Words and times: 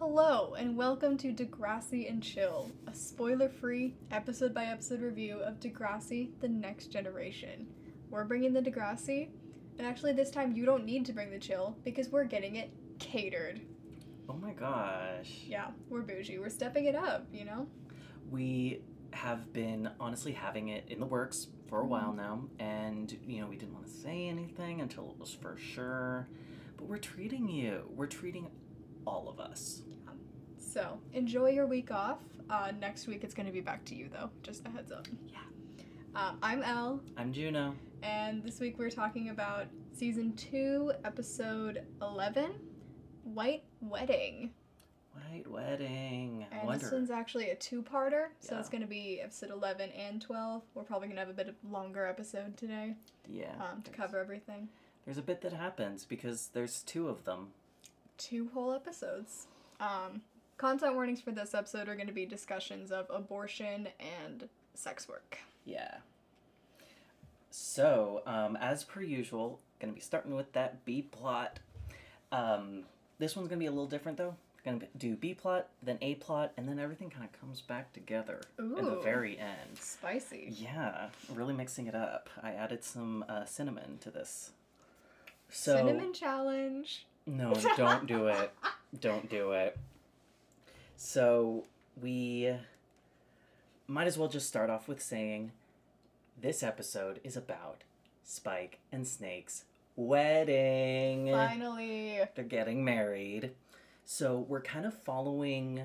Hello, 0.00 0.54
and 0.54 0.76
welcome 0.76 1.18
to 1.18 1.32
Degrassi 1.32 2.08
and 2.08 2.22
Chill, 2.22 2.70
a 2.86 2.94
spoiler 2.94 3.48
free, 3.48 3.96
episode 4.12 4.54
by 4.54 4.66
episode 4.66 5.00
review 5.00 5.38
of 5.40 5.58
Degrassi 5.58 6.30
The 6.40 6.46
Next 6.46 6.92
Generation. 6.92 7.66
We're 8.08 8.22
bringing 8.22 8.52
the 8.52 8.62
Degrassi, 8.62 9.30
and 9.76 9.84
actually, 9.84 10.12
this 10.12 10.30
time 10.30 10.54
you 10.54 10.64
don't 10.64 10.84
need 10.84 11.04
to 11.06 11.12
bring 11.12 11.32
the 11.32 11.38
chill 11.40 11.76
because 11.82 12.10
we're 12.10 12.24
getting 12.24 12.54
it 12.54 12.70
catered. 13.00 13.60
Oh 14.28 14.34
my 14.34 14.52
gosh. 14.52 15.42
Yeah, 15.44 15.70
we're 15.88 16.02
bougie. 16.02 16.38
We're 16.38 16.48
stepping 16.48 16.84
it 16.84 16.94
up, 16.94 17.26
you 17.32 17.44
know? 17.44 17.66
We 18.30 18.82
have 19.10 19.52
been 19.52 19.90
honestly 19.98 20.30
having 20.30 20.68
it 20.68 20.84
in 20.86 21.00
the 21.00 21.06
works 21.06 21.48
for 21.66 21.80
a 21.80 21.86
while 21.86 22.10
mm-hmm. 22.12 22.18
now, 22.18 22.44
and 22.60 23.18
you 23.26 23.40
know, 23.40 23.48
we 23.48 23.56
didn't 23.56 23.74
want 23.74 23.86
to 23.86 23.92
say 23.92 24.28
anything 24.28 24.80
until 24.80 25.10
it 25.10 25.18
was 25.18 25.34
for 25.34 25.56
sure. 25.56 26.28
But 26.76 26.86
we're 26.86 26.98
treating 26.98 27.48
you, 27.48 27.90
we're 27.96 28.06
treating 28.06 28.48
all 29.04 29.28
of 29.28 29.40
us. 29.40 29.82
So, 30.70 30.98
enjoy 31.14 31.50
your 31.50 31.66
week 31.66 31.90
off. 31.90 32.18
Uh, 32.50 32.72
next 32.78 33.06
week 33.06 33.24
it's 33.24 33.32
going 33.34 33.46
to 33.46 33.52
be 33.52 33.60
back 33.60 33.84
to 33.86 33.94
you, 33.94 34.08
though. 34.12 34.30
Just 34.42 34.66
a 34.66 34.70
heads 34.70 34.92
up. 34.92 35.06
Yeah. 35.26 35.38
Um, 36.14 36.38
I'm 36.42 36.62
Elle, 36.62 37.00
I'm 37.16 37.32
Juno. 37.32 37.74
and 38.02 38.42
this 38.42 38.60
week 38.60 38.78
we're 38.78 38.90
talking 38.90 39.28
about 39.30 39.66
season 39.92 40.34
2, 40.36 40.92
episode 41.04 41.82
11 42.02 42.52
White 43.24 43.64
Wedding. 43.80 44.50
White 45.30 45.50
wedding. 45.50 46.46
I 46.52 46.56
And 46.58 46.80
this 46.80 46.90
one's 46.92 47.10
actually 47.10 47.50
a 47.50 47.56
two 47.56 47.82
parter, 47.82 48.26
so 48.40 48.54
Yeah. 48.54 48.60
it's 48.60 48.68
going 48.68 48.82
to 48.82 48.86
be 48.88 49.20
episode 49.22 49.50
11 49.50 49.90
and 49.90 50.20
12. 50.22 50.62
We're 50.74 50.82
probably 50.84 51.08
going 51.08 51.16
to 51.16 51.22
have 51.22 51.28
a 51.30 51.34
bit 51.34 51.48
of 51.48 51.54
longer 51.68 52.06
episode 52.06 52.56
today 52.56 52.94
Yeah. 53.28 53.54
um, 53.60 53.82
to 53.82 53.90
cover 53.90 54.18
everything. 54.18 54.68
There's 55.04 55.18
a 55.18 55.22
bit 55.22 55.40
that 55.42 55.52
happens 55.52 56.04
because 56.04 56.48
there's 56.52 56.82
two 56.82 57.08
of 57.08 57.24
them. 57.24 57.48
Two 58.16 58.48
whole 58.54 58.72
episodes. 58.72 59.46
Um, 59.80 60.22
content 60.58 60.94
warnings 60.94 61.20
for 61.20 61.30
this 61.30 61.54
episode 61.54 61.88
are 61.88 61.94
going 61.94 62.08
to 62.08 62.12
be 62.12 62.26
discussions 62.26 62.92
of 62.92 63.06
abortion 63.08 63.88
and 63.98 64.48
sex 64.74 65.08
work. 65.08 65.38
Yeah. 65.64 65.96
So, 67.50 68.22
um, 68.26 68.56
as 68.56 68.84
per 68.84 69.00
usual, 69.00 69.60
gonna 69.80 69.92
be 69.92 70.00
starting 70.00 70.34
with 70.34 70.52
that 70.52 70.84
B 70.84 71.02
plot. 71.02 71.58
Um, 72.30 72.82
this 73.18 73.34
one's 73.36 73.48
gonna 73.48 73.58
be 73.58 73.66
a 73.66 73.70
little 73.70 73.86
different 73.86 74.18
though. 74.18 74.36
We're 74.64 74.72
gonna 74.72 74.86
do 74.96 75.16
B 75.16 75.34
plot, 75.34 75.68
then 75.82 75.98
A 76.02 76.16
plot, 76.16 76.52
and 76.56 76.68
then 76.68 76.78
everything 76.78 77.10
kind 77.10 77.24
of 77.24 77.40
comes 77.40 77.60
back 77.60 77.92
together 77.92 78.42
in 78.58 78.74
the 78.74 79.00
very 79.02 79.38
end. 79.38 79.78
Spicy. 79.80 80.54
Yeah, 80.56 81.08
really 81.32 81.54
mixing 81.54 81.86
it 81.86 81.94
up. 81.94 82.28
I 82.42 82.52
added 82.52 82.84
some 82.84 83.24
uh, 83.28 83.44
cinnamon 83.44 83.98
to 84.02 84.10
this. 84.10 84.50
So 85.50 85.76
Cinnamon 85.76 86.12
challenge. 86.12 87.06
no, 87.26 87.54
don't 87.76 88.06
do 88.06 88.26
it. 88.26 88.52
Don't 89.00 89.28
do 89.30 89.52
it. 89.52 89.76
So, 91.00 91.64
we 92.02 92.52
might 93.86 94.08
as 94.08 94.18
well 94.18 94.28
just 94.28 94.48
start 94.48 94.68
off 94.68 94.88
with 94.88 95.00
saying 95.00 95.52
this 96.40 96.64
episode 96.64 97.20
is 97.22 97.36
about 97.36 97.84
Spike 98.24 98.80
and 98.90 99.06
Snake's 99.06 99.62
wedding. 99.94 101.30
Finally. 101.30 102.18
They're 102.34 102.44
getting 102.44 102.84
married. 102.84 103.52
So, 104.04 104.44
we're 104.48 104.60
kind 104.60 104.84
of 104.84 104.92
following 104.92 105.84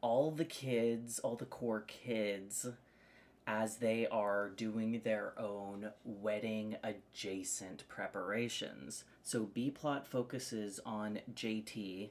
all 0.00 0.30
the 0.30 0.46
kids, 0.46 1.18
all 1.18 1.36
the 1.36 1.44
core 1.44 1.84
kids, 1.86 2.66
as 3.46 3.76
they 3.76 4.06
are 4.06 4.48
doing 4.48 5.02
their 5.04 5.38
own 5.38 5.90
wedding 6.02 6.76
adjacent 6.82 7.86
preparations. 7.88 9.04
So 9.22 9.42
B 9.42 9.70
plot 9.70 10.06
focuses 10.06 10.80
on 10.86 11.18
JT 11.34 12.08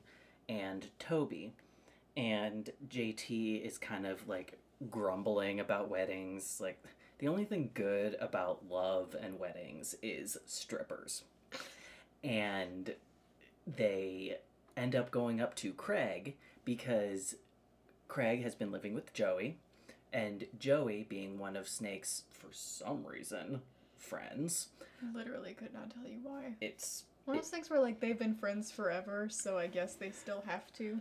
and 0.48 0.90
Toby. 1.00 1.54
And 2.18 2.70
JT 2.88 3.66
is 3.66 3.78
kind 3.78 4.06
of 4.06 4.28
like 4.28 4.58
grumbling 4.90 5.60
about 5.60 5.90
weddings. 5.90 6.60
Like, 6.62 6.84
the 7.20 7.28
only 7.28 7.46
thing 7.46 7.72
good 7.74 8.16
about 8.20 8.70
love 8.70 9.16
and 9.20 9.40
weddings 9.40 9.96
is 10.02 10.38
strippers. 10.46 11.24
And 12.24 12.96
they 13.66 14.38
end 14.76 14.96
up 14.96 15.12
going 15.12 15.42
up 15.42 15.56
to 15.56 15.74
Craig 15.74 16.36
because 16.66 17.36
Craig 18.08 18.44
has 18.44 18.56
been 18.56 18.72
living 18.72 18.94
with 18.94 19.14
Joey, 19.14 19.58
and 20.12 20.46
Joey, 20.58 21.06
being 21.08 21.38
one 21.38 21.56
of 21.56 21.68
Snake's, 21.68 22.24
for 22.32 22.48
some 22.52 23.06
reason, 23.06 23.62
friends, 23.98 24.70
Literally 25.14 25.54
could 25.54 25.74
not 25.74 25.92
tell 25.92 26.10
you 26.10 26.20
why. 26.24 26.56
it's. 26.60 27.06
One 27.26 27.38
of 27.38 27.44
those 27.44 27.52
things 27.52 27.70
where 27.70 27.80
like 27.80 28.00
they've 28.00 28.18
been 28.18 28.36
friends 28.36 28.72
forever, 28.72 29.28
so 29.30 29.58
I 29.58 29.68
guess 29.68 29.94
they 29.94 30.10
still 30.10 30.44
have 30.48 30.74
to. 30.74 31.00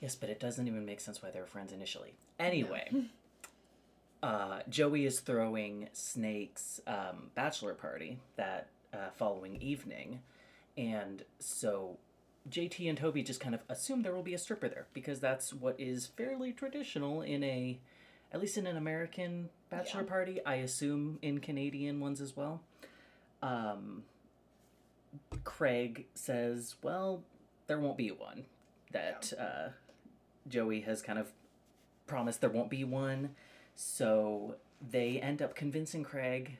Yes, 0.00 0.14
but 0.14 0.28
it 0.28 0.38
doesn't 0.40 0.66
even 0.66 0.84
make 0.84 1.00
sense 1.00 1.22
why 1.22 1.30
they 1.30 1.40
were 1.40 1.46
friends 1.46 1.72
initially. 1.72 2.14
Anyway, 2.38 2.90
uh, 4.22 4.60
Joey 4.68 5.06
is 5.06 5.20
throwing 5.20 5.88
Snake's 5.92 6.80
um, 6.86 7.30
bachelor 7.34 7.74
party 7.74 8.18
that 8.36 8.68
uh, 8.92 9.10
following 9.16 9.56
evening, 9.62 10.20
and 10.76 11.24
so 11.38 11.96
JT 12.50 12.88
and 12.88 12.98
Toby 12.98 13.22
just 13.22 13.40
kind 13.40 13.54
of 13.54 13.62
assume 13.68 14.02
there 14.02 14.14
will 14.14 14.22
be 14.22 14.34
a 14.34 14.38
stripper 14.38 14.68
there 14.68 14.86
because 14.92 15.18
that's 15.20 15.52
what 15.52 15.74
is 15.80 16.06
fairly 16.06 16.52
traditional 16.52 17.22
in 17.22 17.42
a, 17.42 17.78
at 18.32 18.40
least 18.40 18.56
in 18.58 18.66
an 18.66 18.76
American 18.76 19.48
bachelor 19.70 20.02
Yeah. 20.02 20.08
party. 20.08 20.44
I 20.44 20.56
assume 20.56 21.18
in 21.22 21.40
Canadian 21.40 22.00
ones 22.00 22.20
as 22.20 22.36
well. 22.36 22.60
Um, 23.42 24.04
Craig 25.44 26.06
says, 26.14 26.74
"Well, 26.82 27.22
there 27.66 27.78
won't 27.80 27.96
be 27.96 28.10
one." 28.10 28.44
That 28.92 29.32
uh, 29.38 29.68
Joey 30.48 30.80
has 30.82 31.02
kind 31.02 31.18
of 31.18 31.32
promised 32.06 32.40
there 32.40 32.50
won't 32.50 32.70
be 32.70 32.84
one, 32.84 33.30
so 33.74 34.56
they 34.90 35.20
end 35.20 35.42
up 35.42 35.54
convincing 35.54 36.02
Craig 36.04 36.58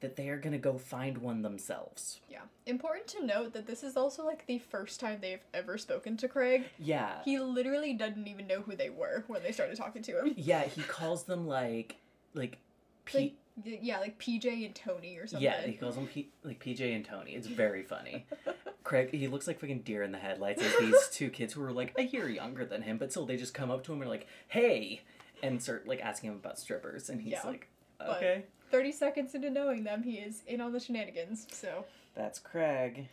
that 0.00 0.16
they 0.16 0.28
are 0.28 0.36
gonna 0.36 0.58
go 0.58 0.76
find 0.76 1.18
one 1.18 1.42
themselves. 1.42 2.20
Yeah. 2.30 2.42
Important 2.66 3.06
to 3.08 3.24
note 3.24 3.54
that 3.54 3.66
this 3.66 3.82
is 3.82 3.96
also 3.96 4.24
like 4.26 4.46
the 4.46 4.58
first 4.58 5.00
time 5.00 5.18
they've 5.22 5.40
ever 5.54 5.78
spoken 5.78 6.16
to 6.18 6.28
Craig. 6.28 6.64
Yeah, 6.78 7.22
He 7.24 7.38
literally 7.38 7.94
didn't 7.94 8.28
even 8.28 8.46
know 8.46 8.60
who 8.60 8.76
they 8.76 8.90
were 8.90 9.24
when 9.26 9.42
they 9.42 9.52
started 9.52 9.76
talking 9.76 10.02
to 10.02 10.20
him. 10.20 10.34
yeah. 10.36 10.64
He 10.64 10.82
calls 10.82 11.24
them 11.24 11.46
like 11.46 11.96
like 12.34 12.58
P- 13.06 13.34
Like, 13.64 13.78
yeah, 13.82 13.98
like 14.00 14.18
PJ 14.18 14.66
and 14.66 14.74
Tony 14.74 15.16
or 15.16 15.26
something. 15.26 15.42
Yeah, 15.44 15.62
he 15.62 15.72
calls 15.74 15.94
them 15.94 16.06
P- 16.08 16.28
like 16.44 16.62
PJ 16.62 16.94
and 16.94 17.04
Tony. 17.04 17.32
It's 17.32 17.46
very 17.46 17.82
funny. 17.82 18.26
Craig, 18.86 19.10
he 19.12 19.26
looks 19.26 19.48
like 19.48 19.58
fucking 19.58 19.80
deer 19.80 20.04
in 20.04 20.12
the 20.12 20.18
headlights 20.18 20.62
these 20.78 21.08
two 21.12 21.28
kids 21.28 21.52
who 21.54 21.62
are 21.64 21.72
like 21.72 21.92
a 21.98 22.02
year 22.02 22.28
younger 22.28 22.64
than 22.64 22.82
him, 22.82 22.98
but 22.98 23.10
still 23.10 23.26
they 23.26 23.36
just 23.36 23.52
come 23.52 23.68
up 23.68 23.82
to 23.84 23.92
him 23.92 24.00
and 24.00 24.06
are 24.06 24.10
like, 24.12 24.28
"Hey," 24.46 25.00
and 25.42 25.60
start 25.60 25.88
like 25.88 26.00
asking 26.00 26.30
him 26.30 26.36
about 26.36 26.56
strippers, 26.56 27.10
and 27.10 27.20
he's 27.20 27.32
Yeah, 27.32 27.42
like, 27.44 27.66
but- 27.98 28.16
"Okay." 28.18 28.44
30 28.70 28.92
seconds 28.92 29.34
into 29.34 29.50
knowing 29.50 29.82
them, 29.82 30.04
he 30.04 30.18
is 30.18 30.42
in 30.46 30.60
on 30.60 30.72
the 30.72 30.78
shenanigans, 30.78 31.48
so 31.50 31.84
That's 32.14 32.38
Craig. 32.38 33.08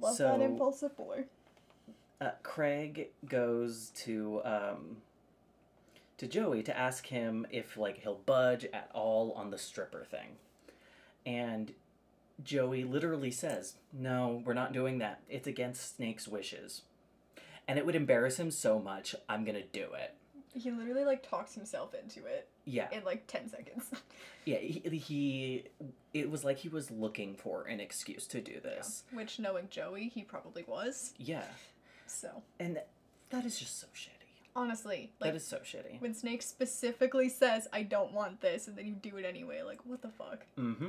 love 0.00 0.16
So- 0.16 0.26
that 0.26 0.40
impulsive 0.40 0.96
boy. 0.96 1.24
Uh, 2.20 2.30
Craig 2.42 3.10
goes 3.28 3.90
to 3.96 4.40
um, 4.44 4.96
to 6.18 6.26
Joey 6.26 6.64
to 6.64 6.76
ask 6.76 7.06
him 7.06 7.46
if 7.50 7.76
like 7.76 7.98
he'll 7.98 8.22
budge 8.26 8.64
at 8.72 8.90
all 8.92 9.30
on 9.32 9.50
the 9.50 9.58
stripper 9.58 10.04
thing, 10.04 10.36
and 11.24 11.72
Joey 12.42 12.84
literally 12.84 13.30
says, 13.30 13.74
"No, 13.92 14.42
we're 14.44 14.54
not 14.54 14.72
doing 14.72 14.98
that. 14.98 15.20
It's 15.28 15.46
against 15.46 15.96
Snake's 15.96 16.28
wishes." 16.28 16.82
And 17.68 17.78
it 17.78 17.86
would 17.86 17.96
embarrass 17.96 18.38
him 18.38 18.50
so 18.50 18.78
much, 18.78 19.14
I'm 19.28 19.44
gonna 19.44 19.62
do 19.62 19.88
it. 19.94 20.14
He 20.54 20.70
literally 20.70 21.04
like 21.04 21.28
talks 21.28 21.54
himself 21.54 21.94
into 21.94 22.24
it 22.24 22.48
Yeah, 22.64 22.88
in 22.92 23.04
like 23.04 23.26
10 23.26 23.48
seconds. 23.50 23.90
yeah. 24.46 24.58
He, 24.58 24.80
he, 24.98 25.64
it 26.14 26.30
was 26.30 26.44
like 26.44 26.58
he 26.58 26.68
was 26.68 26.90
looking 26.90 27.34
for 27.34 27.64
an 27.64 27.80
excuse 27.80 28.26
to 28.28 28.40
do 28.40 28.60
this. 28.60 29.02
Which, 29.12 29.38
knowing 29.38 29.68
Joey, 29.68 30.08
he 30.08 30.22
probably 30.22 30.62
was. 30.66 31.12
Yeah, 31.18 31.44
So, 32.06 32.42
and 32.60 32.80
that 33.30 33.44
is 33.44 33.58
just 33.58 33.78
so 33.80 33.86
shitty. 33.94 34.12
honestly, 34.54 35.10
like, 35.20 35.32
that 35.32 35.36
is 35.36 35.46
so 35.46 35.58
shitty. 35.58 36.00
when 36.00 36.14
Snake 36.14 36.40
specifically 36.42 37.28
says, 37.28 37.68
I 37.72 37.82
don't 37.82 38.12
want 38.12 38.40
this, 38.40 38.66
and 38.68 38.78
then 38.78 38.86
you 38.86 38.94
do 38.94 39.16
it 39.18 39.26
anyway, 39.26 39.60
like, 39.62 39.80
what 39.84 40.00
the 40.00 40.08
fuck? 40.10 40.46
Mm-hmm. 40.56 40.88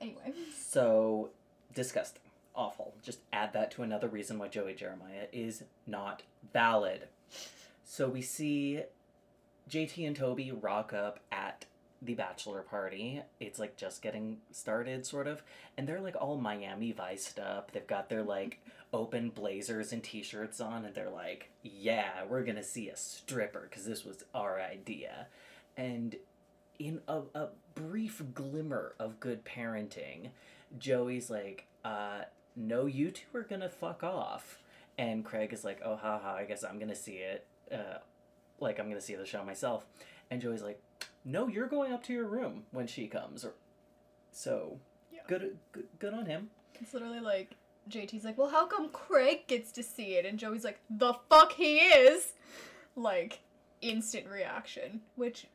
Anyway. 0.00 0.32
So 0.56 1.30
disgusting. 1.74 2.22
Awful. 2.54 2.94
Just 3.02 3.20
add 3.32 3.52
that 3.52 3.70
to 3.72 3.82
another 3.82 4.08
reason 4.08 4.38
why 4.38 4.48
Joey 4.48 4.74
Jeremiah 4.74 5.26
is 5.32 5.64
not 5.86 6.22
valid. 6.52 7.08
So 7.84 8.08
we 8.08 8.22
see 8.22 8.82
JT 9.68 10.06
and 10.06 10.16
Toby 10.16 10.52
rock 10.52 10.92
up 10.92 11.20
at 11.32 11.66
the 12.00 12.14
bachelor 12.14 12.62
party. 12.62 13.22
It's 13.40 13.58
like 13.58 13.76
just 13.76 14.02
getting 14.02 14.38
started, 14.52 15.06
sort 15.06 15.26
of. 15.26 15.42
And 15.76 15.88
they're 15.88 16.00
like 16.00 16.16
all 16.20 16.36
Miami 16.36 16.92
Vice 16.92 17.34
up. 17.38 17.72
They've 17.72 17.86
got 17.86 18.08
their 18.08 18.22
like 18.22 18.60
open 18.92 19.30
blazers 19.30 19.92
and 19.92 20.02
t 20.02 20.22
shirts 20.22 20.60
on, 20.60 20.84
and 20.84 20.94
they're 20.94 21.10
like, 21.10 21.50
yeah, 21.62 22.24
we're 22.28 22.44
gonna 22.44 22.62
see 22.62 22.88
a 22.88 22.96
stripper 22.96 23.66
because 23.68 23.86
this 23.86 24.04
was 24.04 24.24
our 24.34 24.60
idea. 24.60 25.26
And 25.76 26.16
in 26.78 27.00
a, 27.08 27.22
a 27.34 27.48
brief 27.74 28.22
glimmer 28.34 28.94
of 28.98 29.20
good 29.20 29.44
parenting, 29.44 30.30
Joey's 30.78 31.30
like, 31.30 31.66
uh, 31.84 32.22
no, 32.56 32.86
you 32.86 33.10
two 33.10 33.26
are 33.34 33.42
gonna 33.42 33.68
fuck 33.68 34.02
off. 34.02 34.58
And 34.96 35.24
Craig 35.24 35.52
is 35.52 35.64
like, 35.64 35.80
oh, 35.84 35.96
haha, 35.96 36.34
I 36.36 36.44
guess 36.44 36.62
I'm 36.64 36.78
to 36.88 36.94
see 36.94 37.14
it. 37.16 37.46
Uh, 37.72 37.98
like, 38.60 38.78
I'm 38.78 38.86
to 39.00 39.00
see 39.04 39.16
the 39.16 39.26
show 39.26 39.44
myself. 39.44 39.84
And 40.30 40.40
Joey's 40.40 40.62
like, 40.62 40.80
no, 41.24 41.48
you're 41.48 41.66
going 41.66 41.92
up 41.92 42.04
to 42.04 42.12
your 42.12 42.26
room 42.26 42.62
when 42.70 42.86
she 42.86 43.08
comes. 43.08 43.44
So, 44.30 44.78
Yeah. 45.12 45.20
good, 45.26 45.56
good, 45.72 45.86
good 45.98 46.14
on 46.14 46.26
him. 46.26 46.50
It's 46.80 46.94
literally 46.94 47.20
like 47.20 47.56
JT's 47.90 48.24
like, 48.24 48.38
well, 48.38 48.50
how 48.50 48.66
come 48.66 48.88
Craig 48.90 49.46
gets 49.48 49.72
to 49.72 49.82
see 49.82 50.14
it? 50.14 50.24
And 50.26 50.38
Joey's 50.38 50.64
like, 50.64 50.80
the 50.88 51.14
fuck 51.28 51.52
he 51.52 51.78
is. 51.78 52.32
Like, 52.94 53.40
instant 53.80 54.28
reaction, 54.28 55.00
which 55.16 55.46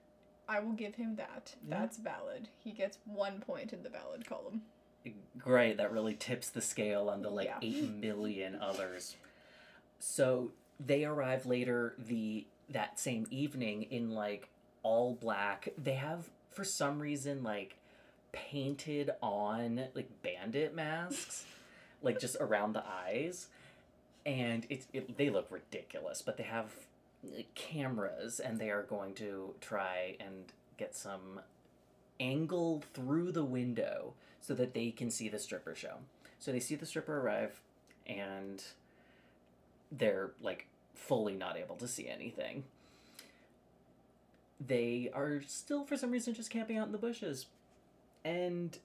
I 0.49 0.59
will 0.59 0.73
give 0.73 0.95
him 0.95 1.15
that. 1.17 1.55
Yeah. 1.67 1.79
That's 1.79 1.97
valid. 1.97 2.49
He 2.57 2.71
gets 2.71 2.97
one 3.05 3.39
point 3.39 3.71
in 3.71 3.83
the 3.83 3.89
valid 3.89 4.27
column. 4.27 4.63
Great, 5.37 5.77
that 5.77 5.91
really 5.93 6.15
tips 6.15 6.49
the 6.49 6.61
scale 6.61 7.07
on 7.09 7.21
the 7.21 7.29
like 7.29 7.47
Yeah. 7.47 7.59
8 7.61 7.89
million 8.01 8.55
others. 8.59 9.15
So 9.99 10.51
they 10.79 11.05
arrive 11.05 11.45
later 11.45 11.93
the 11.97 12.47
that 12.69 12.99
same 12.99 13.27
evening 13.31 13.83
in 13.83 14.11
like 14.11 14.49
all 14.83 15.13
black. 15.13 15.69
They 15.77 15.93
have 15.93 16.29
for 16.51 16.63
some 16.63 16.99
reason 16.99 17.43
like 17.43 17.77
painted 18.31 19.11
on 19.21 19.85
like 19.95 20.09
bandit 20.21 20.75
masks 20.75 21.45
like 22.01 22.19
just 22.19 22.35
around 22.39 22.73
the 22.73 22.83
eyes 22.85 23.47
and 24.25 24.67
it's 24.69 24.87
it, 24.93 25.17
they 25.17 25.29
look 25.29 25.47
ridiculous 25.49 26.21
but 26.21 26.37
they 26.37 26.43
have 26.43 26.71
cameras 27.55 28.39
and 28.39 28.59
they 28.59 28.69
are 28.69 28.83
going 28.83 29.13
to 29.15 29.53
try 29.61 30.15
and 30.19 30.53
get 30.77 30.95
some 30.95 31.41
angle 32.19 32.83
through 32.93 33.31
the 33.31 33.43
window 33.43 34.13
so 34.41 34.53
that 34.53 34.73
they 34.73 34.91
can 34.91 35.09
see 35.09 35.29
the 35.29 35.39
stripper 35.39 35.75
show. 35.75 35.95
So 36.39 36.51
they 36.51 36.59
see 36.59 36.75
the 36.75 36.85
stripper 36.85 37.19
arrive 37.19 37.61
and 38.07 38.63
they're 39.91 40.31
like 40.41 40.67
fully 40.93 41.35
not 41.35 41.57
able 41.57 41.75
to 41.77 41.87
see 41.87 42.07
anything. 42.07 42.63
They 44.65 45.09
are 45.13 45.41
still 45.47 45.85
for 45.85 45.95
some 45.97 46.11
reason 46.11 46.33
just 46.33 46.49
camping 46.49 46.77
out 46.77 46.87
in 46.87 46.91
the 46.91 46.97
bushes. 46.97 47.45
And 48.25 48.77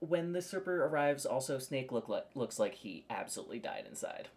when 0.00 0.32
the 0.32 0.42
stripper 0.42 0.84
arrives 0.84 1.24
also 1.26 1.58
snake 1.58 1.90
look 1.92 2.08
like, 2.08 2.26
looks 2.34 2.58
like 2.58 2.74
he 2.74 3.04
absolutely 3.10 3.58
died 3.58 3.84
inside. 3.88 4.28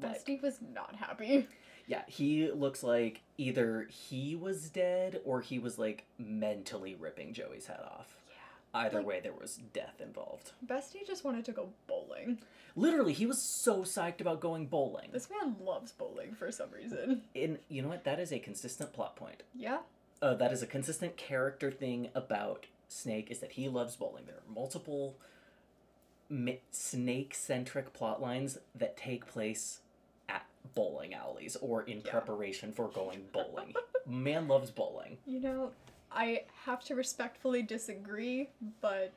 Like- 0.00 0.24
Bestie 0.24 0.42
was 0.42 0.58
not 0.74 0.96
happy. 0.96 1.48
yeah 1.86 2.02
he 2.06 2.50
looks 2.50 2.82
like 2.82 3.22
either 3.38 3.86
he 3.90 4.34
was 4.34 4.68
dead 4.70 5.20
or 5.24 5.40
he 5.40 5.58
was 5.58 5.78
like 5.78 6.04
mentally 6.18 6.94
ripping 6.94 7.32
joey's 7.32 7.66
head 7.66 7.80
off 7.84 8.16
Yeah. 8.74 8.80
either 8.80 8.98
Like- 8.98 9.06
way 9.06 9.20
there 9.20 9.32
was 9.32 9.56
death 9.72 10.00
involved 10.00 10.52
Bestie 10.66 11.06
just 11.06 11.24
wanted 11.24 11.44
to 11.46 11.52
go 11.52 11.68
bowling. 11.86 12.38
literally 12.74 13.12
he 13.12 13.26
was 13.26 13.40
so 13.42 13.82
psyched 13.82 14.20
about 14.20 14.40
going 14.40 14.66
bowling 14.66 15.10
This 15.12 15.28
man 15.30 15.56
loves 15.60 15.92
bowling 15.92 16.34
for 16.34 16.50
some 16.52 16.70
reason. 16.70 17.22
and 17.34 17.58
you 17.68 17.82
know 17.82 17.88
what 17.88 18.04
that 18.04 18.18
is 18.20 18.32
a 18.32 18.38
consistent 18.38 18.92
plot 18.92 19.16
point 19.16 19.42
Yeah. 19.54 19.78
uh, 20.22 20.34
that 20.34 20.52
is 20.52 20.62
a 20.62 20.66
consistent 20.66 21.16
character 21.16 21.70
thing 21.70 22.08
about 22.14 22.66
Snake 22.88 23.32
is 23.32 23.40
that 23.40 23.52
he 23.52 23.68
loves 23.68 23.96
bowling. 23.96 24.26
There 24.26 24.36
are 24.36 24.52
multiple 24.54 25.16
mi- 26.28 26.60
snake-centric 26.70 27.92
plot 27.92 28.22
lines 28.22 28.58
that 28.74 28.96
take 28.96 29.26
place 29.26 29.80
bowling 30.74 31.14
alleys 31.14 31.56
or 31.56 31.82
in 31.82 32.00
Yeah. 32.04 32.10
preparation 32.10 32.72
for 32.72 32.88
going 32.88 33.28
bowling. 33.32 33.74
Man 34.06 34.48
loves 34.48 34.70
bowling. 34.70 35.18
You 35.26 35.40
know, 35.40 35.72
I 36.10 36.44
have 36.64 36.84
to 36.84 36.94
respectfully 36.94 37.62
disagree, 37.62 38.50
but 38.80 39.12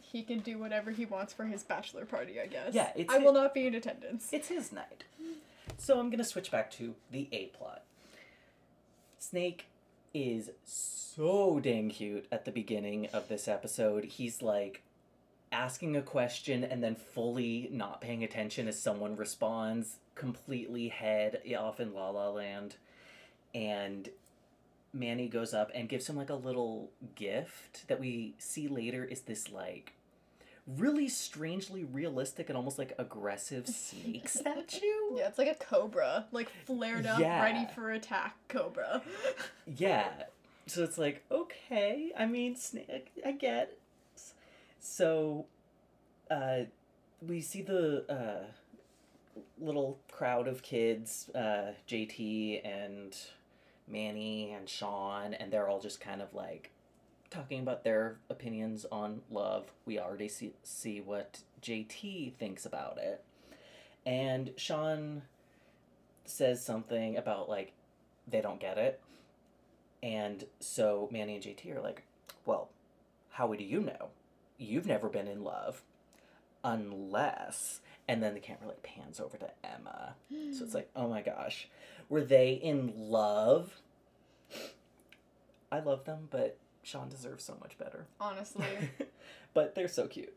he 0.00 0.22
can 0.22 0.40
do 0.40 0.58
whatever 0.58 0.90
he 0.90 1.04
wants 1.04 1.32
for 1.32 1.44
his 1.46 1.62
bachelor 1.62 2.04
party, 2.04 2.40
I 2.40 2.46
guess. 2.46 2.74
Yeah, 2.74 2.92
it's 2.96 3.12
I 3.12 3.18
will 3.18 3.32
not 3.32 3.54
be 3.54 3.66
in 3.66 3.74
attendance. 3.74 4.32
It's 4.32 4.48
his 4.48 4.72
night. 4.72 5.04
So 5.78 5.98
I'm 5.98 6.10
gonna 6.10 6.24
switch 6.24 6.50
back 6.50 6.70
to 6.72 6.94
the 7.10 7.28
A 7.32 7.46
plot. 7.46 7.82
Snake 9.18 9.66
is 10.14 10.50
so 10.64 11.60
dang 11.60 11.90
cute 11.90 12.26
at 12.30 12.44
the 12.44 12.52
beginning 12.52 13.06
of 13.12 13.28
this 13.28 13.48
episode. 13.48 14.04
He's 14.04 14.42
like 14.42 14.82
asking 15.52 15.96
a 15.96 16.02
question 16.02 16.64
and 16.64 16.82
then 16.82 16.94
fully 16.94 17.68
not 17.72 18.00
paying 18.00 18.22
attention 18.24 18.68
as 18.68 18.78
someone 18.80 19.16
responds, 19.16 19.96
completely 20.16 20.88
head 20.88 21.40
off 21.56 21.78
in 21.78 21.94
La 21.94 22.10
La 22.10 22.28
Land. 22.30 22.74
And 23.54 24.08
Manny 24.92 25.28
goes 25.28 25.54
up 25.54 25.70
and 25.74 25.88
gives 25.88 26.08
him 26.08 26.16
like 26.16 26.30
a 26.30 26.34
little 26.34 26.90
gift 27.14 27.86
that 27.86 28.00
we 28.00 28.34
see 28.38 28.66
later 28.66 29.04
is 29.04 29.20
this 29.20 29.50
like 29.50 29.92
really 30.66 31.08
strangely 31.08 31.84
realistic 31.84 32.48
and 32.48 32.56
almost 32.56 32.76
like 32.78 32.92
aggressive 32.98 33.66
snake 33.68 34.28
statue. 34.28 34.80
Yeah, 35.14 35.28
it's 35.28 35.38
like 35.38 35.48
a 35.48 35.54
cobra, 35.54 36.26
like 36.32 36.48
flared 36.64 37.06
up, 37.06 37.20
Yeah. 37.20 37.40
ready 37.42 37.66
for 37.74 37.92
attack 37.92 38.34
cobra. 38.48 39.02
Yeah. 39.66 40.08
So 40.68 40.82
it's 40.82 40.98
like, 40.98 41.22
okay, 41.30 42.12
I 42.18 42.26
mean, 42.26 42.56
snake, 42.56 43.12
I 43.24 43.30
get 43.32 43.68
it. 43.68 43.78
So, 44.80 45.46
uh, 46.30 46.62
we 47.24 47.40
see 47.40 47.62
the, 47.62 48.04
uh, 48.08 48.46
little 49.58 49.98
crowd 50.10 50.48
of 50.48 50.62
kids, 50.62 51.30
uh, 51.34 51.72
JT 51.88 52.60
and 52.64 53.16
Manny 53.88 54.52
and 54.52 54.68
Sean, 54.68 55.34
and 55.34 55.52
they're 55.52 55.68
all 55.68 55.80
just 55.80 56.00
kind 56.00 56.22
of 56.22 56.34
like 56.34 56.70
talking 57.30 57.60
about 57.60 57.84
their 57.84 58.16
opinions 58.30 58.86
on 58.90 59.22
love. 59.30 59.72
We 59.84 59.98
already 59.98 60.28
see, 60.28 60.52
see 60.62 61.00
what 61.00 61.40
JT 61.62 62.34
thinks 62.34 62.66
about 62.66 62.98
it. 62.98 63.22
And 64.04 64.52
Sean 64.56 65.22
says 66.24 66.64
something 66.64 67.16
about 67.16 67.48
like 67.48 67.72
they 68.28 68.40
don't 68.40 68.60
get 68.60 68.78
it. 68.78 69.00
And 70.02 70.44
so 70.60 71.08
Manny 71.10 71.34
and 71.34 71.44
JT 71.44 71.76
are 71.76 71.80
like, 71.80 72.02
well, 72.44 72.68
how 73.30 73.52
do 73.52 73.64
you 73.64 73.80
know? 73.80 74.08
You've 74.58 74.86
never 74.86 75.08
been 75.08 75.28
in 75.28 75.42
love. 75.42 75.82
Unless. 76.62 77.80
And 78.08 78.22
then 78.22 78.34
the 78.34 78.40
camera 78.40 78.68
like 78.68 78.82
pans 78.82 79.18
over 79.20 79.36
to 79.36 79.50
Emma. 79.64 80.14
So 80.52 80.64
it's 80.64 80.74
like, 80.74 80.90
oh 80.94 81.08
my 81.08 81.22
gosh. 81.22 81.68
Were 82.08 82.22
they 82.22 82.52
in 82.52 82.92
love? 82.96 83.80
I 85.72 85.80
love 85.80 86.04
them, 86.04 86.28
but 86.30 86.56
Sean 86.82 87.08
deserves 87.08 87.42
so 87.44 87.56
much 87.60 87.76
better. 87.78 88.06
Honestly. 88.20 88.66
but 89.54 89.74
they're 89.74 89.88
so 89.88 90.06
cute. 90.06 90.32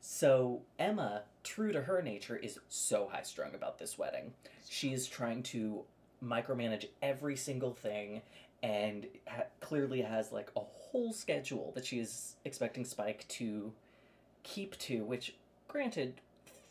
So 0.00 0.62
Emma, 0.78 1.22
true 1.44 1.72
to 1.72 1.82
her 1.82 2.02
nature, 2.02 2.36
is 2.36 2.58
so 2.68 3.08
high 3.10 3.22
strung 3.22 3.54
about 3.54 3.78
this 3.78 3.96
wedding. 3.96 4.32
She 4.68 4.92
is 4.92 5.06
trying 5.06 5.42
to 5.44 5.84
micromanage 6.24 6.86
every 7.02 7.36
single 7.36 7.72
thing 7.72 8.22
and 8.62 9.06
ha- 9.28 9.44
clearly 9.60 10.02
has 10.02 10.32
like 10.32 10.50
a 10.56 10.60
whole 10.60 11.12
schedule 11.12 11.72
that 11.74 11.84
she 11.84 11.98
is 11.98 12.36
expecting 12.44 12.84
Spike 12.84 13.26
to 13.28 13.72
keep 14.42 14.76
to, 14.78 15.04
which 15.04 15.34
granted 15.68 16.20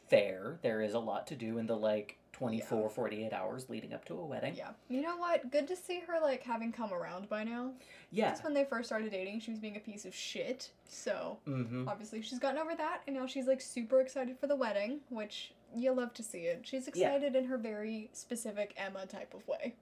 fair, 0.09 0.59
there 0.61 0.81
is 0.81 0.93
a 0.93 0.99
lot 0.99 1.27
to 1.27 1.35
do 1.35 1.57
in 1.57 1.67
the 1.67 1.75
like 1.75 2.17
24 2.33 2.89
48 2.89 3.31
hours 3.31 3.69
leading 3.69 3.93
up 3.93 4.03
to 4.05 4.13
a 4.19 4.25
wedding. 4.25 4.55
yeah. 4.55 4.71
You 4.89 5.01
know 5.01 5.15
what? 5.15 5.49
Good 5.51 5.67
to 5.69 5.75
see 5.75 6.01
her 6.05 6.19
like 6.21 6.43
having 6.43 6.71
come 6.73 6.91
around 6.93 7.29
by 7.29 7.43
now. 7.45 7.71
Yeah. 8.11 8.31
Just 8.31 8.43
when 8.43 8.53
they 8.53 8.65
first 8.65 8.87
started 8.89 9.11
dating, 9.11 9.39
she 9.39 9.51
was 9.51 9.59
being 9.59 9.77
a 9.77 9.79
piece 9.79 10.03
of 10.03 10.13
shit. 10.13 10.71
So 10.85 11.37
Mhm. 11.47 11.87
obviously 11.87 12.21
she's 12.21 12.39
gotten 12.39 12.59
over 12.59 12.75
that, 12.75 13.01
and 13.07 13.15
now 13.15 13.25
she's 13.25 13.47
like 13.47 13.61
super 13.61 14.01
excited 14.01 14.37
for 14.37 14.47
the 14.47 14.55
wedding, 14.55 14.99
which 15.09 15.53
you 15.73 15.93
love 15.93 16.13
to 16.15 16.23
see 16.23 16.39
it. 16.47 16.67
She's 16.67 16.89
Yeah. 16.93 17.13
excited 17.13 17.35
in 17.37 17.45
her 17.45 17.57
very 17.57 18.09
specific 18.11 18.73
Emma 18.77 19.05
type 19.05 19.33
of 19.33 19.47
way. 19.47 19.75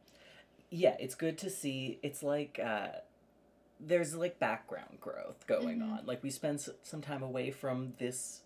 yeah, 0.69 0.95
it's 0.99 1.13
good 1.15 1.37
to 1.39 1.49
see. 1.49 1.99
It's 2.03 2.21
like 2.23 2.59
uh, 2.63 2.87
there's 3.79 4.15
like 4.15 4.37
background 4.39 4.99
growth 5.01 5.45
going 5.47 5.79
Mhm. 5.79 5.99
on. 5.99 6.05
Like 6.05 6.21
we 6.23 6.29
spend 6.29 6.61
some 6.83 7.01
time 7.01 7.21
away 7.23 7.49
from 7.51 7.93
this 7.97 8.42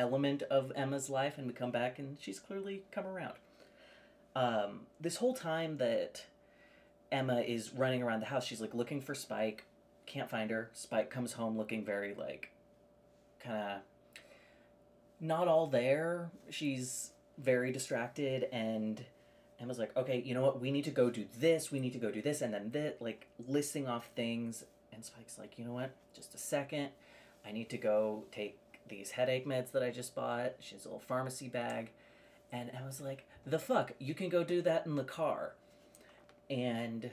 element 0.00 0.42
of 0.44 0.72
Emma's 0.74 1.08
life, 1.08 1.38
and 1.38 1.46
we 1.46 1.52
come 1.52 1.70
back, 1.70 1.98
and 1.98 2.16
she's 2.20 2.38
clearly 2.38 2.82
come 2.90 3.06
around. 3.06 3.34
Um, 4.34 4.86
this 5.00 5.16
whole 5.16 5.34
time 5.34 5.76
that 5.78 6.24
Emma 7.10 7.40
is 7.40 7.72
running 7.72 8.02
around 8.02 8.20
the 8.20 8.26
house, 8.26 8.44
she's 8.44 8.60
like 8.60 8.74
looking 8.74 9.00
for 9.00 9.14
Spike, 9.14 9.64
can't 10.06 10.30
find 10.30 10.50
her. 10.50 10.70
Spike 10.72 11.10
comes 11.10 11.32
home 11.34 11.56
looking 11.56 11.84
very 11.84 12.14
like, 12.14 12.50
kind 13.40 13.56
of 13.56 13.78
not 15.20 15.48
all 15.48 15.66
there. 15.66 16.30
She's 16.50 17.12
very 17.38 17.72
distracted 17.72 18.46
and 18.52 19.04
Emma's 19.60 19.78
like, 19.78 19.94
okay, 19.96 20.22
you 20.24 20.32
know 20.32 20.40
what? 20.40 20.60
We 20.60 20.70
need 20.70 20.84
to 20.84 20.90
go 20.90 21.10
do 21.10 21.26
this. 21.38 21.70
We 21.70 21.80
need 21.80 21.92
to 21.92 21.98
go 21.98 22.10
do 22.10 22.22
this, 22.22 22.40
and 22.40 22.54
then 22.54 22.70
that, 22.70 23.02
like 23.02 23.26
listing 23.46 23.86
off 23.86 24.08
things. 24.16 24.64
And 24.92 25.04
Spike's 25.04 25.38
like, 25.38 25.58
you 25.58 25.64
know 25.64 25.72
what? 25.72 25.90
Just 26.14 26.34
a 26.34 26.38
second. 26.38 26.88
I 27.46 27.52
need 27.52 27.68
to 27.70 27.76
go 27.76 28.24
take 28.32 28.58
these 28.88 29.12
headache 29.12 29.46
meds 29.46 29.72
that 29.72 29.82
I 29.82 29.90
just 29.90 30.14
bought. 30.14 30.54
She 30.60 30.74
has 30.74 30.84
a 30.84 30.88
little 30.88 31.00
pharmacy 31.00 31.48
bag, 31.48 31.90
and 32.52 32.70
I 32.78 32.84
was 32.84 33.00
like, 33.00 33.26
the 33.46 33.58
fuck? 33.58 33.92
You 33.98 34.14
can 34.14 34.28
go 34.28 34.44
do 34.44 34.62
that 34.62 34.86
in 34.86 34.96
the 34.96 35.04
car. 35.04 35.54
And 36.48 37.10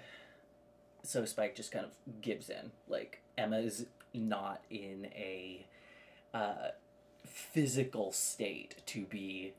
so 1.03 1.25
Spike 1.25 1.55
just 1.55 1.71
kind 1.71 1.85
of 1.85 2.21
gives 2.21 2.49
in. 2.49 2.71
Like 2.87 3.21
Emma 3.37 3.59
is 3.59 3.85
not 4.13 4.63
in 4.69 5.07
a 5.15 5.65
uh, 6.33 6.69
physical 7.25 8.11
state 8.11 8.75
to 8.87 9.05
be 9.05 9.53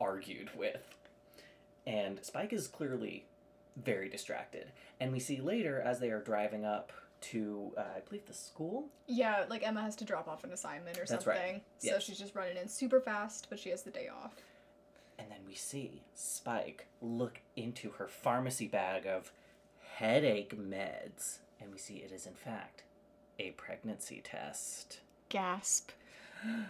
argued 0.00 0.50
with. 0.56 0.94
And 1.86 2.22
Spike 2.22 2.52
is 2.52 2.68
clearly 2.68 3.24
very 3.76 4.08
distracted. 4.08 4.70
And 5.00 5.12
we 5.12 5.18
see 5.18 5.40
later 5.40 5.80
as 5.80 5.98
they 5.98 6.10
are 6.10 6.20
driving 6.20 6.64
up 6.64 6.92
to, 7.22 7.72
uh, 7.76 7.82
I 7.96 8.00
believe, 8.00 8.26
the 8.26 8.34
school. 8.34 8.88
Yeah, 9.06 9.44
like 9.48 9.66
Emma 9.66 9.80
has 9.82 9.96
to 9.96 10.04
drop 10.04 10.28
off 10.28 10.44
an 10.44 10.52
assignment 10.52 10.96
or 10.98 11.00
That's 11.06 11.24
something. 11.24 11.28
right. 11.54 11.62
So 11.78 11.88
Yes. 11.92 12.02
she's 12.02 12.18
just 12.18 12.34
running 12.34 12.56
in 12.56 12.68
super 12.68 13.00
fast, 13.00 13.48
but 13.50 13.58
she 13.58 13.70
has 13.70 13.82
the 13.82 13.90
day 13.90 14.08
off. 14.08 14.34
And 15.18 15.30
then 15.30 15.40
we 15.46 15.54
see 15.54 16.02
Spike 16.14 16.86
look 17.00 17.40
into 17.56 17.90
her 17.92 18.08
pharmacy 18.08 18.66
bag 18.66 19.06
of 19.06 19.32
headache 19.96 20.56
meds. 20.58 21.38
And 21.60 21.70
we 21.70 21.78
see 21.78 21.96
it 21.98 22.10
is, 22.12 22.26
in 22.26 22.34
fact, 22.34 22.82
a 23.38 23.52
pregnancy 23.52 24.20
test. 24.24 25.00
Gasp. 25.28 25.90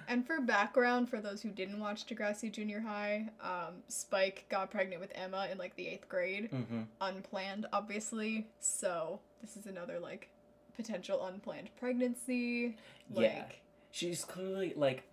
And 0.06 0.26
for 0.26 0.38
background, 0.42 1.08
for 1.08 1.18
those 1.18 1.40
who 1.40 1.48
didn't 1.48 1.80
watch 1.80 2.06
Degrassi 2.06 2.52
Junior 2.52 2.80
High, 2.80 3.30
um, 3.40 3.76
Spike 3.88 4.44
got 4.50 4.70
pregnant 4.70 5.00
with 5.00 5.10
Emma 5.14 5.48
in 5.50 5.56
like 5.56 5.74
the 5.76 5.88
eighth 5.88 6.10
grade. 6.10 6.50
Mm-hmm. 6.52 6.82
Unplanned, 7.00 7.64
obviously. 7.72 8.48
So 8.60 9.20
this 9.40 9.56
is 9.56 9.64
another 9.64 9.98
like 9.98 10.28
potential 10.76 11.24
unplanned 11.24 11.70
pregnancy. 11.78 12.76
Like, 13.12 13.32
Yeah. 13.32 13.44
She's 13.90 14.24
clearly, 14.24 14.72
like, 14.74 15.04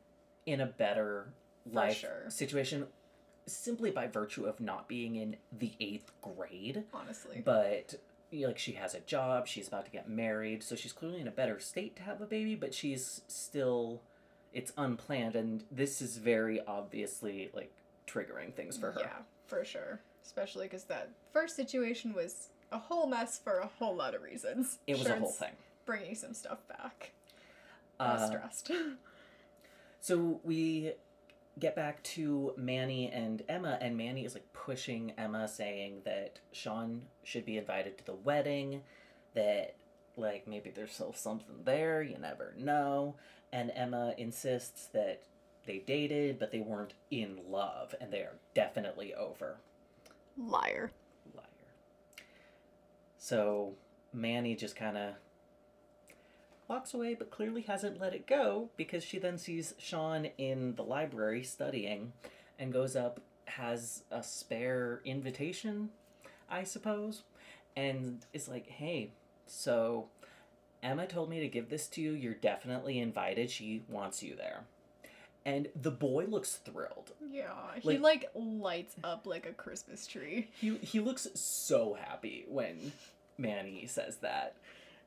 in 0.45 0.61
a 0.61 0.65
better 0.65 1.33
life 1.71 1.97
sure. 1.97 2.25
situation 2.29 2.87
simply 3.45 3.91
by 3.91 4.07
virtue 4.07 4.45
of 4.45 4.59
not 4.59 4.87
being 4.87 5.15
in 5.15 5.35
the 5.51 5.73
eighth 5.79 6.11
grade. 6.21 6.83
honestly. 6.93 7.41
But 7.43 7.95
you 8.31 8.41
know, 8.41 8.47
like 8.49 8.59
she 8.59 8.73
has 8.73 8.93
a 8.93 8.99
job, 8.99 9.47
she's 9.47 9.67
about 9.67 9.85
to 9.85 9.91
get 9.91 10.07
married, 10.07 10.61
so 10.61 10.75
she's 10.75 10.93
clearly 10.93 11.19
in 11.19 11.27
a 11.27 11.31
better 11.31 11.59
state 11.59 11.95
to 11.95 12.03
have 12.03 12.21
a 12.21 12.25
baby, 12.25 12.55
but 12.55 12.73
she's 12.73 13.21
still 13.27 14.01
it's 14.53 14.71
unplanned 14.77 15.35
and 15.35 15.63
this 15.71 16.01
is 16.01 16.17
very 16.17 16.59
obviously 16.65 17.49
like 17.53 17.71
triggering 18.07 18.53
things 18.53 18.77
for 18.77 18.91
her. 18.91 19.01
Yeah, 19.01 19.17
for 19.45 19.63
sure. 19.65 19.99
Especially 20.23 20.65
because 20.65 20.83
that 20.85 21.09
first 21.33 21.55
situation 21.55 22.13
was 22.13 22.49
a 22.71 22.77
whole 22.77 23.07
mess 23.07 23.37
for 23.37 23.59
a 23.59 23.67
whole 23.67 23.95
lot 23.95 24.13
of 24.15 24.21
reasons. 24.21 24.79
It 24.87 24.93
was 24.97 25.03
Sure, 25.07 25.15
a 25.15 25.19
whole 25.19 25.29
thing. 25.31 25.53
Bringing 25.85 26.15
some 26.15 26.33
stuff 26.33 26.67
back. 26.67 27.11
I 27.99 28.13
was 28.13 28.21
Uh, 28.21 28.27
stressed. 28.27 28.71
so 29.99 30.39
we 30.43 30.93
get 31.57 31.75
back 31.75 32.01
to 32.03 32.53
Manny 32.55 33.11
and 33.11 33.43
Emma, 33.49 33.77
and 33.81 33.97
Manny 33.97 34.23
is 34.25 34.33
like 34.33 34.51
pushing 34.53 35.11
Emma, 35.17 35.47
saying 35.47 36.01
that 36.05 36.39
Sean 36.51 37.03
should 37.23 37.45
be 37.45 37.57
invited 37.57 37.97
to 37.97 38.05
the 38.05 38.13
wedding, 38.13 38.83
that 39.33 39.75
like 40.15 40.47
maybe 40.47 40.69
there's 40.69 40.91
still 40.91 41.13
something 41.13 41.63
there, 41.65 42.01
you 42.01 42.17
never 42.17 42.53
know. 42.57 43.15
And 43.51 43.71
Emma 43.75 44.13
insists 44.17 44.85
that 44.87 45.23
they 45.65 45.79
dated, 45.79 46.39
but 46.39 46.51
they 46.51 46.59
weren't 46.59 46.93
in 47.11 47.39
love, 47.49 47.93
and 47.99 48.11
they 48.11 48.19
are 48.19 48.35
definitely 48.53 49.13
over. 49.13 49.57
Liar. 50.37 50.91
So 53.19 53.73
Manny 54.13 54.55
just 54.55 54.75
kind 54.77 54.97
of 54.97 55.13
walks 56.69 56.93
away, 56.93 57.15
but 57.15 57.29
clearly 57.29 57.61
hasn't 57.63 57.99
let 57.99 58.13
it 58.13 58.25
go 58.25 58.69
because 58.77 59.03
she 59.03 59.19
then 59.19 59.37
sees 59.37 59.75
Sean 59.77 60.29
in 60.37 60.75
the 60.75 60.83
library 60.83 61.43
studying 61.43 62.13
and 62.57 62.71
goes 62.71 62.95
up, 62.95 63.19
has 63.45 64.03
a 64.09 64.23
spare 64.23 65.01
invitation, 65.03 65.89
I 66.49 66.63
suppose, 66.63 67.23
and 67.75 68.25
is 68.33 68.47
like, 68.47 68.67
hey, 68.67 69.11
so 69.45 70.07
Emma 70.81 71.05
told 71.05 71.29
me 71.29 71.41
to 71.41 71.47
give 71.47 71.69
this 71.69 71.87
to 71.89 72.01
you. 72.01 72.11
You're 72.11 72.33
definitely 72.33 72.99
invited. 72.99 73.51
She 73.51 73.83
wants 73.89 74.23
you 74.23 74.35
there. 74.35 74.63
And 75.45 75.69
the 75.75 75.91
boy 75.91 76.25
looks 76.25 76.57
thrilled. 76.57 77.11
Yeah, 77.31 77.53
he 77.79 77.97
Like- 77.97 78.01
like 78.01 78.31
lights 78.35 78.95
up 79.03 79.25
like 79.25 79.45
a 79.45 79.53
Christmas 79.53 80.05
tree. 80.05 80.49
He 80.59 80.77
he 80.79 80.99
looks 80.99 81.27
so 81.33 81.93
happy 81.93 82.45
when 82.47 82.91
Manny 83.37 83.87
says 83.87 84.17
that, 84.17 84.55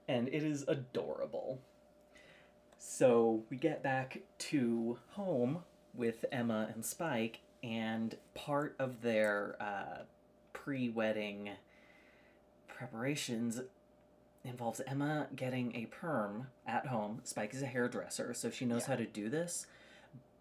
and 0.09 0.29
it 0.29 0.43
is 0.43 0.65
adorable. 0.67 1.61
So 2.79 3.45
we 3.51 3.57
get 3.57 3.83
back 3.83 4.19
to 4.39 4.99
home 5.11 5.65
with 5.95 6.25
Emma 6.33 6.71
and 6.75 6.85
Spike, 6.85 7.41
and 7.62 8.17
part 8.35 8.75
of 8.79 9.03
their 9.03 9.57
uh, 9.61 10.03
pre-wedding 10.53 11.51
preparations 12.69 13.61
involves 14.45 14.81
Emma 14.87 15.29
getting 15.37 15.77
a 15.77 15.87
perm 15.87 16.49
at 16.67 16.87
home. 16.87 17.21
Spike 17.25 17.55
is 17.55 17.62
a 17.62 17.67
hairdresser, 17.67 18.35
so 18.35 18.51
she 18.51 18.65
knows 18.65 18.83
Yeah. 18.83 18.89
how 18.89 18.97
to 18.97 19.07
do 19.07 19.29
this, 19.29 19.67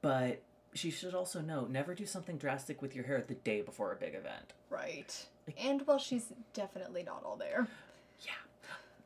but 0.02 0.42
she 0.74 0.90
should 0.90 1.14
also 1.14 1.42
know 1.42 1.66
never 1.66 1.94
do 1.94 2.06
something 2.06 2.38
drastic 2.38 2.82
with 2.82 2.96
your 2.96 3.06
hair 3.06 3.24
the 3.28 3.36
day 3.36 3.62
before 3.62 3.92
a 3.92 3.96
big 3.96 4.16
event. 4.16 4.54
Right. 4.70 5.26
And 5.58 5.86
well, 5.86 6.00
she's 6.00 6.32
definitely 6.54 7.04
not 7.04 7.24
all 7.26 7.36
there. 7.36 7.68
Yeah. 8.22 8.32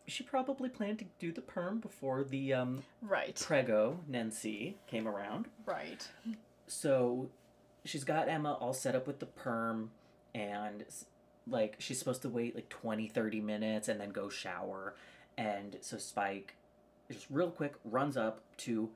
She 0.07 0.23
probably 0.23 0.69
planned 0.69 0.99
to 0.99 1.05
do 1.19 1.31
the 1.31 1.41
perm 1.41 1.79
before 1.79 2.23
the 2.23 2.53
um, 2.53 2.83
Right. 3.01 3.35
Prego 3.43 3.99
Nancy 4.07 4.77
came 4.87 5.07
around. 5.07 5.47
Right. 5.65 6.07
So 6.67 7.29
she's 7.83 8.03
got 8.03 8.29
Emma 8.29 8.53
all 8.53 8.73
set 8.73 8.95
up 8.95 9.07
with 9.07 9.19
the 9.19 9.25
perm 9.25 9.91
and 10.33 10.83
like 11.47 11.75
she's 11.79 11.97
supposed 11.97 12.21
to 12.23 12.29
wait 12.29 12.55
like 12.55 12.69
20 12.69 13.07
30 13.07 13.39
minutes 13.41 13.87
and 13.87 14.01
then 14.01 14.09
go 14.09 14.29
shower 14.29 14.95
and 15.37 15.77
so 15.81 15.97
Spike 15.97 16.55
just 17.11 17.27
real 17.29 17.51
quick 17.51 17.73
runs 17.85 18.17
up 18.17 18.41
to 18.57 18.89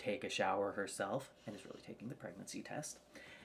take 0.00 0.24
a 0.24 0.28
shower 0.28 0.72
herself 0.72 1.30
and 1.46 1.54
is 1.54 1.64
really 1.64 1.80
taking 1.86 2.08
the 2.08 2.14
pregnancy 2.14 2.62
test. 2.62 2.98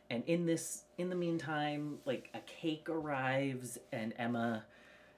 And 0.09 0.23
in 0.27 0.45
this 0.45 0.83
in 0.97 1.09
the 1.09 1.15
meantime, 1.15 1.97
like 2.05 2.29
a 2.33 2.39
cake 2.39 2.89
arrives 2.89 3.77
and 3.91 4.13
Emma 4.17 4.65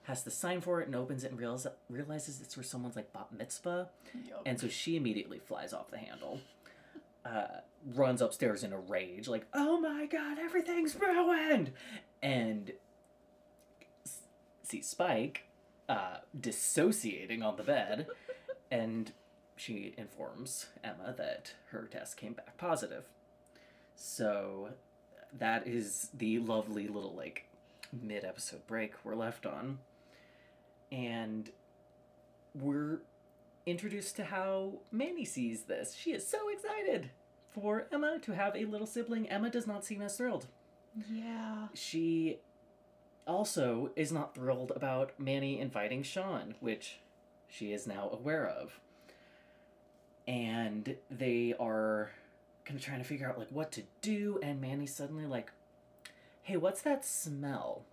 has 0.04 0.24
to 0.24 0.32
sign 0.32 0.62
for 0.62 0.80
it 0.82 0.88
and 0.88 0.96
opens 0.96 1.26
it 1.26 1.32
and 1.32 1.40
realize, 1.40 1.68
realizes 1.90 2.40
it's 2.42 2.56
for 2.56 2.64
someone's 2.64 2.96
like 2.96 3.12
bat 3.12 3.28
mitzvah. 3.38 3.90
Yup. 4.28 4.42
And 4.46 4.58
so 4.58 4.70
she 4.70 4.96
immediately 4.96 5.38
flies 5.38 5.74
off 5.74 5.92
the 5.92 5.98
handle, 5.98 6.40
uh, 7.26 7.48
runs 7.94 8.22
upstairs 8.22 8.64
in 8.64 8.72
a 8.72 8.80
rage, 8.80 9.28
like, 9.28 9.46
oh 9.54 9.82
my 9.82 10.06
god, 10.06 10.40
everything's 10.40 10.96
ruined! 10.96 11.74
And 12.24 12.72
s- 14.06 14.22
see 14.64 14.82
Spike 14.82 15.44
uh, 15.90 16.20
dissociating 16.40 17.44
on 17.44 17.58
the 17.58 17.64
bed, 17.64 18.08
and 18.72 19.12
she 19.58 19.94
informs 19.98 20.68
Emma 20.84 21.14
that 21.18 21.54
her 21.72 21.88
test 21.92 22.16
came 22.18 22.34
back 22.34 22.58
positive. 22.58 23.06
So 23.96 24.70
that 25.38 25.68
is 25.68 26.10
the 26.14 26.40
lovely 26.40 26.88
little, 26.88 27.14
like, 27.16 27.46
mid 27.92 28.24
episode 28.24 28.66
break 28.68 28.94
we're 29.04 29.16
left 29.16 29.46
on. 29.46 29.80
And 30.92 31.50
we're 32.54 33.00
introduced 33.66 34.16
to 34.18 34.26
how 34.26 34.74
Manny 34.92 35.26
sees 35.26 35.64
this. 35.64 35.94
She 35.94 36.12
is 36.14 36.26
so 36.26 36.48
excited 36.50 37.10
for 37.50 37.88
Emma 37.92 38.20
to 38.22 38.32
have 38.34 38.56
a 38.56 38.66
little 38.66 38.88
sibling. 38.88 39.28
Emma 39.30 39.50
does 39.50 39.68
not 39.68 39.84
seem 39.84 40.02
as 40.02 40.16
thrilled. 40.18 40.48
yeah. 41.12 41.68
She 41.74 42.38
also 43.26 43.92
is 43.96 44.12
not 44.12 44.34
thrilled 44.34 44.72
about 44.76 45.12
Manny 45.20 45.60
inviting 45.60 46.02
Sean, 46.04 46.56
which 46.62 47.00
she 47.50 47.74
is 47.74 47.86
now 47.86 48.10
aware 48.12 48.48
of. 48.48 48.80
And 50.28 50.96
they 51.10 51.54
are 51.60 52.12
kind 52.66 52.78
of 52.80 52.86
trying 52.86 53.00
to 53.00 53.06
figure 53.06 53.30
out 53.30 53.38
like 53.40 53.50
what 53.50 53.72
to 53.74 53.84
do 54.02 54.40
and 54.44 54.60
Manny's 54.60 54.94
suddenly 54.94 55.26
like, 55.26 55.52
"Hey, 56.44 56.58
what's 56.58 56.82
that 56.82 57.06
smell?" 57.06 57.84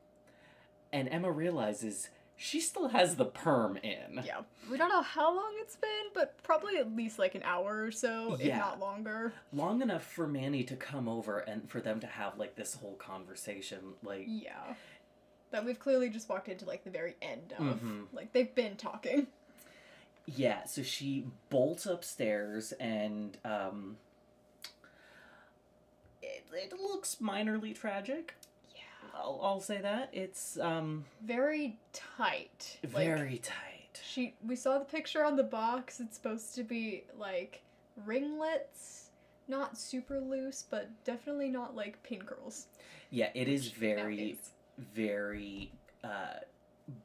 And 0.92 1.08
Emma 1.08 1.30
realizes 1.30 2.08
she 2.36 2.60
still 2.60 2.88
has 2.88 3.14
the 3.14 3.24
perm 3.24 3.76
in. 3.76 4.20
Yeah. 4.24 4.40
We 4.68 4.76
don't 4.76 4.88
know 4.88 5.02
how 5.02 5.32
long 5.34 5.52
it's 5.58 5.76
been, 5.76 6.06
but 6.12 6.34
probably 6.42 6.76
at 6.78 6.94
least 6.94 7.16
like 7.18 7.36
an 7.36 7.42
hour 7.44 7.84
or 7.84 7.92
so, 7.92 8.36
Yeah. 8.40 8.46
if 8.46 8.58
not 8.58 8.80
longer. 8.80 9.32
long 9.52 9.80
enough 9.82 10.02
for 10.04 10.26
Manny 10.26 10.64
to 10.64 10.74
come 10.74 11.08
over 11.08 11.38
and 11.38 11.70
for 11.70 11.80
them 11.80 12.00
to 12.00 12.08
have 12.08 12.36
like 12.36 12.56
this 12.56 12.74
whole 12.74 12.94
conversation. 12.96 13.94
Like, 14.02 14.24
Yeah. 14.26 14.74
That 15.52 15.64
we've 15.64 15.78
clearly 15.78 16.08
just 16.10 16.28
walked 16.28 16.48
into 16.48 16.64
like 16.64 16.82
the 16.82 16.90
very 16.90 17.14
end 17.22 17.52
of. 17.56 17.80
Mhm. 17.80 18.06
Like 18.12 18.32
they've 18.32 18.52
been 18.52 18.76
talking. 18.76 19.28
Yeah, 20.26 20.64
so 20.64 20.82
she 20.82 21.26
bolts 21.50 21.86
upstairs 21.86 22.72
and 22.72 23.36
um, 23.44 23.96
it, 26.22 26.44
it 26.52 26.72
looks 26.72 27.16
minorly 27.20 27.74
tragic. 27.74 28.34
Yeah. 28.74 28.82
I'll, 29.14 29.40
I'll 29.42 29.60
say 29.60 29.80
that 29.80 30.08
it's 30.12 30.58
um 30.58 31.04
Very 31.22 31.78
tight. 31.92 32.78
Like, 32.82 33.06
very 33.06 33.38
tight. 33.38 34.00
She 34.02 34.34
we 34.44 34.56
saw 34.56 34.78
the 34.78 34.84
picture 34.84 35.24
on 35.24 35.36
the 35.36 35.42
box. 35.42 36.00
It's 36.00 36.16
supposed 36.16 36.54
to 36.56 36.64
be 36.64 37.04
like 37.18 37.62
ringlets, 38.04 39.10
not 39.46 39.78
super 39.78 40.20
loose, 40.20 40.64
but 40.68 40.88
definitely 41.04 41.48
not 41.48 41.76
like 41.76 42.02
pin 42.02 42.22
curls. 42.22 42.66
Yeah, 43.10 43.28
it 43.34 43.48
is 43.48 43.68
very 43.68 44.38
very 44.94 45.70
uh 46.02 46.40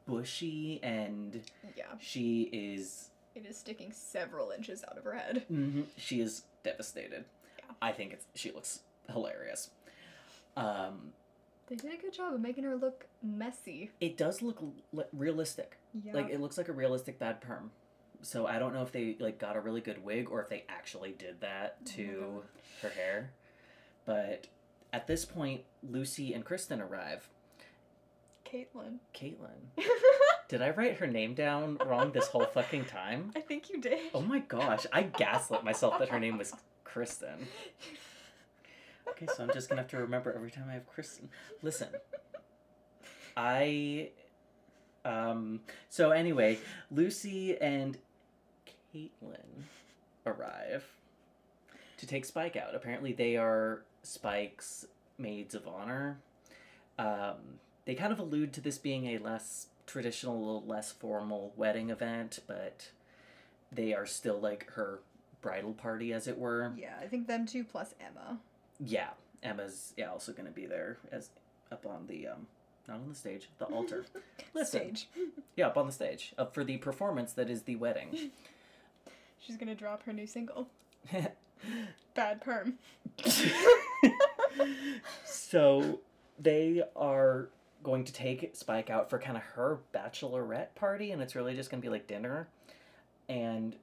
bushy 0.06 0.80
and 0.84 1.42
Yeah, 1.76 1.86
she 2.00 2.50
is 2.52 3.10
it 3.36 3.46
is 3.46 3.58
sticking 3.58 3.92
several 3.94 4.52
inches 4.52 4.84
out 4.90 4.98
of 4.98 5.04
her 5.04 5.14
head. 5.14 5.44
hmm 5.48 5.82
She 5.96 6.20
is 6.20 6.44
devastated. 6.64 7.26
Yeah. 7.60 7.66
I 7.82 7.92
think 7.92 8.14
it's 8.14 8.26
she 8.36 8.52
looks 8.52 8.82
hilarious. 9.12 9.70
Um, 10.58 11.14
They 11.68 11.76
did 11.76 11.94
a 11.94 11.98
good 12.02 12.14
job 12.14 12.34
of 12.34 12.42
making 12.42 12.64
her 12.66 12.76
look 12.76 13.06
messy. 13.24 13.92
it 14.02 14.18
does 14.18 14.42
look 14.42 14.62
l- 14.96 15.06
realistic. 15.14 15.78
Yeah. 16.04 16.14
Like 16.14 16.30
it 16.30 16.42
looks 16.42 16.58
like 16.58 16.68
a 16.68 16.74
realistic 16.74 17.20
bad 17.20 17.40
perm. 17.42 17.72
So 18.22 18.46
I 18.48 18.60
don't 18.60 18.74
know 18.74 18.82
if 18.82 18.92
they 18.92 19.16
like 19.20 19.40
got 19.40 19.56
a 19.56 19.62
really 19.62 19.80
good 19.82 20.04
wig 20.04 20.30
or 20.30 20.42
if 20.42 20.50
they 20.50 20.66
actually 20.68 21.12
did 21.14 21.40
that 21.42 21.78
Oh 21.82 21.92
to 21.96 22.06
God. 22.08 22.44
her 22.82 22.90
hair. 22.90 23.32
But 24.06 24.48
at 24.92 25.08
this 25.08 25.24
point, 25.24 25.62
Lucy 25.88 26.34
and 26.34 26.44
Kristen 26.44 26.82
arrive. 26.82 27.30
Caitlin. 28.52 28.98
Caitlin. 29.14 29.86
Did 30.50 30.62
I 30.62 30.72
write 30.72 30.98
her 30.98 31.08
name 31.08 31.36
down 31.36 31.78
wrong 31.86 32.12
this 32.12 32.28
whole 32.28 32.46
fucking 32.46 32.86
time? 32.86 33.32
I 33.36 33.42
think 33.42 33.70
you 33.70 33.80
did. 33.80 34.00
Oh 34.14 34.22
my 34.22 34.40
gosh, 34.40 34.88
I 34.92 35.04
gaslit 35.04 35.64
myself 35.64 36.00
that 36.00 36.10
her 36.10 36.20
name 36.20 36.38
was 36.38 36.54
Kristen. 36.84 37.48
Okay, 39.08 39.26
so 39.36 39.44
I'm 39.44 39.52
just 39.52 39.68
gonna 39.68 39.82
have 39.82 39.90
to 39.90 39.98
remember 39.98 40.32
every 40.32 40.52
time 40.52 40.66
I 40.70 40.74
have 40.74 40.88
Kristen. 40.88 41.30
Listen, 41.64 41.88
I. 43.36 44.12
Um. 45.04 45.62
So 45.90 46.12
anyway, 46.12 46.60
Lucy 46.92 47.60
and 47.60 47.98
Caitlin 48.94 49.64
arrive 50.28 50.86
to 51.98 52.06
take 52.06 52.24
Spike 52.24 52.56
out. 52.56 52.76
Apparently, 52.76 53.12
they 53.12 53.36
are 53.36 53.82
Spike's 54.04 54.86
maids 55.18 55.56
of 55.56 55.68
honor. 55.68 56.20
Um, 57.00 57.60
they 57.86 57.96
kind 57.96 58.12
of 58.12 58.20
allude 58.20 58.54
to 58.54 58.62
this 58.62 58.78
being 58.78 59.08
a 59.08 59.18
less 59.18 59.68
traditional, 59.86 60.36
a 60.36 60.40
little 60.40 60.66
less 60.66 60.92
formal 60.92 61.54
wedding 61.56 61.90
event, 61.90 62.40
but 62.48 62.92
they 63.72 63.94
are 63.94 64.06
still 64.06 64.40
like 64.40 64.70
her 64.72 65.00
bridal 65.42 65.74
party, 65.74 66.14
as 66.14 66.28
it 66.28 66.38
were. 66.38 66.72
Yeah, 66.78 66.96
I 67.02 67.08
think 67.08 67.28
them 67.28 67.46
two 67.46 67.64
plus 67.64 67.96
Emma. 68.00 68.40
Yeah, 68.80 69.10
Emma's 69.44 69.94
yeah 69.98 70.10
also 70.12 70.32
gonna 70.32 70.52
be 70.52 70.66
there 70.66 70.98
as 71.12 71.30
up 71.72 71.86
on 71.86 72.06
the 72.08 72.28
um 72.28 72.48
not 72.88 72.96
on 72.96 73.10
the 73.10 73.16
stage 73.16 73.50
the 73.58 73.66
altar. 73.66 74.06
Listen, 74.54 74.96
Stage. 74.96 75.08
yeah, 75.56 75.68
up 75.68 75.78
on 75.78 75.88
the 75.88 75.92
stage 75.92 76.34
up 76.38 76.54
for 76.54 76.64
the 76.64 76.78
performance 76.78 77.34
that 77.34 77.50
is 77.50 77.64
the 77.64 77.76
wedding. 77.76 78.32
She's 79.40 79.58
gonna 79.58 79.76
drop 79.76 80.04
her 80.04 80.14
new 80.14 80.28
single. 80.28 80.68
Bad 82.16 82.42
perm. 82.42 82.76
so 85.26 86.00
they 86.38 86.84
are 86.96 87.50
going 87.84 88.04
to 88.04 88.14
take 88.14 88.56
Spike 88.56 88.90
out 88.90 89.10
for 89.10 89.20
kind 89.20 89.38
of 89.38 89.44
her 89.44 89.80
bachelorette 89.94 90.76
party, 90.76 91.12
and 91.12 91.22
it's 91.22 91.36
really 91.36 91.56
just 91.56 91.70
gonna 91.70 91.82
be 91.82 91.90
like 91.90 92.08
dinner. 92.08 92.48
And 93.28 93.76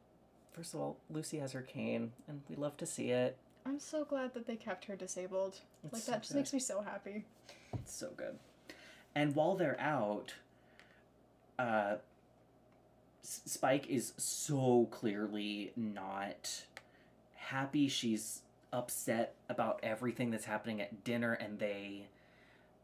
first 0.52 0.74
of 0.74 0.80
all, 0.80 0.96
Lucy 1.10 1.38
has 1.38 1.52
her 1.52 1.62
cane, 1.62 2.12
and 2.28 2.42
we 2.48 2.56
love 2.56 2.76
to 2.78 2.86
see 2.86 3.10
it. 3.10 3.36
I'm 3.64 3.80
so 3.80 4.04
glad 4.04 4.32
that 4.34 4.46
they 4.46 4.56
kept 4.56 4.84
her 4.84 4.96
disabled. 4.96 5.60
It's 5.84 5.92
like 5.92 6.02
so 6.02 6.12
that 6.12 6.20
just 6.22 6.32
good. 6.32 6.38
makes 6.38 6.52
me 6.52 6.60
so 6.60 6.82
happy. 6.82 7.24
It's 7.72 7.94
so 7.94 8.10
good. 8.16 8.38
And 9.14 9.34
while 9.34 9.56
they're 9.56 9.80
out, 9.80 10.34
uh, 11.58 11.96
S- 13.24 13.40
Spike 13.46 13.88
is 13.88 14.12
so 14.16 14.88
clearly 14.92 15.72
not 15.74 16.64
happy. 17.34 17.88
She's 17.88 18.42
upset 18.72 19.34
about 19.48 19.80
everything 19.82 20.30
that's 20.30 20.44
happening 20.44 20.80
at 20.80 21.02
dinner, 21.02 21.32
and 21.32 21.58
they 21.58 22.06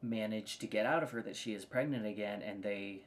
manage 0.02 0.58
to 0.58 0.66
get 0.66 0.84
out 0.86 1.02
of 1.02 1.10
her 1.12 1.22
that 1.22 1.36
she 1.36 1.54
is 1.54 1.64
pregnant 1.64 2.06
again, 2.06 2.42
and 2.42 2.62
they 2.62 3.02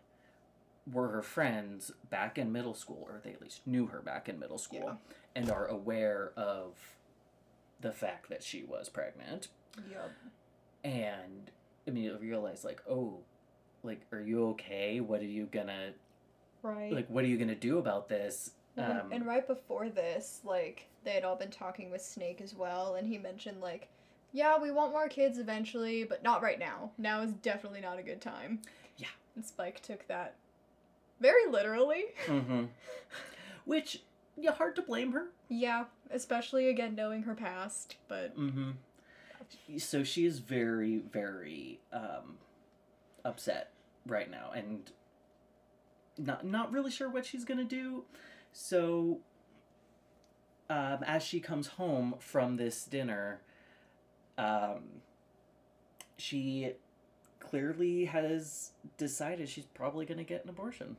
were 0.92 1.10
her 1.10 1.22
friends 1.22 1.92
back 2.10 2.38
in 2.38 2.52
middle 2.52 2.74
school, 2.76 3.06
or 3.10 3.20
they 3.24 3.32
at 3.32 3.42
least 3.42 3.66
knew 3.66 3.88
her 3.88 4.02
back 4.02 4.30
in 4.30 4.40
middle 4.40 4.58
school, 4.58 4.80
Yeah. 4.84 5.16
and 5.36 5.50
are 5.52 5.66
aware 5.68 6.32
of 6.38 6.78
the 7.82 7.92
fact 7.92 8.30
that 8.30 8.42
she 8.44 8.64
was 8.64 8.88
pregnant 8.90 9.50
Yup. 9.92 10.10
and 10.84 11.52
immediately 11.86 12.28
realize 12.28 12.64
like 12.64 12.82
oh 12.90 13.20
like 13.84 14.02
are 14.12 14.22
you 14.22 14.48
okay 14.50 15.02
what 15.02 15.20
are 15.22 15.26
you 15.26 15.46
gonna 15.46 15.92
Right. 16.64 16.92
like 16.92 17.08
what 17.10 17.24
are 17.24 17.28
you 17.28 17.38
gonna 17.38 17.54
do 17.54 17.78
about 17.78 18.08
this 18.10 18.52
Well, 18.76 19.02
um, 19.02 19.12
and 19.12 19.26
right 19.26 19.46
before 19.46 19.90
this, 19.90 20.42
like 20.44 20.88
they 21.04 21.12
had 21.12 21.24
all 21.24 21.36
been 21.36 21.52
talking 21.52 21.92
with 21.92 22.02
Snake 22.02 22.42
as 22.42 22.56
well, 22.56 22.96
and 22.96 23.06
he 23.08 23.18
mentioned 23.20 23.62
like, 23.62 23.90
yeah, 24.36 24.58
we 24.60 24.70
want 24.70 24.92
more 24.92 25.08
kids 25.08 25.40
eventually, 25.40 26.04
but 26.04 26.22
not 26.22 26.44
right 26.44 26.60
now. 26.60 26.92
Now 26.98 27.22
is 27.22 27.32
definitely 27.32 27.80
not 27.80 28.00
a 28.00 28.04
good 28.04 28.20
time. 28.20 28.60
Yeah. 28.98 29.08
And 29.34 29.46
Spike 29.46 29.82
took 29.82 30.06
that 30.10 30.36
very 31.22 31.50
literally. 31.50 32.04
mhm. 32.28 32.68
which 33.66 34.02
yeah 34.38 34.52
hard 34.52 34.76
to 34.76 34.82
blame 34.82 35.14
her 35.14 35.28
yeah, 35.48 35.86
especially 36.12 36.68
again 36.68 36.96
knowing 36.96 37.24
her 37.24 37.34
past, 37.34 37.96
but 38.10 38.38
mm-hmm. 38.38 38.72
so 39.78 40.04
she 40.04 40.26
is 40.26 40.40
very 40.40 40.98
very 40.98 41.80
um 41.94 42.38
upset 43.24 43.72
right 44.06 44.30
now 44.30 44.52
and 44.54 44.92
not 46.18 46.46
not 46.46 46.72
really 46.74 46.92
sure 46.92 47.10
what 47.10 47.26
she's 47.26 47.46
gonna 47.46 47.64
do 47.64 48.04
so 48.52 49.20
um, 50.70 51.00
as 51.06 51.24
she 51.24 51.40
comes 51.40 51.68
home 51.68 52.16
from 52.20 52.58
this 52.58 52.86
dinner 52.86 53.40
um, 54.38 54.84
she 56.18 56.72
clearly 57.40 58.06
has 58.06 58.72
decided 58.98 59.48
she's 59.50 59.66
probably 59.68 60.06
gonna 60.06 60.24
get 60.24 60.44
an 60.44 60.50
abortion 60.50 60.98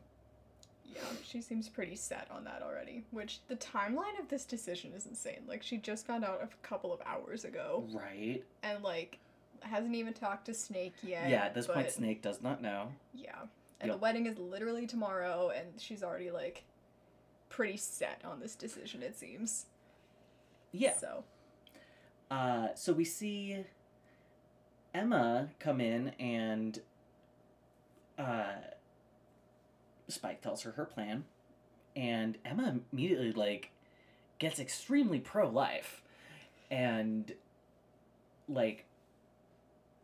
yeah, 0.94 1.02
she 1.24 1.42
seems 1.42 1.68
pretty 1.68 1.96
set 1.96 2.26
on 2.30 2.44
that 2.44 2.62
already. 2.62 3.02
Which 3.10 3.40
the 3.48 3.56
timeline 3.56 4.18
of 4.18 4.28
this 4.28 4.46
decision 4.46 4.92
is 4.96 5.04
insane. 5.04 5.40
Like 5.46 5.62
she 5.62 5.76
just 5.76 6.06
found 6.06 6.24
out 6.24 6.40
a 6.42 6.66
couple 6.66 6.90
of 6.90 7.00
hours 7.04 7.44
ago, 7.44 7.84
right 7.92 8.42
and 8.62 8.82
like 8.82 9.18
hasn't 9.60 9.94
even 9.94 10.14
talked 10.14 10.46
to 10.46 10.54
Snake 10.54 10.94
yet. 11.02 11.28
yeah 11.28 11.44
at 11.44 11.54
this 11.54 11.66
point 11.66 11.90
snake 11.90 12.22
does 12.22 12.40
not 12.40 12.62
know 12.62 12.88
Yeah. 13.14 13.32
And 13.80 13.88
Yep. 13.88 13.96
the 13.96 14.00
wedding 14.00 14.26
is 14.26 14.38
literally 14.38 14.86
tomorrow, 14.86 15.50
and 15.54 15.66
she's 15.78 16.02
already 16.02 16.30
like 16.30 16.64
pretty 17.50 17.76
set 17.76 18.22
on 18.24 18.40
this 18.40 18.54
decision, 18.54 19.02
it 19.02 19.16
seems. 19.18 19.66
yeah 20.72 20.94
So, 20.96 21.24
Uh, 22.30 22.68
so 22.74 22.92
we 22.92 23.04
see 23.04 23.64
Emma 24.94 25.50
come 25.58 25.80
in 25.80 26.08
and 26.18 26.80
uh, 28.18 28.54
Spike 30.08 30.40
tells 30.40 30.62
her 30.62 30.72
her 30.72 30.84
plan, 30.84 31.24
and 31.94 32.38
Emma 32.44 32.80
immediately 32.92 33.32
like 33.32 33.70
gets 34.38 34.58
extremely 34.58 35.18
pro 35.20 35.48
life, 35.48 36.02
and 36.70 37.32
like 38.48 38.86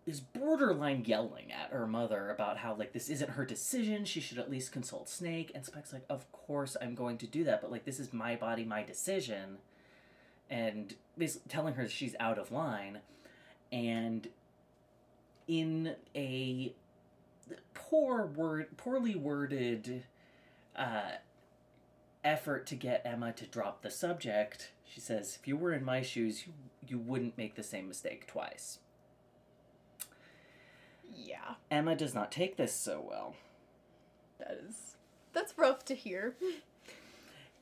is 0.05 0.21
borderline 0.21 1.05
yelling 1.07 1.53
at 1.53 1.71
her 1.71 1.87
mother 1.87 2.31
about 2.31 2.59
how 2.59 2.75
like 2.75 2.93
this 2.93 3.09
isn't 3.09 3.31
her 3.31 3.45
decision. 3.45 4.05
She 4.05 4.21
should 4.21 4.39
at 4.39 4.51
least 4.51 4.73
consult 4.73 5.09
snake. 5.09 5.53
And 5.55 5.65
spike's 5.65 5.93
like 5.93 6.05
of 6.11 6.31
course 6.33 6.77
i'm 6.81 6.95
going 6.95 7.19
to 7.19 7.27
do 7.27 7.45
that 7.45 7.61
but 7.61 7.71
like 7.71 7.85
this 7.85 8.01
is 8.01 8.13
my 8.13 8.37
body 8.37 8.65
my 8.65 8.83
decision 8.83 9.59
and 10.53 10.95
basically 11.17 11.49
telling 11.49 11.75
her 11.75 11.89
she's 11.89 12.15
out 12.21 12.39
of 12.39 12.53
line 12.53 12.99
and 13.73 14.29
in 15.49 15.97
a 16.15 16.75
poor 17.75 18.27
word 18.27 18.77
poorly 18.77 19.15
worded 19.15 20.05
uh, 20.77 21.13
effort 22.23 22.67
to 22.67 22.75
get 22.75 23.03
emma 23.05 23.33
to 23.33 23.47
drop 23.47 23.83
the 23.83 23.91
subject 23.91 24.73
she 24.85 25.01
says 25.01 25.39
if 25.41 25.49
you 25.49 25.57
were 25.57 25.73
in 25.73 25.85
my 25.85 26.03
shoes 26.03 26.47
you, 26.47 26.53
you 26.87 26.99
wouldn't 26.99 27.39
make 27.39 27.55
the 27.55 27.63
same 27.63 27.89
mistake 27.89 28.27
twice. 28.27 28.79
Yeah, 31.15 31.55
emma 31.71 31.97
does 31.97 32.15
not 32.15 32.31
take 32.31 32.57
this 32.57 32.75
so 32.75 33.05
well. 33.07 33.35
That 34.39 34.61
is 34.69 34.97
that's 35.33 35.57
rough 35.57 35.85
to 35.87 35.95
hear. 35.95 36.37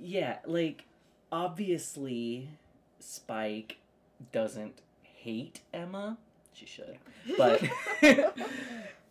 Yeah, 0.02 0.38
like 0.46 0.86
obviously 1.30 2.48
Spike 3.00 3.78
doesn't 4.32 4.80
hate 5.02 5.60
Emma. 5.72 6.18
She 6.52 6.66
should. 6.66 6.98
But 7.36 7.62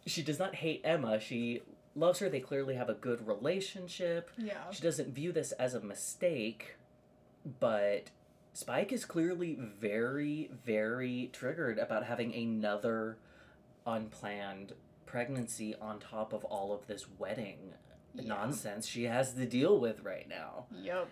she 0.05 0.21
does 0.23 0.39
not 0.39 0.55
hate 0.55 0.81
Emma. 0.83 1.19
She 1.19 1.61
loves 1.95 2.19
her. 2.19 2.29
They 2.29 2.39
clearly 2.39 2.75
have 2.75 2.89
a 2.89 2.93
good 2.93 3.25
relationship. 3.27 4.29
yeah, 4.37 4.69
She 4.71 4.81
doesn't 4.81 5.09
view 5.13 5.31
this 5.31 5.51
as 5.53 5.73
a 5.73 5.79
mistake, 5.81 6.75
but 7.59 8.09
Spike 8.53 8.91
is 8.91 9.05
clearly 9.05 9.55
very, 9.79 10.49
very 10.65 11.29
triggered 11.33 11.77
about 11.79 12.05
having 12.05 12.33
another 12.33 13.17
unplanned 13.85 14.73
pregnancy 15.05 15.75
on 15.81 15.99
top 15.99 16.33
of 16.33 16.43
all 16.45 16.71
of 16.73 16.85
this 16.87 17.05
wedding 17.17 17.73
Yeah. 18.13 18.23
nonsense 18.27 18.85
she 18.87 19.03
has 19.05 19.33
to 19.33 19.45
deal 19.45 19.79
with 19.79 20.01
right 20.03 20.27
now. 20.27 20.65
Yep. 20.81 21.09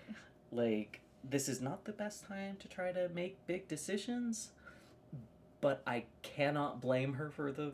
Like, 0.51 1.01
this 1.23 1.49
is 1.49 1.61
not 1.61 1.85
the 1.85 1.91
best 1.91 2.25
time 2.25 2.57
to 2.59 2.67
try 2.67 2.91
to 2.91 3.09
make 3.09 3.45
big 3.47 3.67
decisions, 3.67 4.49
but 5.61 5.81
I 5.85 6.05
cannot 6.21 6.81
blame 6.81 7.13
her 7.13 7.29
for 7.29 7.51
the 7.51 7.73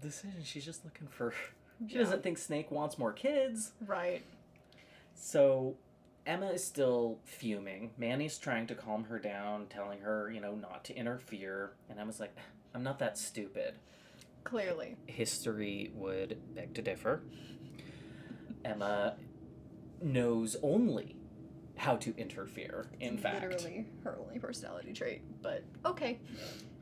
decision. 0.00 0.42
She's 0.44 0.64
just 0.64 0.84
looking 0.84 1.08
for. 1.08 1.32
She 1.86 1.94
Yeah. 1.94 2.00
doesn't 2.00 2.22
think 2.22 2.38
Snake 2.38 2.70
wants 2.70 2.98
more 2.98 3.12
kids. 3.12 3.72
Right. 3.80 4.22
So 5.14 5.76
Emma 6.26 6.46
is 6.50 6.64
still 6.64 7.18
fuming. 7.24 7.92
Manny's 7.98 8.38
trying 8.38 8.66
to 8.68 8.74
calm 8.74 9.04
her 9.04 9.18
down, 9.18 9.66
telling 9.68 10.00
her, 10.00 10.30
you 10.30 10.40
know, 10.40 10.54
not 10.54 10.84
to 10.84 10.94
interfere. 10.94 11.72
And 11.88 11.98
Emma's 11.98 12.20
like, 12.20 12.36
I'm 12.74 12.82
not 12.82 12.98
that 12.98 13.16
stupid. 13.18 13.74
Clearly. 14.44 14.96
History 15.06 15.90
would 15.94 16.38
beg 16.54 16.74
to 16.74 16.82
differ. 16.82 17.22
Emma 18.64 19.16
knows 20.02 20.56
only 20.62 21.16
how 21.78 21.96
to 21.96 22.14
interfere, 22.16 22.86
in 23.00 23.14
It's 23.14 23.22
fact. 23.22 23.42
Literally 23.42 23.86
her 24.04 24.18
only 24.20 24.38
personality 24.38 24.92
trait. 24.92 25.22
But 25.42 25.64
okay. 25.86 26.20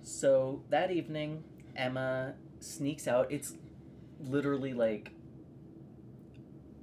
So 0.02 0.62
that 0.70 0.90
evening, 0.90 1.44
Emma 1.76 2.34
sneaks 2.60 3.06
out. 3.06 3.30
It's 3.30 3.54
literally 4.18 4.72
like 4.72 5.12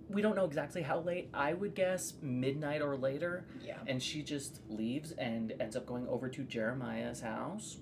we 0.10 0.22
don't 0.22 0.36
know 0.36 0.46
exactly 0.46 0.84
how 0.84 1.00
late. 1.00 1.30
I 1.34 1.54
would 1.54 1.74
guess 1.74 2.14
midnight 2.22 2.82
or 2.82 2.96
later. 2.96 3.46
Yeah. 3.66 3.78
And 3.88 4.02
she 4.02 4.22
just 4.22 4.62
leaves 4.70 5.12
and 5.14 5.54
ends 5.60 5.76
up 5.76 5.86
going 5.88 6.08
over 6.08 6.30
to 6.30 6.44
Jeremiah's 6.44 7.22
house. 7.22 7.78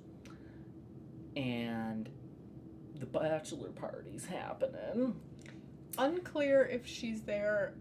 And 1.36 2.10
the 3.00 3.06
bachelor 3.06 3.70
party's 3.70 4.26
happening. 4.26 5.16
Unclear 5.98 6.64
if 6.64 6.88
she's 6.88 7.24
there 7.24 7.74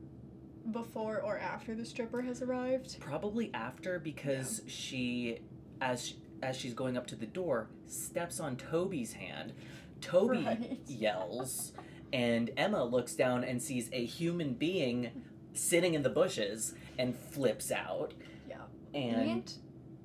before 0.72 1.20
or 1.20 1.38
after 1.38 1.74
the 1.74 1.84
stripper 1.84 2.22
has 2.22 2.42
arrived. 2.42 2.98
Probably 3.00 3.50
after 3.54 3.98
because 3.98 4.62
she 4.66 5.40
as 5.80 6.14
as 6.42 6.56
she's 6.56 6.72
going 6.74 6.96
up 6.96 7.06
to 7.08 7.16
the 7.16 7.26
door 7.26 7.68
steps 7.86 8.40
on 8.40 8.56
Toby's 8.56 9.12
hand. 9.12 9.52
Toby 10.00 10.38
Right. 10.44 10.80
yells 10.86 11.72
and 12.12 12.50
Emma 12.56 12.82
looks 12.84 13.14
down 13.14 13.44
and 13.44 13.60
sees 13.62 13.90
a 13.92 14.04
human 14.04 14.54
being 14.54 15.10
sitting 15.52 15.94
in 15.94 16.02
the 16.02 16.08
bushes 16.10 16.74
and 16.98 17.14
flips 17.16 17.70
out. 17.70 18.14
Yeah. 18.48 18.56
And 18.94 19.14
And 19.30 19.52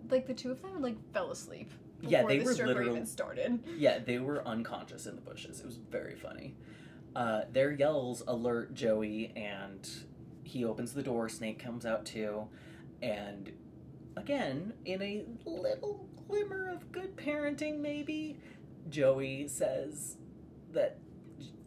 like 0.10 0.28
the 0.28 0.34
two 0.34 0.52
of 0.52 0.62
them 0.62 0.82
like 0.82 0.98
fell 1.14 1.32
asleep. 1.32 1.72
Yeah, 2.02 2.24
they 2.26 2.40
the 2.40 2.46
were 2.46 2.54
literally- 2.54 2.92
even 2.92 3.06
started. 3.06 3.60
yeah, 3.78 4.00
they 4.00 4.20
were 4.20 4.46
unconscious 4.48 5.06
in 5.08 5.16
the 5.16 5.22
bushes. 5.22 5.60
It 5.62 5.66
was 5.66 5.78
very 5.78 6.16
funny. 6.16 6.56
Uh, 7.16 7.44
their 7.52 7.72
yells 7.72 8.22
alert 8.28 8.74
Joey, 8.74 9.32
and 9.38 9.90
he 10.46 10.64
opens 10.64 10.94
the 10.94 11.04
door. 11.04 11.28
Snake 11.30 11.60
comes 11.60 11.86
out 11.86 12.06
too, 12.06 12.48
and 13.02 13.52
again, 14.16 14.74
in 14.86 15.02
a 15.02 15.26
little 15.46 16.08
glimmer 16.28 16.70
of 16.70 16.92
good 16.92 17.16
parenting, 17.18 17.80
maybe 17.80 18.38
Joey 18.90 19.48
says 19.48 20.18
that 20.72 20.98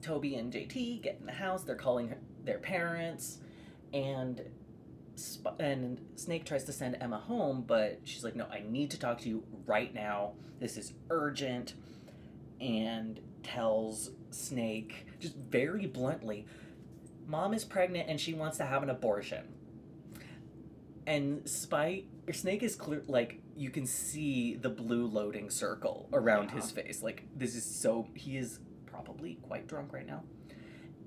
Toby 0.02 0.36
and 0.36 0.52
JT 0.52 1.02
get 1.02 1.18
in 1.20 1.26
the 1.26 1.32
house. 1.32 1.64
They're 1.64 1.74
calling 1.74 2.14
their 2.44 2.58
parents, 2.58 3.38
and 3.92 4.42
and 5.58 6.00
Snake 6.14 6.44
tries 6.44 6.64
to 6.64 6.72
send 6.72 6.96
Emma 7.00 7.18
home, 7.18 7.64
but 7.66 8.00
she's 8.04 8.22
like, 8.24 8.36
"No, 8.36 8.46
I 8.46 8.62
need 8.68 8.90
to 8.92 8.98
talk 8.98 9.20
to 9.22 9.28
you 9.28 9.44
right 9.66 9.92
now. 9.92 10.34
This 10.60 10.76
is 10.76 10.92
urgent." 11.10 11.74
And 12.60 13.20
tells 13.42 14.10
Snake 14.30 15.06
just 15.20 15.36
very 15.36 15.86
bluntly, 15.86 16.46
"Mom 17.28 17.54
is 17.54 17.64
pregnant 17.64 18.08
and 18.08 18.20
she 18.20 18.34
wants 18.34 18.56
to 18.58 18.64
have 18.64 18.82
an 18.82 18.90
abortion." 18.90 19.44
And 21.06 21.48
Spike 21.48 22.06
Snake 22.32 22.62
is 22.62 22.74
clear 22.74 23.02
like 23.06 23.40
you 23.56 23.70
can 23.70 23.86
see 23.86 24.54
the 24.54 24.68
blue 24.68 25.06
loading 25.06 25.48
circle 25.50 26.08
around 26.12 26.48
Yeah. 26.50 26.56
his 26.56 26.70
face. 26.70 27.02
Like 27.02 27.22
this 27.36 27.54
is 27.54 27.64
so 27.64 28.08
he 28.14 28.36
is 28.36 28.58
probably 28.86 29.36
quite 29.42 29.66
drunk 29.68 29.92
right 29.92 30.06
now. 30.06 30.24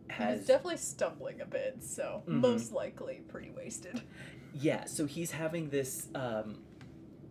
He's 0.10 0.46
definitely 0.46 0.78
stumbling 0.78 1.40
a 1.42 1.46
bit, 1.46 1.82
so 1.84 2.24
Mhm. 2.28 2.42
most 2.42 2.72
likely 2.74 3.22
pretty 3.28 3.50
wasted. 3.52 4.02
Yeah, 4.54 4.84
so 4.86 5.06
he's 5.06 5.32
having 5.32 5.70
this 5.70 6.10
um, 6.14 6.64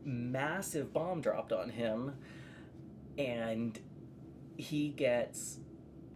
massive 0.05 0.91
bomb 0.93 1.21
dropped 1.21 1.53
on 1.53 1.69
him, 1.69 2.15
and 3.19 3.79
he 4.57 4.89
gets 4.89 5.59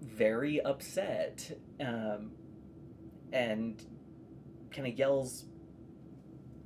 very 0.01 0.61
upset 0.63 1.59
um, 1.81 2.33
and 3.35 3.85
kind 4.71 4.89
of 4.89 4.99
yells 4.99 5.45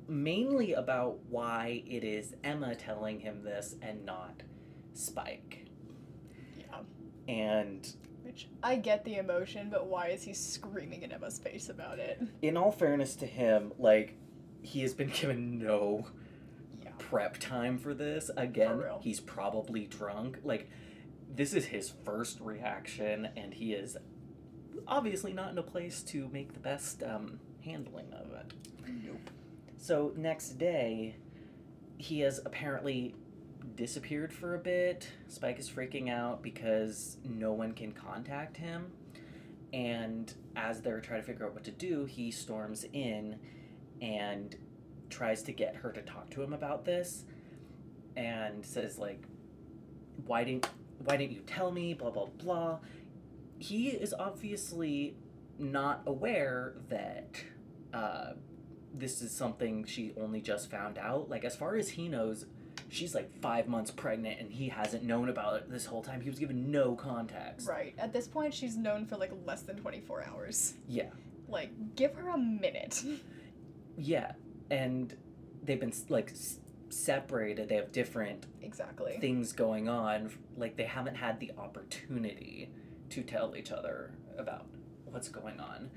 mainly 0.06 0.74
about 0.74 1.18
why 1.28 1.82
it 1.86 2.04
is 2.04 2.34
Emma 2.44 2.74
telling 2.74 3.20
him 3.20 3.42
this 3.42 3.74
and 3.82 4.04
not 4.04 4.42
Spike. 4.94 5.66
Yeah. 6.58 6.80
And 7.32 7.86
Which 8.22 8.48
I 8.62 8.76
get 8.76 9.04
the 9.04 9.16
emotion, 9.16 9.68
but 9.70 9.86
why 9.86 10.08
is 10.08 10.22
he 10.22 10.32
screaming 10.32 11.02
in 11.02 11.12
Emma's 11.12 11.38
face 11.38 11.68
about 11.68 11.98
it? 11.98 12.22
in 12.42 12.56
all 12.56 12.72
fairness 12.72 13.14
to 13.16 13.26
him, 13.26 13.72
like, 13.78 14.16
he 14.62 14.80
has 14.82 14.94
been 14.94 15.08
given 15.10 15.58
no 15.58 16.06
Yeah. 16.82 16.90
prep 16.98 17.38
time 17.38 17.78
for 17.78 17.94
this. 17.94 18.30
Again, 18.36 18.78
For 18.80 18.98
he's 19.02 19.20
probably 19.20 19.86
drunk. 19.86 20.38
Like, 20.42 20.68
this 21.34 21.52
is 21.54 21.66
his 21.66 21.90
first 22.04 22.40
reaction, 22.40 23.28
and 23.36 23.52
he 23.54 23.72
is 23.74 23.96
obviously 24.86 25.32
not 25.32 25.50
in 25.50 25.58
a 25.58 25.62
place 25.62 26.02
to 26.04 26.28
make 26.32 26.52
the 26.52 26.60
best 26.60 27.02
um, 27.02 27.40
handling 27.64 28.12
of 28.12 28.32
it. 28.32 28.52
Nope. 29.04 29.30
So, 29.76 30.12
next 30.16 30.58
day, 30.58 31.16
he 31.98 32.20
has 32.20 32.40
apparently 32.44 33.14
disappeared 33.76 34.32
for 34.32 34.54
a 34.54 34.58
bit. 34.58 35.08
Spike 35.28 35.58
is 35.58 35.68
freaking 35.68 36.10
out 36.10 36.42
because 36.42 37.16
no 37.24 37.52
one 37.52 37.72
can 37.72 37.92
contact 37.92 38.56
him. 38.56 38.86
And 39.72 40.32
as 40.56 40.80
they're 40.80 41.00
trying 41.00 41.20
to 41.20 41.26
figure 41.26 41.46
out 41.46 41.54
what 41.54 41.64
to 41.64 41.70
do, 41.70 42.04
he 42.06 42.30
storms 42.30 42.84
in 42.92 43.38
and 44.00 44.56
tries 45.10 45.42
to 45.42 45.52
get 45.52 45.76
her 45.76 45.92
to 45.92 46.02
talk 46.02 46.30
to 46.30 46.42
him 46.42 46.52
about 46.52 46.84
this 46.84 47.24
and 48.16 48.64
says 48.64 48.98
like 48.98 49.22
why 50.26 50.44
didn't 50.44 50.68
why 51.04 51.16
didn't 51.16 51.32
you 51.32 51.40
tell 51.46 51.70
me 51.70 51.94
blah 51.94 52.10
blah 52.10 52.26
blah 52.26 52.78
he 53.58 53.88
is 53.88 54.14
obviously 54.18 55.16
not 55.58 56.02
aware 56.06 56.74
that 56.88 57.42
uh, 57.92 58.32
this 58.94 59.20
is 59.22 59.30
something 59.32 59.84
she 59.84 60.12
only 60.20 60.40
just 60.40 60.70
found 60.70 60.98
out 60.98 61.28
like 61.28 61.44
as 61.44 61.56
far 61.56 61.74
as 61.76 61.90
he 61.90 62.08
knows 62.08 62.46
she's 62.88 63.14
like 63.14 63.30
five 63.40 63.66
months 63.68 63.90
pregnant 63.90 64.40
and 64.40 64.52
he 64.52 64.68
hasn't 64.68 65.02
known 65.02 65.28
about 65.28 65.56
it 65.56 65.70
this 65.70 65.84
whole 65.86 66.02
time 66.02 66.20
he 66.20 66.30
was 66.30 66.38
given 66.38 66.70
no 66.70 66.94
context 66.94 67.68
Right. 67.68 67.94
At 67.98 68.12
this 68.12 68.26
point, 68.28 68.54
she's 68.54 68.76
known 68.76 69.04
for 69.04 69.16
like 69.16 69.32
less 69.44 69.62
than 69.62 69.76
24 69.76 70.24
hours. 70.24 70.74
yeah 70.88 71.10
Like, 71.48 71.70
give 71.96 72.14
her 72.14 72.28
a 72.30 72.38
minute. 72.38 73.02
yeah 73.96 74.32
and 74.70 75.14
they've 75.64 75.80
been 75.80 75.92
like 76.08 76.32
separated 76.90 77.68
they 77.68 77.74
have 77.74 77.92
different 77.92 78.46
exactly. 78.62 79.18
things 79.20 79.52
going 79.52 79.88
on 79.88 80.30
like 80.56 80.76
they 80.76 80.84
haven't 80.84 81.16
had 81.16 81.38
the 81.40 81.50
opportunity 81.58 82.70
to 83.10 83.22
tell 83.22 83.56
each 83.56 83.70
other 83.72 84.12
about 84.38 84.66
what's 85.04 85.28
going 85.28 85.58
on 85.60 85.90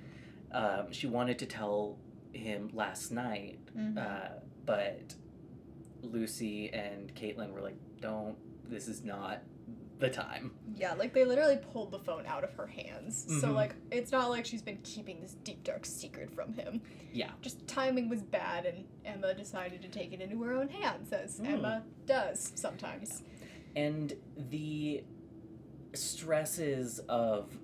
um, 0.53 0.91
she 0.91 1.07
wanted 1.07 1.37
to 1.39 1.45
tell 1.45 1.97
him 2.33 2.69
last 2.73 3.11
night 3.11 3.59
Mhm. 3.75 3.97
uh, 3.97 4.29
but 4.65 5.15
lucy 6.01 6.69
and 6.73 7.13
caitlin 7.15 7.51
were 7.51 7.61
like 7.61 7.77
don't 7.99 8.37
this 8.69 8.87
is 8.87 9.03
not 9.03 9.41
the 9.99 10.09
time 10.09 10.51
Yeah, 10.75 10.93
like 10.95 11.13
they 11.13 11.25
literally 11.25 11.57
pulled 11.71 11.91
the 11.91 11.99
phone 11.99 12.25
out 12.25 12.43
of 12.43 12.51
her 12.55 12.65
hands. 12.65 13.23
So 13.39 13.49
Mhm. 13.49 13.53
like 13.53 13.75
it's 13.91 14.11
not 14.11 14.31
like 14.31 14.47
she's 14.47 14.63
been 14.63 14.79
keeping 14.81 15.21
this 15.21 15.35
deep 15.43 15.63
dark 15.63 15.85
secret 15.85 16.31
from 16.33 16.53
him. 16.55 16.81
Yeah. 17.13 17.29
Just 17.43 17.67
timing 17.67 18.09
was 18.09 18.23
bad 18.23 18.65
and 18.65 18.87
Emma 19.05 19.35
decided 19.35 19.83
to 19.83 19.89
take 19.89 20.11
it 20.11 20.19
into 20.19 20.41
her 20.41 20.53
own 20.53 20.69
hands 20.69 21.11
as 21.13 21.39
Mm. 21.39 21.45
Emma 21.53 21.83
does 22.07 22.51
sometimes. 22.55 23.21
and 23.75 24.13
the 24.49 25.03
stresses 25.93 26.99
of 27.09 27.57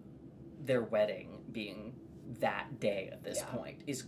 their 0.63 0.81
wedding 0.83 1.39
being 1.51 1.93
that 2.39 2.79
day 2.79 3.09
at 3.11 3.23
this 3.23 3.37
Yeah. 3.39 3.45
point 3.55 3.81
is 3.87 4.07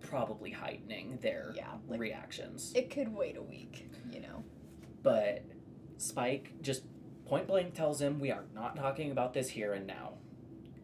probably 0.00 0.50
heightening 0.52 1.18
their 1.18 1.52
Yeah, 1.56 1.78
like 1.88 1.98
reactions 1.98 2.72
it 2.74 2.90
could 2.90 3.08
wait 3.12 3.36
a 3.36 3.42
week, 3.42 3.88
you 4.12 4.20
know. 4.20 4.44
but 5.02 5.42
Spike 5.98 6.52
just 6.62 6.84
point 7.24 7.46
blank 7.48 7.74
tells 7.74 8.00
him 8.00 8.20
we 8.20 8.30
are 8.30 8.44
not 8.54 8.76
talking 8.76 9.10
about 9.10 9.32
this 9.34 9.48
here 9.48 9.72
and 9.72 9.86
now, 9.86 10.18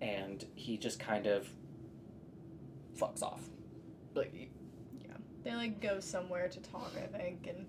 and 0.01 0.45
he 0.55 0.77
just 0.77 0.99
kind 0.99 1.27
of 1.27 1.49
fucks 2.97 3.23
off. 3.23 3.49
Like, 4.15 4.33
yeah. 5.01 5.17
They 5.45 5.55
like 5.55 5.81
go 5.81 6.01
somewhere 6.01 6.49
to 6.49 6.61
talk, 6.61 6.91
I 6.97 7.07
think, 7.17 7.47
and 7.47 7.67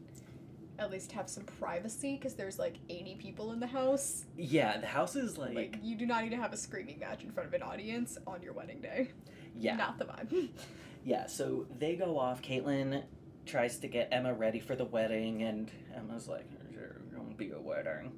at 0.79 0.89
least 0.91 1.11
have 1.11 1.29
some 1.29 1.43
privacy 1.43 2.15
because 2.15 2.33
there's 2.33 2.57
like 2.59 2.75
80 2.89 3.15
people 3.15 3.51
in 3.53 3.59
the 3.59 3.67
house. 3.67 4.25
yeah, 4.37 4.77
the 4.79 4.87
house 4.87 5.15
is 5.15 5.37
like, 5.37 5.55
Like 5.55 5.75
you 5.83 5.95
do 5.95 6.05
not 6.05 6.23
need 6.23 6.31
to 6.31 6.37
have 6.37 6.51
a 6.53 6.57
screaming 6.57 6.99
match 6.99 7.23
in 7.23 7.31
front 7.31 7.47
of 7.47 7.53
an 7.53 7.61
audience 7.61 8.17
on 8.25 8.41
your 8.41 8.53
wedding 8.53 8.81
day. 8.81 9.11
yeah, 9.55 9.75
Not 9.75 9.99
the 9.99 10.05
vibe. 10.05 10.49
yeah. 11.05 11.27
So 11.27 11.67
they 11.79 11.95
go 11.95 12.17
off. 12.17 12.41
Caitlin 12.41 13.03
tries 13.45 13.77
to 13.79 13.87
get 13.87 14.09
Emma 14.11 14.33
ready 14.33 14.59
for 14.59 14.75
the 14.75 14.85
wedding, 14.85 15.43
and 15.43 15.69
Emma's 15.95 16.27
like, 16.27 16.45
"There's 16.71 17.05
gonna 17.13 17.35
be 17.35 17.51
a 17.51 17.59
wedding," 17.59 18.11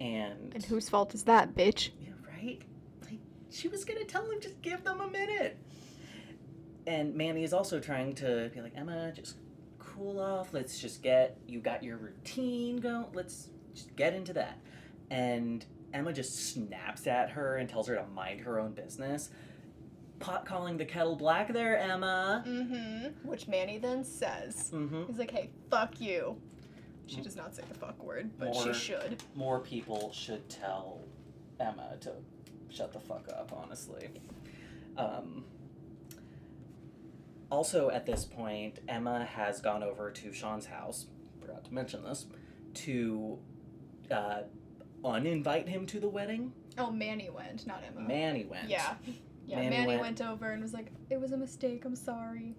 and 0.00 0.52
and 0.54 0.64
whose 0.64 0.88
fault 0.88 1.14
is 1.14 1.24
that, 1.24 1.54
bitch? 1.54 1.90
Yeah, 2.00 2.10
right? 2.26 2.58
Like, 3.02 3.20
she 3.50 3.68
was 3.68 3.84
gonna 3.84 4.04
tell 4.04 4.28
him, 4.30 4.40
just 4.40 4.60
give 4.62 4.82
them 4.84 5.00
a 5.00 5.08
minute. 5.08 5.58
And 6.86 7.14
Manny 7.14 7.44
is 7.44 7.52
also 7.52 7.78
trying 7.80 8.14
to 8.16 8.50
be 8.54 8.62
like, 8.62 8.72
Emma, 8.74 9.12
just 9.12 9.36
cool 9.98 10.20
off. 10.20 10.52
Let's 10.54 10.78
just 10.78 11.02
get, 11.02 11.36
you 11.46 11.60
got 11.60 11.82
your 11.82 11.96
routine 11.96 12.76
going. 12.78 13.06
Let's 13.12 13.48
just 13.74 13.94
get 13.96 14.14
into 14.14 14.32
that. 14.34 14.58
and 15.10 15.64
Emma 15.94 16.12
just 16.12 16.52
snaps 16.52 17.06
at 17.06 17.30
her 17.30 17.56
and 17.56 17.66
tells 17.68 17.88
her 17.88 17.94
to 17.96 18.04
mind 18.14 18.40
her 18.40 18.60
own 18.60 18.72
business. 18.72 19.30
Pot 20.18 20.44
calling 20.44 20.76
the 20.76 20.84
kettle 20.84 21.16
black 21.16 21.50
there, 21.52 21.78
Emma. 21.78 22.44
Mm-hmm. 22.46 23.26
Which 23.26 23.48
Manny 23.48 23.78
then 23.78 24.04
says. 24.04 24.70
Mm-hmm. 24.74 25.04
He's 25.06 25.18
like, 25.18 25.30
hey, 25.30 25.48
fuck 25.70 25.98
you. 25.98 26.36
She 27.06 27.22
does 27.22 27.36
not 27.36 27.54
say 27.54 27.62
the 27.66 27.74
fuck 27.78 28.02
word, 28.02 28.30
but 28.38 28.52
More. 28.52 28.64
she 28.64 28.72
should. 28.74 29.22
More 29.34 29.60
people 29.60 30.12
should 30.12 30.46
tell 30.50 31.00
Emma 31.58 31.96
to 32.00 32.12
shut 32.68 32.92
the 32.92 33.00
fuck 33.00 33.26
up, 33.30 33.50
honestly. 33.56 34.08
Um, 34.98 35.44
also, 37.50 37.90
at 37.90 38.06
this 38.06 38.24
point, 38.24 38.78
Emma 38.88 39.24
has 39.24 39.60
gone 39.60 39.82
over 39.82 40.10
to 40.10 40.32
Sean's 40.32 40.66
house, 40.66 41.06
forgot 41.40 41.64
to 41.64 41.74
mention 41.74 42.04
this, 42.04 42.26
to 42.74 43.38
uh, 44.10 44.42
uninvite 45.04 45.68
him 45.68 45.86
to 45.86 46.00
the 46.00 46.08
wedding. 46.08 46.52
Oh, 46.76 46.90
Manny 46.90 47.30
went, 47.30 47.66
not 47.66 47.82
Emma. 47.86 48.06
Manny 48.06 48.44
went. 48.44 48.68
Yeah. 48.68 48.94
Yeah, 49.46 49.56
Manny 49.56 49.70
Manny, 49.70 49.86
went- 49.86 50.00
went. 50.00 50.20
over 50.20 50.50
and 50.52 50.62
was 50.62 50.74
like, 50.74 50.92
it 51.08 51.20
was 51.20 51.32
a 51.32 51.36
mistake, 51.36 51.84
I'm 51.84 51.96
sorry. 51.96 52.54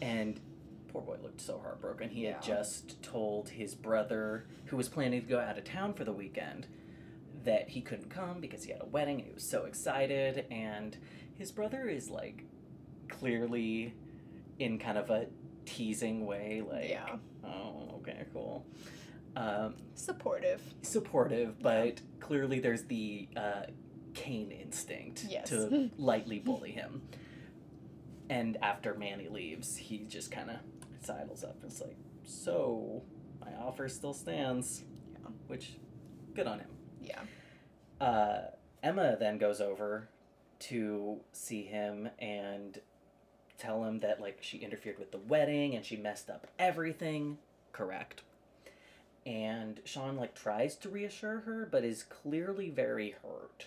And 0.00 0.40
poor 0.88 1.02
boy 1.02 1.18
looked 1.22 1.40
so 1.42 1.58
heartbroken. 1.58 2.08
He 2.08 2.24
had 2.24 2.42
just 2.42 3.02
told 3.02 3.50
his 3.50 3.74
brother, 3.74 4.46
who 4.66 4.76
was 4.78 4.88
planning 4.88 5.20
to 5.20 5.26
go 5.26 5.38
out 5.38 5.58
of 5.58 5.64
town 5.64 5.92
for 5.92 6.04
the 6.04 6.12
weekend, 6.12 6.66
that 7.44 7.68
he 7.68 7.82
couldn't 7.82 8.08
come 8.10 8.40
because 8.40 8.64
he 8.64 8.72
had 8.72 8.80
a 8.80 8.86
wedding 8.86 9.18
and 9.18 9.26
he 9.26 9.34
was 9.34 9.48
so 9.48 9.64
excited. 9.66 10.46
And 10.50 10.96
his 11.36 11.52
brother 11.52 11.86
is 11.88 12.08
like 12.10 12.44
clearly 13.10 13.94
in 14.58 14.78
kind 14.78 14.98
of 14.98 15.10
a 15.10 15.26
teasing 15.66 16.26
way, 16.26 16.62
like, 16.68 16.88
yeah. 16.88 17.16
oh, 17.44 17.96
okay, 18.00 18.24
cool. 18.32 18.66
Um, 19.36 19.74
Supportive. 19.94 20.60
supportive, 20.82 21.60
but 21.62 22.00
clearly 22.18 22.58
there's 22.60 22.84
the 22.84 23.28
uh, 23.36 23.62
Cain 24.14 24.50
instinct 24.50 25.24
Yes. 25.28 25.48
to 25.50 25.90
lightly 25.98 26.38
bully 26.40 26.72
him. 26.72 27.02
And 28.28 28.56
after 28.62 28.94
Manny 28.94 29.28
leaves, 29.28 29.76
he 29.76 29.98
just 30.08 30.30
kind 30.30 30.50
of 30.50 30.56
sidles 31.04 31.42
up 31.44 31.56
and 31.62 31.70
is 31.72 31.80
like, 31.80 31.96
"So, 32.24 33.02
my 33.40 33.52
offer 33.60 33.88
still 33.88 34.12
stands," 34.14 34.84
Yeah. 35.12 35.28
which, 35.48 35.78
good 36.34 36.46
on 36.46 36.60
him. 36.60 36.68
Yeah. 37.02 37.20
Uh, 38.00 38.50
Emma 38.82 39.16
then 39.18 39.38
goes 39.38 39.60
over 39.60 40.08
to 40.60 41.20
see 41.32 41.62
him 41.62 42.08
and 42.18 42.80
tell 43.60 43.84
him 43.84 44.00
that 44.00 44.20
like 44.20 44.38
she 44.40 44.58
interfered 44.58 44.98
with 44.98 45.12
the 45.12 45.18
wedding 45.18 45.74
and 45.76 45.84
she 45.84 45.96
messed 45.96 46.30
up 46.30 46.46
everything. 46.58 47.38
Correct. 47.72 48.22
And 49.26 49.80
Sean 49.84 50.16
like 50.16 50.34
tries 50.34 50.76
to 50.76 50.88
reassure 50.88 51.40
her, 51.40 51.68
but 51.70 51.84
is 51.84 52.02
clearly 52.02 52.70
very 52.70 53.14
hurt. 53.22 53.66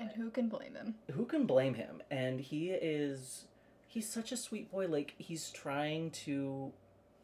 And 0.00 0.10
who 0.12 0.30
can 0.30 0.48
blame 0.48 0.74
him? 0.74 0.94
Who 1.12 1.24
can 1.24 1.44
blame 1.44 1.74
him? 1.74 2.02
And 2.10 2.40
he 2.40 2.70
is 2.70 3.44
he's 3.86 4.08
such 4.08 4.32
a 4.32 4.36
sweet 4.36 4.70
boy. 4.70 4.88
Like 4.88 5.14
he's 5.18 5.50
trying 5.50 6.10
to 6.12 6.72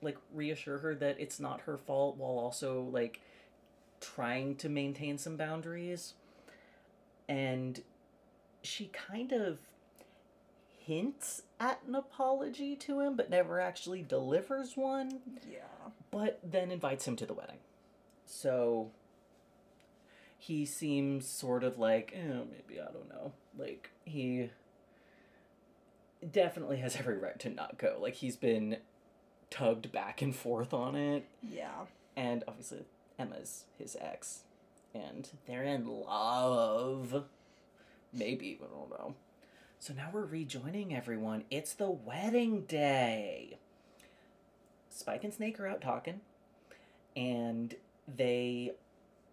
like 0.03 0.19
reassure 0.33 0.79
her 0.79 0.95
that 0.97 1.17
it's 1.19 1.41
not 1.41 1.63
her 1.63 1.79
fault 1.79 2.17
while 2.17 2.39
also 2.39 2.83
like 2.93 3.21
trying 4.01 4.57
to 4.57 4.69
maintain 4.69 5.17
some 5.19 5.37
boundaries. 5.37 6.15
And 7.29 7.83
she 8.63 8.87
kind 8.87 9.33
of 9.33 9.59
hints 10.85 11.43
at 11.59 11.81
an 11.87 11.95
apology 11.95 12.77
to 12.77 13.01
him, 13.01 13.17
but 13.17 13.31
never 13.31 13.61
actually 13.61 14.03
delivers 14.03 14.77
one 14.77 15.21
Yeah. 15.51 15.61
but 16.11 16.39
then 16.43 16.71
invites 16.71 17.07
him 17.09 17.17
to 17.17 17.27
the 17.27 17.35
wedding. 17.35 17.59
So 18.27 18.91
he 20.39 20.67
seems 20.67 21.29
sort 21.29 21.65
of 21.65 21.79
like, 21.79 22.13
eh, 22.15 22.43
maybe 22.51 22.81
I 22.81 22.91
don't 22.93 23.09
know. 23.09 23.33
Like 23.57 23.91
he 24.05 24.51
definitely 26.31 26.79
has 26.79 26.97
every 26.97 27.19
right 27.19 27.39
to 27.41 27.49
not 27.51 27.79
go. 27.79 27.99
Like 28.01 28.15
he's 28.15 28.37
been 28.37 28.79
tugged 29.51 29.93
back 29.93 30.21
and 30.23 30.35
forth 30.35 30.73
on 30.75 30.95
it, 30.97 31.25
Yeah. 31.43 31.87
and 32.17 32.45
obviously 32.49 32.85
Emma's 33.19 33.65
his 33.79 33.97
ex, 34.01 34.43
and 34.95 35.29
they're 35.47 35.63
in 35.65 35.87
love. 35.87 37.25
Maybe, 38.13 38.59
I 38.63 38.67
don't 38.67 38.91
know. 38.91 39.15
So 39.85 39.93
now 39.93 40.09
we're 40.11 40.25
rejoining 40.25 40.97
everyone. 40.97 41.45
It's 41.51 41.75
the 41.75 41.91
wedding 41.91 42.63
day. 42.63 43.59
Spike 44.89 45.25
and 45.25 45.35
Snake 45.35 45.61
are 45.61 45.67
out 45.67 45.83
talking, 45.83 46.23
and 47.15 47.75
they 48.09 48.73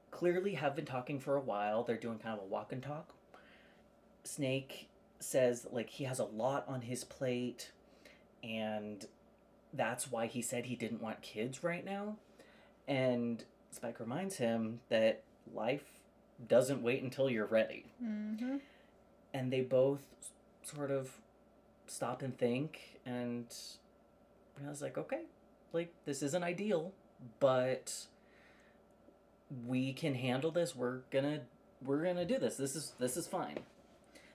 clearly 0.09 0.55
have 0.55 0.75
been 0.75 0.83
talking 0.83 1.21
for 1.21 1.37
a 1.37 1.39
while. 1.39 1.83
They're 1.83 1.95
doing 1.95 2.19
kind 2.19 2.37
of 2.37 2.43
a 2.43 2.47
walk 2.49 2.73
and 2.73 2.83
talk. 2.83 3.13
Snake 4.25 4.89
says 5.21 5.67
like 5.71 5.89
he 5.89 6.03
has 6.03 6.19
a 6.19 6.25
lot 6.25 6.65
on 6.67 6.81
his 6.81 7.05
plate, 7.05 7.71
and 8.43 9.05
that's 9.71 10.11
why 10.11 10.27
he 10.27 10.41
said 10.41 10.65
he 10.65 10.75
didn't 10.75 11.01
want 11.01 11.21
kids 11.21 11.63
right 11.63 11.85
now. 11.85 12.17
And 12.89 13.41
Spike 13.71 14.01
reminds 14.01 14.35
him 14.35 14.81
that 14.89 15.23
life 15.53 15.85
doesn't 16.45 16.83
wait 16.83 17.03
until 17.03 17.29
you're 17.29 17.45
ready 17.45 17.85
Mm-hmm. 18.03 18.57
and 19.33 19.53
they 19.53 19.61
both 19.61 20.01
sort 20.63 20.91
of 20.91 21.12
stop 21.88 22.21
and 22.21 22.38
think 22.38 23.00
and 23.06 23.45
I 24.65 24.69
was 24.69 24.82
like, 24.82 24.97
okay, 24.97 25.21
like 25.74 25.93
this 26.06 26.21
isn't 26.21 26.43
ideal, 26.43 26.91
but 27.39 28.06
we 29.65 29.93
can 29.93 30.15
handle 30.15 30.52
this. 30.52 30.76
We're 30.76 31.00
gonna 31.12 31.41
we're 31.84 32.04
gonna 32.04 32.26
do 32.26 32.38
this. 32.38 32.58
This 32.58 32.76
is 32.76 32.93
this 33.00 33.17
is 33.17 33.28
fine. 33.28 33.60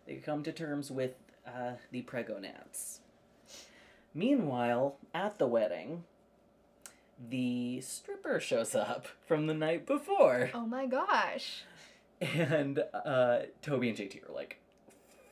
They 0.07 0.17
come 0.17 0.43
to 0.45 0.53
terms 0.53 0.91
with 0.91 1.15
uh, 1.47 1.73
the 1.91 2.03
pregonats. 2.03 2.99
Meanwhile, 4.15 4.97
at 5.15 5.39
the 5.39 5.47
wedding, 5.47 6.05
the 7.29 7.81
stripper 7.81 8.41
shows 8.41 8.75
up 8.75 9.07
from 9.27 9.47
the 9.47 9.55
night 9.55 9.87
before. 9.87 10.51
Oh 10.55 10.67
my 10.67 10.87
gosh. 10.87 11.63
and 12.21 12.83
uh, 12.95 13.41
Toby 13.63 13.91
and 13.91 13.99
JT 13.99 14.29
are 14.29 14.33
like 14.33 14.59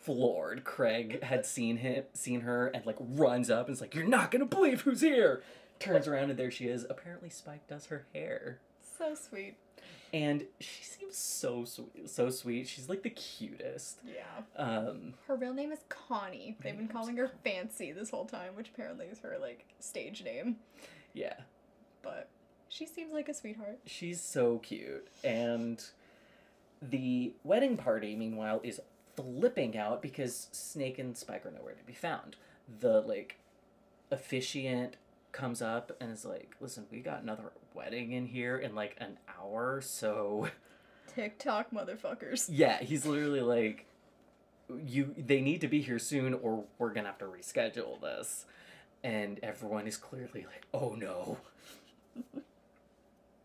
floored. 0.04 0.64
Craig 0.64 1.22
had 1.22 1.44
seen 1.46 1.78
him, 1.78 2.04
seen 2.12 2.42
her, 2.42 2.68
and 2.68 2.84
like 2.86 2.96
runs 3.00 3.50
up 3.50 3.66
and 3.66 3.74
is 3.74 3.80
like, 3.80 3.94
"You're 3.94 4.06
not 4.06 4.30
gonna 4.30 4.44
believe 4.46 4.82
who's 4.82 5.00
here." 5.00 5.42
Turns 5.80 6.06
around 6.06 6.30
and 6.30 6.38
there 6.38 6.50
she 6.50 6.68
is. 6.68 6.86
Apparently, 6.88 7.28
Spike 7.30 7.66
does 7.66 7.86
her 7.86 8.06
hair, 8.14 8.60
So 8.98 9.14
sweet. 9.14 9.56
and 10.12 10.44
she 10.60 10.84
seems 10.84 11.16
so 11.16 11.64
sweet. 11.64 12.08
So 12.08 12.30
sweet. 12.30 12.68
She's 12.68 12.88
like 12.88 13.02
the 13.02 13.10
cutest. 13.10 13.98
Yeah. 14.06 14.22
Um, 14.62 15.14
Her 15.26 15.34
real 15.34 15.52
name 15.52 15.72
is 15.72 15.80
Connie. 15.88 16.56
They've 16.62 16.76
been 16.76 16.86
calling 16.88 17.16
her 17.16 17.28
Fancy 17.42 17.90
this 17.92 18.10
whole 18.10 18.24
time, 18.26 18.54
which 18.54 18.68
apparently 18.68 19.06
is 19.06 19.18
her 19.20 19.36
like 19.40 19.64
stage 19.80 20.22
name. 20.24 20.56
yeah, 21.12 21.34
But 22.02 22.28
she 22.68 22.86
seems 22.86 23.12
like 23.12 23.28
a 23.28 23.34
sweetheart. 23.34 23.80
she's 23.84 24.20
so 24.20 24.58
cute. 24.58 25.08
And 25.24 25.84
the 26.80 27.32
wedding 27.42 27.76
party, 27.76 28.14
meanwhile, 28.14 28.60
is 28.62 28.80
flipping 29.16 29.76
out 29.76 30.02
because 30.02 30.48
Snake 30.52 30.98
and 30.98 31.16
Spike 31.16 31.46
are 31.46 31.50
nowhere 31.50 31.74
to 31.74 31.84
be 31.84 31.92
found. 31.92 32.36
The 32.80 33.00
like 33.00 33.38
officiant 34.10 34.96
comes 35.32 35.60
up 35.62 35.92
and 36.00 36.10
is 36.12 36.24
like, 36.24 36.54
"Listen, 36.60 36.86
we 36.90 37.00
got 37.00 37.22
another 37.22 37.52
wedding 37.74 38.12
in 38.12 38.26
here 38.26 38.56
in 38.56 38.74
like 38.74 38.96
an 38.98 39.18
hour, 39.38 39.80
so 39.80 40.48
tick 41.14 41.38
tock 41.38 41.68
motherfuckers. 41.72 42.48
yeah." 42.50 42.78
He's 42.82 43.04
literally 43.04 43.40
like, 43.40 43.86
"You, 44.86 45.14
they 45.18 45.40
need 45.40 45.60
to 45.62 45.68
be 45.68 45.80
here 45.82 45.98
soon, 45.98 46.34
or 46.34 46.64
we're 46.78 46.92
gonna 46.92 47.08
have 47.08 47.18
to 47.18 47.26
reschedule 47.26 48.00
this." 48.00 48.46
And 49.02 49.38
everyone 49.42 49.86
is 49.86 49.96
clearly 49.96 50.46
like, 50.46 50.66
"Oh 50.72 50.94
no." 50.96 51.38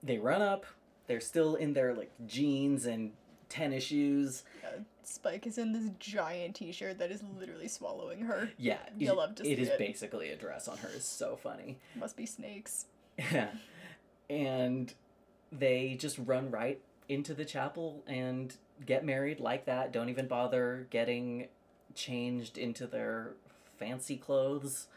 they 0.03 0.17
run 0.17 0.41
up. 0.41 0.65
They're 1.07 1.19
still 1.19 1.55
in 1.55 1.73
their 1.73 1.93
like 1.93 2.11
jeans 2.27 2.85
and 2.85 3.11
tennis 3.49 3.83
shoes. 3.83 4.43
Yeah, 4.63 4.83
Spike 5.09 5.47
is 5.47 5.57
in 5.57 5.73
this 5.73 5.89
giant 5.99 6.55
T-shirt 6.55 6.99
that 6.99 7.11
is 7.11 7.23
literally 7.37 7.67
swallowing 7.67 8.21
her. 8.21 8.51
Yeah, 8.57 8.77
You'll 8.97 9.17
love 9.17 9.35
to 9.35 9.43
see 9.43 9.53
is 9.53 9.69
it. 9.69 9.77
basically 9.79 10.29
a 10.29 10.35
dress 10.35 10.67
on 10.67 10.77
her. 10.77 10.89
It's 10.95 11.05
so 11.07 11.35
funny. 11.35 11.79
Must 11.95 12.15
be 12.15 12.25
snakes. 12.25 12.85
Yeah. 13.17 13.49
and 14.29 14.93
they 15.51 15.95
just 15.99 16.17
run 16.19 16.51
right 16.51 16.79
into 17.07 17.33
the 17.33 17.43
chapel 17.43 18.03
and 18.05 18.55
get 18.85 19.03
married 19.03 19.39
like 19.39 19.65
that. 19.65 19.91
Don't 19.91 20.09
even 20.09 20.27
bother 20.27 20.87
getting 20.91 21.47
changed 21.95 22.57
into 22.57 22.85
their 22.85 23.33
fancy 23.77 24.15
clothes 24.15 24.87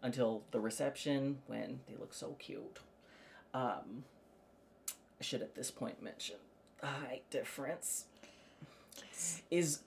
until 0.00 0.42
the 0.52 0.60
reception 0.60 1.38
when 1.48 1.80
they 1.88 1.96
look 1.98 2.14
so 2.14 2.36
cute. 2.38 2.78
Um, 3.52 4.04
I 5.20 5.24
should 5.24 5.42
at 5.42 5.54
this 5.56 5.70
point 5.72 6.02
mention 6.02 6.36
the 6.80 6.86
height 6.86 7.22
difference 7.30 8.04
is 9.50 9.80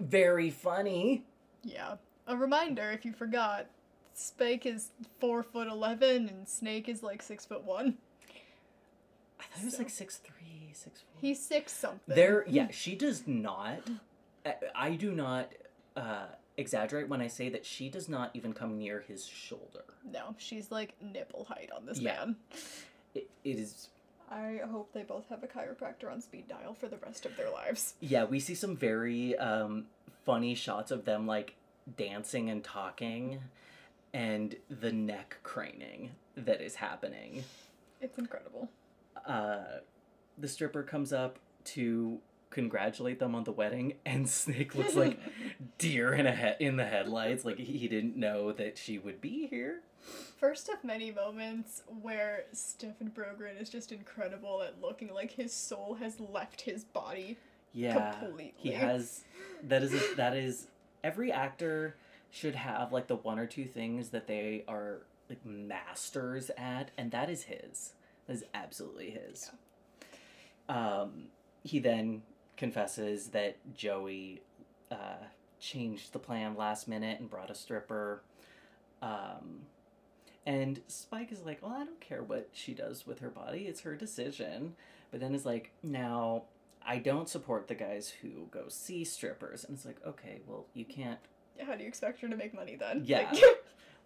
very 0.00 0.50
funny. 0.50 1.24
Yeah. 1.64 1.96
A 2.26 2.36
reminder, 2.36 2.90
if 2.90 3.04
you 3.04 3.12
forgot, 3.12 3.66
Spike 4.14 4.66
is 4.66 4.90
four 5.20 5.42
foot 5.42 5.68
eleven 5.68 6.28
and 6.28 6.48
Snake 6.48 6.88
is 6.88 7.02
like 7.02 7.22
six 7.22 7.44
foot 7.46 7.64
one. 7.64 7.96
I 9.40 9.44
thought 9.44 9.62
I 9.62 9.64
was 9.64 9.78
like 9.78 9.90
six 9.90 10.16
three, 10.18 10.72
six 10.72 11.00
four. 11.00 11.20
He's 11.20 11.40
six 11.44 11.72
something. 11.72 12.14
There, 12.14 12.44
yeah, 12.48 12.68
she 12.70 12.94
does 12.96 13.26
not. 13.26 13.78
I, 14.44 14.54
I 14.74 14.90
do 14.94 15.12
not 15.12 15.52
uh, 15.96 16.26
exaggerate 16.56 17.08
when 17.08 17.20
I 17.20 17.28
say 17.28 17.48
that 17.50 17.64
she 17.64 17.88
does 17.88 18.08
not 18.08 18.30
even 18.34 18.52
come 18.52 18.76
near 18.78 19.00
his 19.06 19.24
shoulder. 19.26 19.84
No, 20.10 20.34
she's 20.38 20.70
like 20.70 20.94
nipple 21.00 21.44
height 21.48 21.70
on 21.74 21.86
this 21.86 21.98
Yeah. 22.00 22.14
man. 22.24 22.36
It, 23.14 23.28
it 23.44 23.58
is. 23.58 23.88
I 24.30 24.60
hope 24.70 24.92
they 24.92 25.02
both 25.02 25.28
have 25.30 25.42
a 25.42 25.46
chiropractor 25.46 26.10
on 26.10 26.20
speed 26.20 26.48
dial 26.48 26.74
for 26.74 26.86
the 26.88 26.98
rest 26.98 27.24
of 27.26 27.36
their 27.36 27.50
lives. 27.50 27.94
Yeah, 28.00 28.24
we 28.24 28.40
see 28.40 28.54
some 28.54 28.76
very 28.76 29.36
um, 29.38 29.86
funny 30.24 30.54
shots 30.54 30.90
of 30.90 31.04
them 31.04 31.26
like 31.26 31.54
dancing 31.96 32.50
and 32.50 32.62
talking, 32.62 33.40
and 34.12 34.56
the 34.68 34.92
neck 34.92 35.38
craning 35.42 36.10
that 36.36 36.60
is 36.60 36.74
happening. 36.76 37.44
It's 38.00 38.18
incredible. 38.18 38.68
uh, 39.26 39.80
the 40.36 40.48
stripper 40.48 40.82
comes 40.82 41.12
up 41.12 41.38
to 41.64 42.18
congratulate 42.50 43.18
them 43.18 43.34
on 43.34 43.44
the 43.44 43.52
wedding, 43.52 43.94
and 44.06 44.28
Snake 44.28 44.74
looks 44.74 44.94
like 44.94 45.18
deer 45.78 46.12
in 46.12 46.26
a 46.26 46.34
he- 46.34 46.64
in 46.64 46.76
the 46.76 46.84
headlights. 46.86 47.44
Like 47.44 47.58
he 47.58 47.88
didn't 47.88 48.16
know 48.16 48.52
that 48.52 48.78
she 48.78 48.98
would 48.98 49.20
be 49.20 49.46
here. 49.48 49.80
First 50.38 50.68
of 50.68 50.84
many 50.84 51.10
moments 51.10 51.82
where 52.00 52.44
Stefan 52.52 53.10
Brogren 53.10 53.60
is 53.60 53.68
just 53.68 53.92
incredible 53.92 54.62
at 54.62 54.80
looking 54.80 55.12
like 55.12 55.32
his 55.32 55.52
soul 55.52 55.94
has 56.00 56.18
left 56.20 56.62
his 56.62 56.84
body. 56.84 57.36
Yeah, 57.74 58.12
Completely. 58.12 58.54
he 58.56 58.72
has. 58.72 59.24
That 59.64 59.82
is 59.82 59.92
a, 59.92 60.14
that 60.14 60.36
is 60.36 60.68
every 61.02 61.32
actor 61.32 61.96
should 62.30 62.54
have 62.54 62.92
like 62.92 63.08
the 63.08 63.16
one 63.16 63.38
or 63.40 63.46
two 63.46 63.64
things 63.66 64.10
that 64.10 64.28
they 64.28 64.62
are 64.68 65.00
like 65.28 65.44
masters 65.44 66.50
at, 66.56 66.92
and 66.96 67.10
that 67.10 67.28
is 67.28 67.42
his. 67.42 67.92
That 68.28 68.34
is 68.34 68.44
absolutely 68.54 69.10
his. 69.10 69.50
Um, 70.68 71.24
he 71.64 71.78
then 71.80 72.22
confesses 72.58 73.28
that 73.28 73.56
Joey 73.74 74.42
uh, 74.90 75.24
changed 75.58 76.12
the 76.12 76.18
plan 76.18 76.54
last 76.56 76.86
minute 76.88 77.18
and 77.20 77.30
brought 77.30 77.50
a 77.50 77.54
stripper. 77.54 78.22
Um, 79.00 79.62
and 80.44 80.80
Spike 80.88 81.32
is 81.32 81.40
like, 81.44 81.62
well, 81.62 81.72
I 81.72 81.84
don't 81.84 82.00
care 82.00 82.22
what 82.22 82.48
she 82.52 82.74
does 82.74 83.06
with 83.06 83.20
her 83.20 83.30
body, 83.30 83.60
it's 83.60 83.80
her 83.82 83.94
decision. 83.94 84.74
But 85.10 85.20
then 85.20 85.34
is 85.34 85.46
like, 85.46 85.72
now, 85.82 86.42
I 86.86 86.98
don't 86.98 87.28
support 87.28 87.68
the 87.68 87.74
guys 87.74 88.12
who 88.20 88.48
go 88.50 88.64
see 88.68 89.04
strippers. 89.04 89.64
And 89.64 89.74
it's 89.76 89.86
like, 89.86 89.96
okay, 90.06 90.40
well, 90.46 90.66
you 90.74 90.84
can't. 90.84 91.18
How 91.64 91.74
do 91.74 91.82
you 91.82 91.88
expect 91.88 92.20
her 92.20 92.28
to 92.28 92.36
make 92.36 92.52
money 92.54 92.76
then? 92.76 93.02
Yeah. 93.06 93.28
Like, 93.32 93.42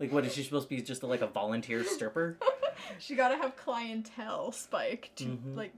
Like, 0.00 0.10
what 0.10 0.24
is 0.24 0.34
she 0.34 0.42
supposed 0.42 0.68
to 0.68 0.74
be? 0.74 0.82
Just 0.82 1.02
like 1.04 1.20
a 1.20 1.26
volunteer 1.28 1.84
stripper? 1.84 2.36
she 2.98 3.14
gotta 3.14 3.36
have 3.36 3.56
clientele, 3.56 4.50
Spike. 4.50 5.10
To, 5.16 5.24
Mhm. 5.24 5.54
Like, 5.56 5.72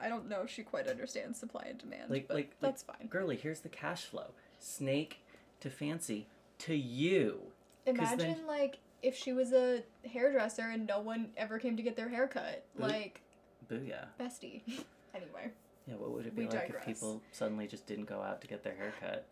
I 0.00 0.08
don't 0.08 0.28
know 0.28 0.42
if 0.42 0.50
she 0.50 0.62
quite 0.62 0.86
understands 0.88 1.38
supply 1.38 1.66
and 1.68 1.78
demand, 1.78 2.10
Like- 2.10 2.28
but 2.28 2.34
like- 2.34 2.46
like- 2.46 2.60
that's 2.60 2.82
fine. 2.82 3.06
Girly, 3.08 3.36
here's 3.36 3.60
the 3.60 3.68
cash 3.68 4.04
flow 4.04 4.32
Snake 4.58 5.20
to 5.60 5.70
Fancy 5.70 6.26
to 6.58 6.74
you. 6.74 7.52
Imagine, 7.86 8.18
then- 8.18 8.46
like, 8.46 8.78
if 9.02 9.14
she 9.16 9.32
was 9.32 9.52
a 9.52 9.82
hairdresser 10.04 10.62
and 10.70 10.86
no 10.86 11.00
one 11.00 11.32
ever 11.36 11.58
came 11.58 11.76
to 11.76 11.82
get 11.82 11.96
their 11.96 12.08
hair 12.08 12.28
cut. 12.28 12.64
Boo- 12.76 12.82
Like, 12.82 13.20
Booyah. 13.68 14.08
bestie. 14.18 14.62
anyway. 15.14 15.50
Yeah, 15.86 15.94
what 15.96 16.10
would 16.12 16.26
it 16.26 16.34
be 16.36 16.42
We 16.42 16.48
like 16.48 16.66
digress. 16.66 16.82
if 16.82 16.86
people 16.86 17.22
suddenly 17.32 17.66
just 17.66 17.86
didn't 17.86 18.04
go 18.04 18.20
out 18.22 18.40
to 18.42 18.46
get 18.46 18.62
their 18.62 18.74
hair 18.74 18.92
cut? 19.00 19.24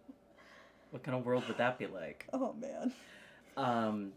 What 0.91 1.03
kind 1.03 1.17
of 1.19 1.27
world 1.27 1.47
would 1.49 1.59
that 1.59 1.79
be 1.79 1.87
like? 1.87 2.27
Oh, 2.33 2.55
man. 2.55 2.93
Um, 3.57 4.13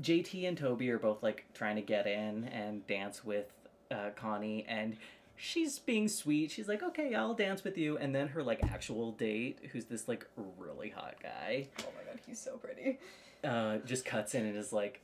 JT 0.00 0.46
and 0.46 0.56
Toby 0.56 0.90
are 0.90 0.98
both 0.98 1.22
like 1.22 1.44
trying 1.54 1.76
to 1.76 1.82
get 1.82 2.06
in 2.06 2.44
and 2.44 2.86
dance 2.86 3.24
with 3.24 3.46
uh, 3.90 4.10
Connie, 4.14 4.64
and 4.68 4.96
she's 5.40 5.78
being 5.78 6.06
sweet. 6.08 6.50
She's 6.50 6.68
like, 6.68 6.82
"Okay, 6.82 7.14
I'll 7.14 7.34
dance 7.34 7.64
with 7.64 7.78
you." 7.78 7.96
And 7.98 8.14
then 8.14 8.28
her 8.28 8.42
like 8.42 8.62
actual 8.62 9.12
date, 9.12 9.58
who's 9.72 9.86
this 9.86 10.06
like 10.08 10.26
really 10.36 10.90
hot 10.90 11.16
guy, 11.22 11.68
Oh 11.80 11.84
my 11.96 12.04
god, 12.10 12.20
he's 12.26 12.38
so 12.40 12.56
pretty. 12.58 12.98
uh, 13.42 13.78
just 13.78 14.04
cuts 14.04 14.34
in 14.34 14.44
and 14.46 14.56
is 14.56 14.72
like, 14.72 15.00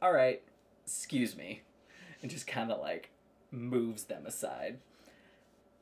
"All 0.00 0.12
right, 0.12 0.42
excuse 0.84 1.36
me," 1.36 1.62
and 2.22 2.30
just 2.30 2.46
kind 2.46 2.70
of 2.70 2.80
like 2.80 3.10
moves 3.50 4.04
them 4.04 4.24
aside. 4.26 4.78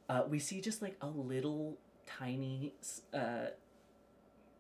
Uh, 0.09 0.23
we 0.29 0.39
see 0.39 0.61
just 0.61 0.81
like 0.83 0.97
a 1.01 1.07
little 1.09 1.77
tiny 2.07 2.73
uh, 3.13 3.47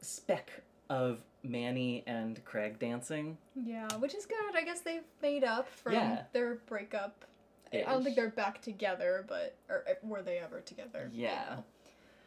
speck 0.00 0.50
of 0.90 1.20
Manny 1.42 2.02
and 2.06 2.44
Craig 2.44 2.78
dancing. 2.78 3.38
Yeah, 3.54 3.88
which 3.98 4.14
is 4.14 4.26
good. 4.26 4.56
I 4.56 4.62
guess 4.64 4.80
they've 4.80 5.04
made 5.22 5.44
up 5.44 5.68
from 5.68 5.92
Yeah. 5.94 6.22
their 6.32 6.56
breakup. 6.66 7.24
I 7.72 7.82
don't 7.92 8.02
think 8.04 8.16
they're 8.16 8.30
back 8.30 8.62
together, 8.62 9.24
but 9.28 9.56
or 9.68 9.84
uh, 9.88 9.94
were 10.02 10.22
they 10.22 10.38
ever 10.38 10.60
together? 10.60 11.10
Yeah. 11.12 11.44
know. 11.56 11.64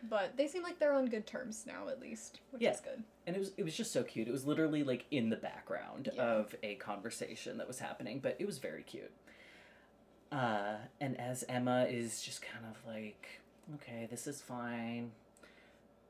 But 0.09 0.37
they 0.37 0.47
seem 0.47 0.63
like 0.63 0.79
they're 0.79 0.93
on 0.93 1.07
good 1.07 1.27
terms 1.27 1.65
now, 1.67 1.89
at 1.89 1.99
least, 1.99 2.39
which 2.51 2.61
Yeah. 2.61 2.71
is 2.71 2.79
good. 2.79 3.03
and 3.27 3.35
it 3.35 3.39
was 3.39 3.51
it 3.57 3.63
was 3.63 3.75
just 3.75 3.91
so 3.91 4.01
cute. 4.03 4.27
It 4.27 4.31
was 4.31 4.45
literally 4.45 4.83
like 4.83 5.05
in 5.11 5.29
the 5.29 5.35
background 5.35 6.09
Yeah. 6.13 6.23
of 6.23 6.55
a 6.63 6.75
conversation 6.75 7.57
that 7.57 7.67
was 7.67 7.79
happening, 7.79 8.19
but 8.19 8.35
it 8.39 8.45
was 8.45 8.57
very 8.59 8.83
cute. 8.83 9.11
Uh, 10.31 10.75
and 11.01 11.19
as 11.19 11.43
Emma 11.49 11.85
is 11.89 12.21
just 12.21 12.41
kind 12.41 12.65
of 12.65 12.77
like, 12.85 13.41
okay, 13.75 14.07
this 14.09 14.27
is 14.27 14.41
fine. 14.41 15.11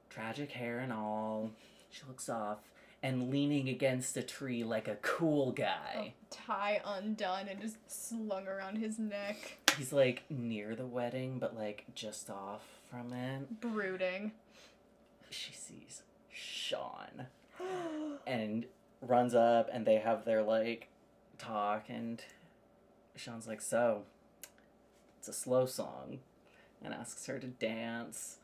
Tragic 0.10 0.52
hair 0.52 0.80
and 0.80 0.92
all. 0.92 1.52
She 1.90 2.02
looks 2.08 2.28
off 2.30 2.60
and 3.02 3.30
leaning 3.32 3.70
against 3.70 4.18
a 4.18 4.22
tree 4.22 4.64
like 4.64 4.88
a 4.88 4.96
cool 4.96 5.52
guy. 5.52 6.14
Oh, 6.16 6.28
tie 6.30 6.82
undone 6.86 7.48
and 7.48 7.62
just 7.62 7.78
slung 7.88 8.48
around 8.48 8.78
his 8.78 9.00
neck. 9.00 9.58
He's 9.78 9.94
like 9.94 10.24
near 10.30 10.76
the 10.76 10.86
wedding, 10.86 11.40
but 11.40 11.56
like 11.56 11.86
just 11.96 12.30
off 12.30 12.64
from 12.90 13.14
it. 13.14 13.62
Brooding. 13.62 14.34
She 15.30 15.54
sees 15.54 16.02
Sean. 16.32 17.28
and 18.28 18.66
runs 19.02 19.34
up 19.34 19.70
and 19.72 19.86
they 19.86 19.96
have 19.96 20.26
their 20.26 20.44
like 20.44 20.90
talk 21.38 21.86
and 21.88 22.22
Sean's 23.16 23.48
like 23.48 23.62
so 23.62 24.04
it's 25.18 25.28
a 25.28 25.34
slow 25.34 25.66
song 25.66 26.20
and 26.84 26.94
asks 26.94 27.26
her 27.28 27.40
to 27.40 27.48
dance 27.48 28.38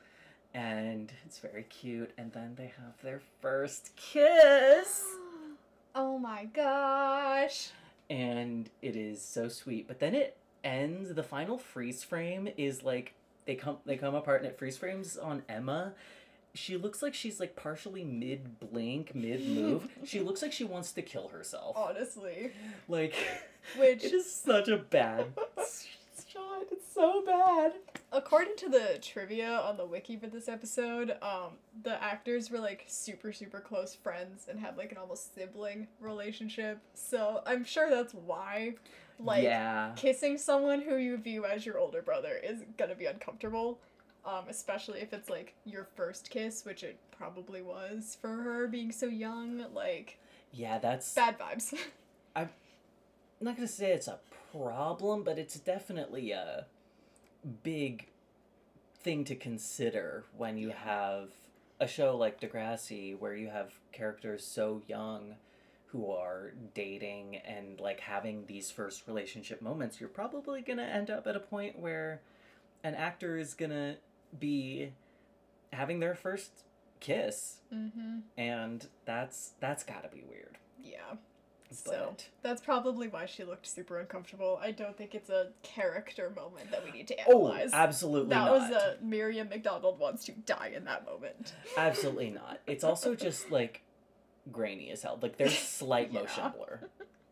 and 0.55 1.11
it's 1.25 1.39
very 1.39 1.63
cute 1.63 2.11
and 2.17 2.31
then 2.31 2.53
they 2.55 2.71
have 2.77 2.99
their 3.03 3.19
first 3.41 3.91
kiss 3.97 5.03
oh 5.95 6.17
my 6.17 6.45
gosh. 6.45 7.69
and 8.09 8.69
it 8.81 8.95
is 8.95 9.21
so 9.21 9.49
sweet 9.49 9.87
but 9.87 9.99
then 9.99 10.15
it 10.15 10.37
ends 10.63 11.13
the 11.13 11.23
final 11.23 11.57
freeze 11.57 12.03
frame 12.03 12.47
is 12.57 12.83
like 12.83 13.13
they 13.45 13.53
come 13.53 13.77
they 13.85 13.97
come 13.97 14.15
apart 14.15 14.41
and 14.41 14.49
it 14.49 14.57
freeze 14.57 14.77
frames 14.77 15.17
on 15.17 15.43
Emma 15.49 15.93
she 16.53 16.77
looks 16.77 17.01
like 17.01 17.13
she's 17.13 17.39
like 17.39 17.55
partially 17.57 18.05
mid 18.05 18.59
blink 18.59 19.13
mid 19.13 19.45
move 19.47 19.89
she 20.05 20.21
looks 20.21 20.41
like 20.41 20.53
she 20.53 20.63
wants 20.63 20.93
to 20.93 21.01
kill 21.01 21.27
herself 21.27 21.75
Honestly. 21.77 22.51
like 22.87 23.13
Which 23.77 24.03
it 24.03 24.13
is 24.13 24.31
such 24.31 24.67
a 24.69 24.77
bad 24.77 25.25
shot 26.35 26.63
it's 26.71 26.93
so 26.93 27.23
bad 27.25 27.73
According 28.11 28.55
to 28.57 28.69
the 28.69 28.97
trivia 29.01 29.59
on 29.59 29.75
the 29.75 29.85
wiki 29.85 30.15
for 30.15 30.27
this 30.27 30.47
episode, 30.47 31.17
um, 31.21 31.57
the 31.83 32.01
actors 32.01 32.49
were 32.49 32.59
like 32.59 32.85
super, 32.87 33.33
super 33.33 33.59
close 33.59 33.93
friends 33.93 34.47
and 34.49 34.57
had 34.57 34.77
like 34.77 34.93
an 34.93 34.97
almost 34.97 35.35
sibling 35.35 35.87
relationship. 35.99 36.79
So 36.93 37.41
I'm 37.45 37.65
sure 37.65 37.89
that's 37.89 38.13
why, 38.13 38.75
like, 39.19 39.43
yeah 39.43 39.91
kissing 39.97 40.37
someone 40.37 40.81
who 40.81 40.95
you 40.95 41.17
view 41.17 41.43
as 41.43 41.65
your 41.65 41.77
older 41.77 42.01
brother 42.01 42.39
is 42.41 42.63
gonna 42.77 42.95
be 42.95 43.05
uncomfortable. 43.05 43.79
Um, 44.23 44.45
especially 44.47 45.01
if 45.01 45.11
it's 45.11 45.29
like 45.29 45.55
your 45.65 45.89
first 45.97 46.29
kiss, 46.29 46.63
which 46.63 46.81
it 46.83 46.97
probably 47.11 47.61
was 47.61 48.17
for 48.21 48.29
her 48.29 48.65
being 48.67 48.93
so 48.93 49.07
young. 49.07 49.65
Like, 49.73 50.19
yeah 50.53 50.77
that's 50.79 51.13
bad 51.13 51.37
vibes. 51.37 51.73
I'm 52.35 52.49
not 53.41 53.57
gonna 53.57 53.67
say 53.67 53.91
it's 53.91 54.07
a 54.07 54.19
problem, 54.57 55.23
but 55.23 55.37
it's 55.37 55.59
definitely 55.59 56.31
a 56.31 56.65
big 57.63 58.07
thing 58.99 59.23
to 59.25 59.35
consider 59.35 60.25
when 60.35 60.57
you 60.57 60.69
Yeah. 60.69 60.77
have 60.83 61.29
a 61.79 61.87
show 61.87 62.15
like 62.15 62.39
Degrassi 62.39 63.17
where 63.17 63.35
you 63.35 63.49
have 63.49 63.79
characters 63.91 64.45
so 64.45 64.81
young 64.87 65.35
who 65.87 66.09
are 66.11 66.53
dating 66.73 67.37
and 67.37 67.79
like 67.79 67.99
having 68.01 68.45
these 68.47 68.71
first 68.71 69.07
relationship 69.07 69.61
moments. 69.61 69.99
You're 69.99 70.09
probably 70.09 70.61
gonna 70.61 70.83
end 70.83 71.09
up 71.09 71.27
at 71.27 71.35
a 71.35 71.39
point 71.39 71.77
where 71.79 72.21
an 72.83 72.95
actor 72.95 73.37
is 73.37 73.53
gonna 73.53 73.97
be 74.37 74.93
having 75.71 75.99
their 75.99 76.15
first 76.15 76.63
kiss 77.01 77.57
mm-hmm. 77.73 78.19
and 78.37 78.87
that's 79.03 79.51
that's 79.59 79.83
gotta 79.83 80.07
be 80.07 80.23
weird 80.27 80.57
Yeah. 80.81 81.15
So 81.75 82.15
that's 82.41 82.61
probably 82.61 83.07
why 83.07 83.25
she 83.25 83.43
looked 83.43 83.67
super 83.67 83.99
uncomfortable. 83.99 84.59
I 84.61 84.71
don't 84.71 84.97
think 84.97 85.15
it's 85.15 85.29
a 85.29 85.49
character 85.63 86.31
moment 86.35 86.71
that 86.71 86.83
we 86.83 86.91
need 86.91 87.07
to 87.07 87.19
analyze. 87.19 87.35
Oh, 87.35 87.47
analyze. 87.53 87.73
absolutely 87.73 88.29
that 88.29 88.45
not. 88.45 88.51
was 88.51 88.71
a 88.71 88.97
Miriam 89.01 89.49
McDonald 89.49 89.99
wants 89.99 90.25
to 90.25 90.31
die 90.31 90.73
in 90.75 90.85
that 90.85 91.05
moment. 91.05 91.53
Absolutely 91.77 92.31
not. 92.31 92.59
It's 92.67 92.83
also 92.83 93.15
just 93.15 93.51
like 93.51 93.81
grainy 94.51 94.91
as 94.91 95.03
hell. 95.03 95.19
Like 95.21 95.37
there's 95.37 95.57
slight 95.57 96.13
motion 96.13 96.51
blur. 96.55 96.79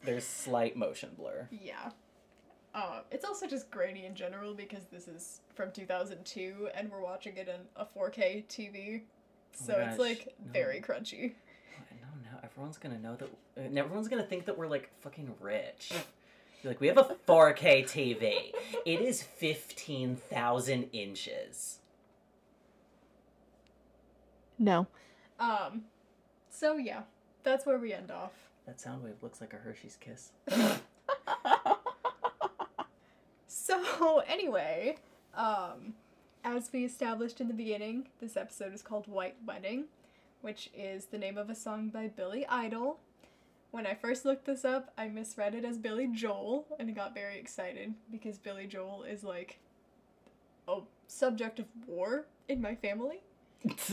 There's 0.03 0.25
slight 0.25 0.75
motion 0.75 1.11
blur. 1.17 1.47
Yeah. 1.51 1.91
Uh, 2.75 3.01
it's 3.11 3.23
also 3.23 3.45
just 3.45 3.69
grainy 3.69 4.05
in 4.05 4.15
general 4.15 4.53
because 4.53 4.85
this 4.91 5.07
is 5.07 5.41
from 5.53 5.71
2002 5.71 6.69
and 6.73 6.89
we're 6.91 7.01
watching 7.01 7.37
it 7.37 7.47
in 7.47 7.61
a 7.75 7.85
4K 7.85 8.45
TV. 8.47 9.01
So 9.53 9.73
my 9.73 9.79
it's 9.83 9.97
gosh, 9.97 9.99
like 9.99 10.35
no. 10.43 10.51
very 10.51 10.81
crunchy. 10.81 11.33
No, 12.43 12.49
no, 12.49 12.49
everyone's 12.51 12.77
gonna 12.77 12.99
know 12.99 13.15
that. 13.15 13.29
and 13.57 13.77
everyone's 13.77 14.07
gonna 14.07 14.23
think 14.23 14.45
that 14.45 14.57
we're 14.57 14.67
like 14.67 14.89
fucking 15.01 15.35
rich. 15.39 15.91
Like, 16.65 16.79
we 16.79 16.87
have 16.87 16.97
a 16.97 17.17
4K 17.27 17.83
TV. 17.83 18.53
It 18.85 19.01
is 19.01 19.21
15,000 19.21 20.83
inches. 20.93 21.79
No. 24.57 24.87
Um, 25.41 25.83
so 26.49 26.77
yeah, 26.77 27.01
that's 27.43 27.65
where 27.65 27.77
we 27.77 27.91
end 27.91 28.11
off. 28.11 28.31
That 28.65 28.79
sound 28.79 29.03
wave 29.03 29.15
looks 29.21 29.41
like 29.41 29.53
a 29.53 29.57
Hershey's 29.57 29.97
kiss. 29.99 30.31
So 33.47 34.19
anyway, 34.27 34.97
um, 35.35 35.93
as 36.43 36.71
we 36.73 36.83
established 36.85 37.39
in 37.39 37.47
the 37.47 37.53
beginning, 37.53 38.07
this 38.19 38.35
episode 38.35 38.73
is 38.73 38.81
called 38.81 39.07
White 39.07 39.35
Wedding, 39.45 39.85
which 40.43 40.69
is 40.77 41.05
the 41.05 41.17
name 41.17 41.37
of 41.37 41.49
a 41.49 41.55
song 41.55 41.87
by 41.87 42.07
Billy 42.07 42.45
Idol. 42.47 42.99
When 43.71 43.87
I 43.87 43.95
first 43.95 44.25
looked 44.25 44.45
this 44.45 44.65
up, 44.65 44.91
I 44.97 45.07
misread 45.07 45.55
it 45.55 45.63
as 45.65 45.77
Billy 45.77 46.05
Joel 46.05 46.67
and 46.77 46.89
I 46.89 46.91
got 46.91 47.13
very 47.15 47.39
excited 47.39 47.93
because 48.11 48.37
Billy 48.37 48.67
Joel 48.67 49.03
is 49.03 49.23
like 49.23 49.59
a 50.67 50.79
subject 51.07 51.59
of 51.59 51.65
war 51.87 52.25
in 52.49 52.61
my 52.61 52.75
family, 52.75 53.21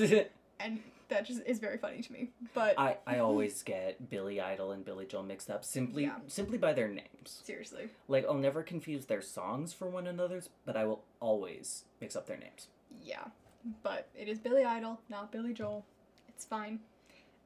and 0.61 0.81
that 1.09 1.25
just 1.25 1.41
is 1.47 1.61
very 1.61 1.79
funny 1.79 2.03
to 2.03 2.13
me. 2.13 2.31
But 2.53 2.77
I, 2.79 2.97
I 3.07 3.19
always 3.21 3.63
get 3.63 4.11
Billy 4.11 4.41
Idol 4.41 4.73
and 4.73 4.85
Billy 4.85 5.07
Joel 5.07 5.23
mixed 5.23 5.51
up 5.51 5.65
simply 5.65 6.03
Yeah. 6.05 6.17
simply 6.27 6.59
by 6.59 6.73
their 6.73 6.89
names. 6.89 7.41
seriously, 7.45 7.91
Like 8.09 8.25
I'll 8.27 8.35
never 8.35 8.63
confuse 8.65 9.07
their 9.07 9.23
songs 9.23 9.73
for 9.73 9.89
one 9.89 10.09
another's, 10.09 10.51
but 10.67 10.77
I 10.77 10.85
will 10.85 11.05
always 11.21 11.85
mix 12.01 12.17
up 12.17 12.27
their 12.27 12.39
names. 12.39 12.67
yeah. 13.05 13.25
But 13.83 14.09
it 14.19 14.27
is 14.27 14.39
Billy 14.39 14.65
Idol, 14.65 15.01
not 15.11 15.31
Billy 15.31 15.53
Joel. 15.53 15.85
It's 16.41 16.47
fine. 16.47 16.81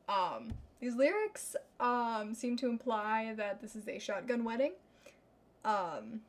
Um, 0.09 0.53
these 0.79 0.95
lyrics 0.95 1.57
um, 1.81 2.33
seem 2.33 2.57
to 2.59 2.69
imply 2.69 3.35
that 3.37 3.61
this 3.61 3.75
is 3.75 3.89
a 3.89 3.99
shotgun 3.99 4.45
wedding. 4.45 4.75
Um, 5.65 6.21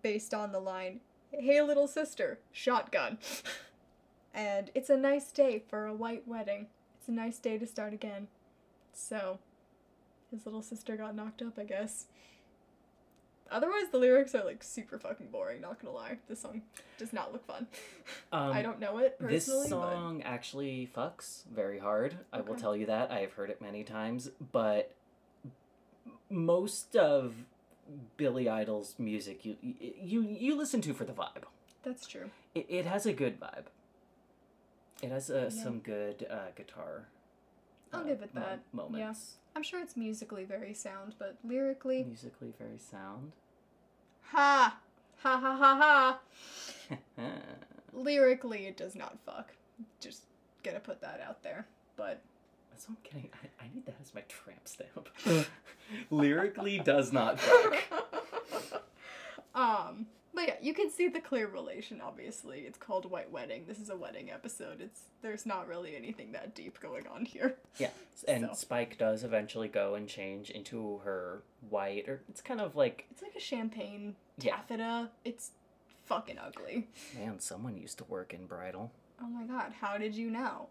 based 0.00 0.32
on 0.32 0.52
the 0.52 0.60
line, 0.60 1.00
"Hey 1.32 1.60
little 1.60 1.88
sister, 1.88 2.38
shotgun." 2.52 3.18
and 4.32 4.70
it's 4.72 4.88
a 4.88 4.96
nice 4.96 5.32
day 5.32 5.64
for 5.68 5.86
a 5.86 5.92
white 5.92 6.28
wedding. 6.28 6.68
It's 6.96 7.08
a 7.08 7.12
nice 7.12 7.40
day 7.40 7.58
to 7.58 7.66
start 7.66 7.92
again. 7.92 8.28
So, 8.92 9.40
his 10.30 10.46
little 10.46 10.62
sister 10.62 10.96
got 10.96 11.16
knocked 11.16 11.42
up, 11.42 11.58
I 11.58 11.64
guess. 11.64 12.06
Otherwise, 13.50 13.84
the 13.90 13.98
lyrics 13.98 14.34
are 14.34 14.44
like 14.44 14.62
super 14.62 14.98
fucking 14.98 15.28
boring. 15.28 15.60
Not 15.60 15.80
gonna 15.82 15.94
lie, 15.94 16.18
this 16.28 16.40
song 16.40 16.62
does 16.98 17.12
not 17.12 17.32
look 17.32 17.46
fun. 17.46 17.66
Um, 18.32 18.52
I 18.52 18.62
don't 18.62 18.80
know 18.80 18.98
it 18.98 19.18
personally. 19.18 19.62
This 19.62 19.68
song 19.70 20.22
actually 20.24 20.88
fucks 20.96 21.44
very 21.52 21.78
hard. 21.78 22.16
I 22.32 22.40
will 22.40 22.54
tell 22.56 22.76
you 22.76 22.86
that. 22.86 23.10
I 23.10 23.20
have 23.20 23.32
heard 23.34 23.50
it 23.50 23.60
many 23.60 23.84
times, 23.84 24.30
but 24.52 24.94
most 26.28 26.96
of 26.96 27.34
Billy 28.16 28.48
Idol's 28.48 28.94
music 28.98 29.44
you 29.44 29.56
you 29.60 30.22
you 30.22 30.56
listen 30.56 30.80
to 30.82 30.94
for 30.94 31.04
the 31.04 31.12
vibe. 31.12 31.44
that's 31.82 32.06
true. 32.06 32.30
It, 32.54 32.66
it 32.68 32.86
has 32.86 33.06
a 33.06 33.12
good 33.12 33.38
vibe. 33.40 33.64
It 35.02 35.10
has 35.10 35.30
uh, 35.30 35.50
Yeah. 35.54 35.62
some 35.62 35.78
good 35.80 36.26
uh, 36.30 36.50
guitar. 36.56 37.06
I'll 37.92 38.00
uh, 38.00 38.04
give 38.04 38.22
it 38.22 38.34
mo- 38.34 38.40
that. 38.40 38.60
moments. 38.72 39.34
I'm 39.56 39.62
sure 39.62 39.80
it's 39.80 39.96
musically 39.96 40.44
very 40.44 40.74
sound, 40.74 41.14
but 41.18 41.36
lyrically, 41.44 42.04
Musically 42.04 42.52
very 42.58 42.78
sound. 42.78 43.32
ha, 44.28 44.76
ha 45.22 45.38
ha 45.38 45.56
ha 45.56 46.18
ha. 46.88 46.98
Lyrically, 47.92 48.66
it 48.66 48.76
does 48.76 48.94
not 48.94 49.18
fuck. 49.26 49.52
Just 49.98 50.22
gonna 50.62 50.80
put 50.80 51.00
that 51.00 51.20
out 51.26 51.42
there. 51.42 51.66
But 51.96 52.20
That's 52.70 52.88
what 52.88 52.96
I'm 52.98 53.02
getting. 53.12 53.30
I, 53.42 53.64
I 53.64 53.68
need 53.74 53.84
that 53.86 53.96
as 54.00 54.14
my 54.14 54.22
tramp 54.22 54.66
stamp. 54.68 55.08
Lyrically 56.10 56.78
does 56.78 57.12
not 57.12 57.40
fuck. 57.40 58.82
um, 59.54 60.06
but 60.34 60.46
yeah, 60.48 60.54
you 60.62 60.72
can 60.74 60.90
see 60.90 61.08
the 61.08 61.20
clear 61.20 61.46
relation. 61.48 62.00
Obviously, 62.00 62.60
it's 62.60 62.78
called 62.78 63.10
White 63.10 63.30
Wedding. 63.30 63.64
This 63.66 63.78
is 63.78 63.90
a 63.90 63.96
wedding 63.96 64.30
episode. 64.30 64.80
It's 64.80 65.02
there's 65.22 65.44
not 65.46 65.66
really 65.68 65.96
anything 65.96 66.32
that 66.32 66.54
deep 66.54 66.80
going 66.80 67.06
on 67.06 67.24
here. 67.24 67.56
Yeah, 67.78 67.90
and 68.28 68.46
So. 68.46 68.54
Spike 68.54 68.96
does 68.98 69.24
eventually 69.24 69.68
go 69.68 69.94
and 69.94 70.08
change 70.08 70.50
into 70.50 70.98
her 71.04 71.42
white, 71.68 72.08
or 72.08 72.20
it's 72.28 72.40
kind 72.40 72.60
of 72.60 72.76
like, 72.76 73.06
It's 73.10 73.22
like 73.22 73.34
a 73.36 73.40
champagne 73.40 74.16
Yeah. 74.38 74.56
taffeta. 74.56 75.10
It's 75.24 75.50
fucking 76.06 76.38
ugly. 76.38 76.88
man, 77.16 77.38
someone 77.40 77.76
used 77.76 77.98
to 77.98 78.04
work 78.04 78.32
in 78.34 78.46
bridal. 78.46 78.90
Oh 79.22 79.26
my 79.28 79.44
god, 79.44 79.72
how 79.80 79.98
did 79.98 80.14
you 80.14 80.30
know? 80.30 80.68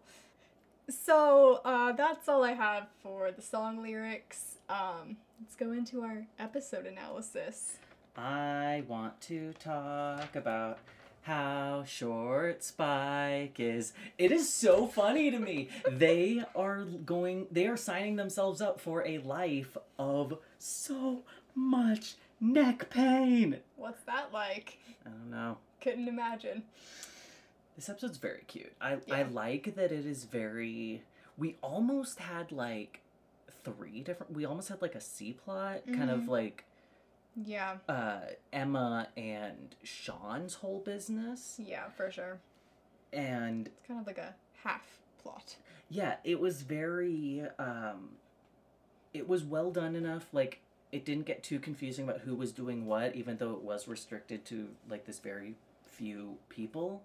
So, 0.88 1.60
uh, 1.64 1.92
that's 1.92 2.28
all 2.28 2.42
I 2.42 2.52
have 2.52 2.88
for 3.02 3.30
the 3.30 3.42
song 3.42 3.80
lyrics. 3.82 4.56
Um, 4.68 5.18
let's 5.40 5.54
go 5.54 5.70
into 5.72 6.02
our 6.02 6.26
episode 6.38 6.84
analysis. 6.86 7.74
I 8.16 8.82
want 8.88 9.20
to 9.22 9.52
talk 9.54 10.34
about 10.36 10.78
how 11.22 11.84
short 11.86 12.62
Spike 12.64 13.60
is. 13.60 13.92
It 14.18 14.32
is 14.32 14.52
so 14.52 14.86
funny 14.86 15.30
to 15.30 15.38
me. 15.38 15.68
They 15.90 16.42
are 16.54 16.84
going, 16.84 17.46
they 17.50 17.66
are 17.66 17.76
signing 17.76 18.16
themselves 18.16 18.60
up 18.60 18.80
for 18.80 19.06
a 19.06 19.18
life 19.18 19.76
of 19.98 20.38
so 20.58 21.22
much 21.54 22.14
neck 22.40 22.90
pain. 22.90 23.58
What's 23.76 24.02
that 24.04 24.32
like? 24.32 24.78
I 25.06 25.10
don't 25.10 25.30
know. 25.30 25.58
Couldn't 25.80 26.08
imagine. 26.08 26.64
This 27.76 27.88
episode's 27.88 28.18
very 28.18 28.42
cute. 28.46 28.72
I 28.80 28.98
I 29.10 29.22
like 29.22 29.74
that 29.76 29.90
it 29.92 30.04
is 30.04 30.24
very. 30.24 31.02
We 31.38 31.56
almost 31.62 32.18
had 32.18 32.52
like 32.52 33.00
three 33.64 34.02
different. 34.02 34.34
We 34.34 34.44
almost 34.44 34.68
had 34.68 34.82
like 34.82 34.94
a 34.94 35.00
C 35.00 35.32
plot, 35.32 35.82
kind 35.86 36.10
of 36.10 36.20
Mhm. 36.22 36.28
like 36.28 36.64
Yeah, 37.36 37.76
uh 37.88 38.20
Emma 38.52 39.08
and 39.16 39.74
Sean's 39.82 40.54
whole 40.54 40.80
business, 40.80 41.58
yeah, 41.64 41.88
for 41.90 42.10
sure. 42.10 42.38
and 43.12 43.66
It's 43.68 43.86
kind 43.86 44.00
of 44.00 44.06
like 44.06 44.18
a 44.18 44.34
half 44.64 44.98
plot. 45.22 45.56
yeah, 45.88 46.16
it 46.24 46.40
was 46.40 46.62
very. 46.62 47.42
um 47.58 48.10
It 49.14 49.28
was 49.28 49.44
well 49.44 49.70
done 49.70 49.94
enough. 49.96 50.26
Like 50.32 50.60
it 50.92 51.04
didn't 51.04 51.24
get 51.26 51.42
too 51.44 51.60
confusing 51.60 52.04
about 52.04 52.20
who 52.22 52.34
was 52.34 52.50
doing 52.52 52.84
what, 52.86 53.14
even 53.14 53.36
though 53.36 53.52
it 53.52 53.62
was 53.62 53.86
restricted 53.86 54.44
to 54.46 54.68
like 54.88 55.04
this 55.06 55.20
very 55.20 55.54
few 55.86 56.36
people. 56.48 57.02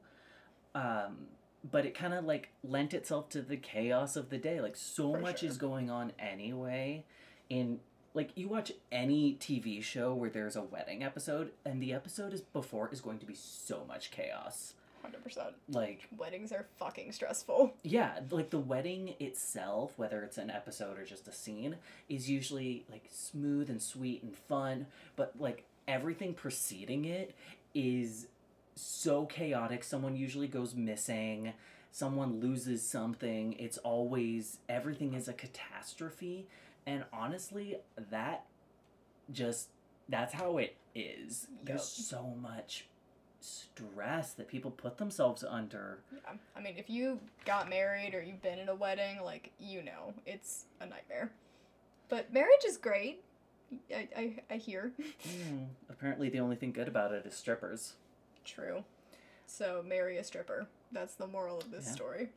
Um, 0.73 1.27
but 1.71 1.85
it 1.85 1.93
kind 1.95 2.13
of 2.13 2.25
like 2.25 2.49
lent 2.63 2.93
itself 2.93 3.29
to 3.29 3.41
the 3.41 3.57
chaos 3.57 4.15
of 4.15 4.29
the 4.29 4.37
day. 4.39 4.59
Like 4.59 4.75
so 4.75 5.13
For 5.13 5.19
much 5.19 5.39
sure. 5.41 5.49
is 5.49 5.57
going 5.57 5.89
on 5.89 6.13
anyway. 6.19 7.05
In 7.49 7.79
like 8.15 8.31
you 8.35 8.47
watch 8.47 8.71
any 8.91 9.33
TV 9.39 9.83
show 9.83 10.13
where 10.13 10.29
there's 10.29 10.55
a 10.55 10.61
wedding 10.63 11.03
episode, 11.03 11.51
and 11.65 11.81
the 11.81 11.93
episode 11.93 12.33
is 12.33 12.41
before 12.41 12.89
is 12.91 13.01
going 13.01 13.19
to 13.19 13.25
be 13.25 13.35
so 13.35 13.83
much 13.87 14.09
chaos. 14.09 14.73
100%. 15.05 15.51
Like 15.69 16.07
Weddings 16.17 16.51
are 16.51 16.65
fucking 16.79 17.11
stressful. 17.11 17.75
yeah, 17.83 18.19
like 18.31 18.49
the 18.49 18.57
wedding 18.57 19.13
itself, 19.19 19.91
whether 19.97 20.23
it's 20.23 20.39
an 20.39 20.49
episode 20.49 20.97
or 20.97 21.05
just 21.05 21.27
a 21.27 21.31
scene, 21.31 21.75
is 22.09 22.27
usually 22.29 22.85
like 22.89 23.07
smooth 23.11 23.69
and 23.69 23.81
sweet 23.81 24.23
and 24.23 24.35
fun, 24.35 24.87
but 25.15 25.33
like 25.39 25.65
everything 25.87 26.33
preceding 26.33 27.05
it 27.05 27.35
is 27.75 28.27
so 28.75 29.25
chaotic. 29.25 29.83
Someone 29.83 30.15
usually 30.15 30.47
goes 30.47 30.73
missing, 30.73 31.53
someone 31.91 32.39
loses 32.39 32.81
something. 32.81 33.53
It's 33.59 33.77
always 33.79 34.57
everything 34.67 35.13
is 35.13 35.27
a 35.27 35.33
catastrophe, 35.33 36.47
and 36.85 37.03
honestly, 37.13 37.77
that 38.11 38.45
just 39.31 39.69
that's 40.09 40.33
how 40.33 40.57
it 40.57 40.75
is. 40.93 41.47
There's 41.63 41.83
so 41.83 42.35
much 42.41 42.85
stress 43.39 44.33
that 44.33 44.47
people 44.47 44.71
put 44.71 44.97
themselves 44.97 45.43
under. 45.47 45.99
Yeah. 46.11 46.33
I 46.55 46.61
mean, 46.61 46.75
if 46.77 46.89
you 46.89 47.19
got 47.45 47.69
married 47.69 48.13
or 48.15 48.21
you've 48.21 48.41
been 48.41 48.59
in 48.59 48.69
a 48.69 48.75
wedding, 48.75 49.19
like, 49.23 49.51
you 49.59 49.83
know, 49.83 50.13
it's 50.25 50.65
a 50.79 50.85
nightmare. 50.85 51.31
But 52.09 52.31
marriage 52.33 52.65
is 52.67 52.77
great. 52.77 53.23
I, 53.93 54.07
I, 54.15 54.35
I 54.51 54.57
hear. 54.57 54.91
Hmm, 55.27 55.63
apparently, 55.89 56.29
the 56.29 56.39
only 56.39 56.55
thing 56.55 56.71
good 56.71 56.87
about 56.87 57.11
it 57.11 57.25
is 57.25 57.33
strippers. 57.35 57.93
True. 58.43 58.83
So 59.47 59.83
marry 59.85 60.17
a 60.17 60.23
stripper. 60.23 60.67
That's 60.91 61.15
the 61.15 61.27
moral 61.27 61.57
of 61.59 61.71
this 61.71 61.85
Yeah. 61.87 61.91
story. 61.91 62.29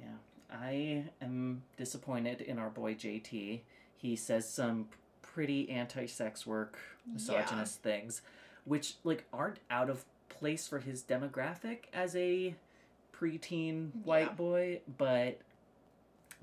Yeah, 0.00 0.08
I 0.54 1.04
am 1.20 1.62
disappointed 1.76 2.40
in 2.40 2.58
our 2.58 2.70
boy 2.70 2.94
JT. 2.94 3.60
He 3.96 4.16
says 4.16 4.48
some 4.48 4.88
pretty 5.22 5.68
anti-sex 5.70 6.46
work, 6.46 6.78
misogynist 7.12 7.82
things, 7.82 8.22
which 8.64 8.94
like 9.04 9.24
aren't 9.32 9.58
out 9.70 9.90
of 9.90 10.04
place 10.28 10.66
for 10.68 10.78
his 10.78 11.02
demographic 11.02 11.84
as 11.92 12.14
a 12.16 12.54
preteen 13.18 13.90
white 14.04 14.28
Yeah. 14.28 14.32
boy, 14.34 14.80
but 14.98 15.38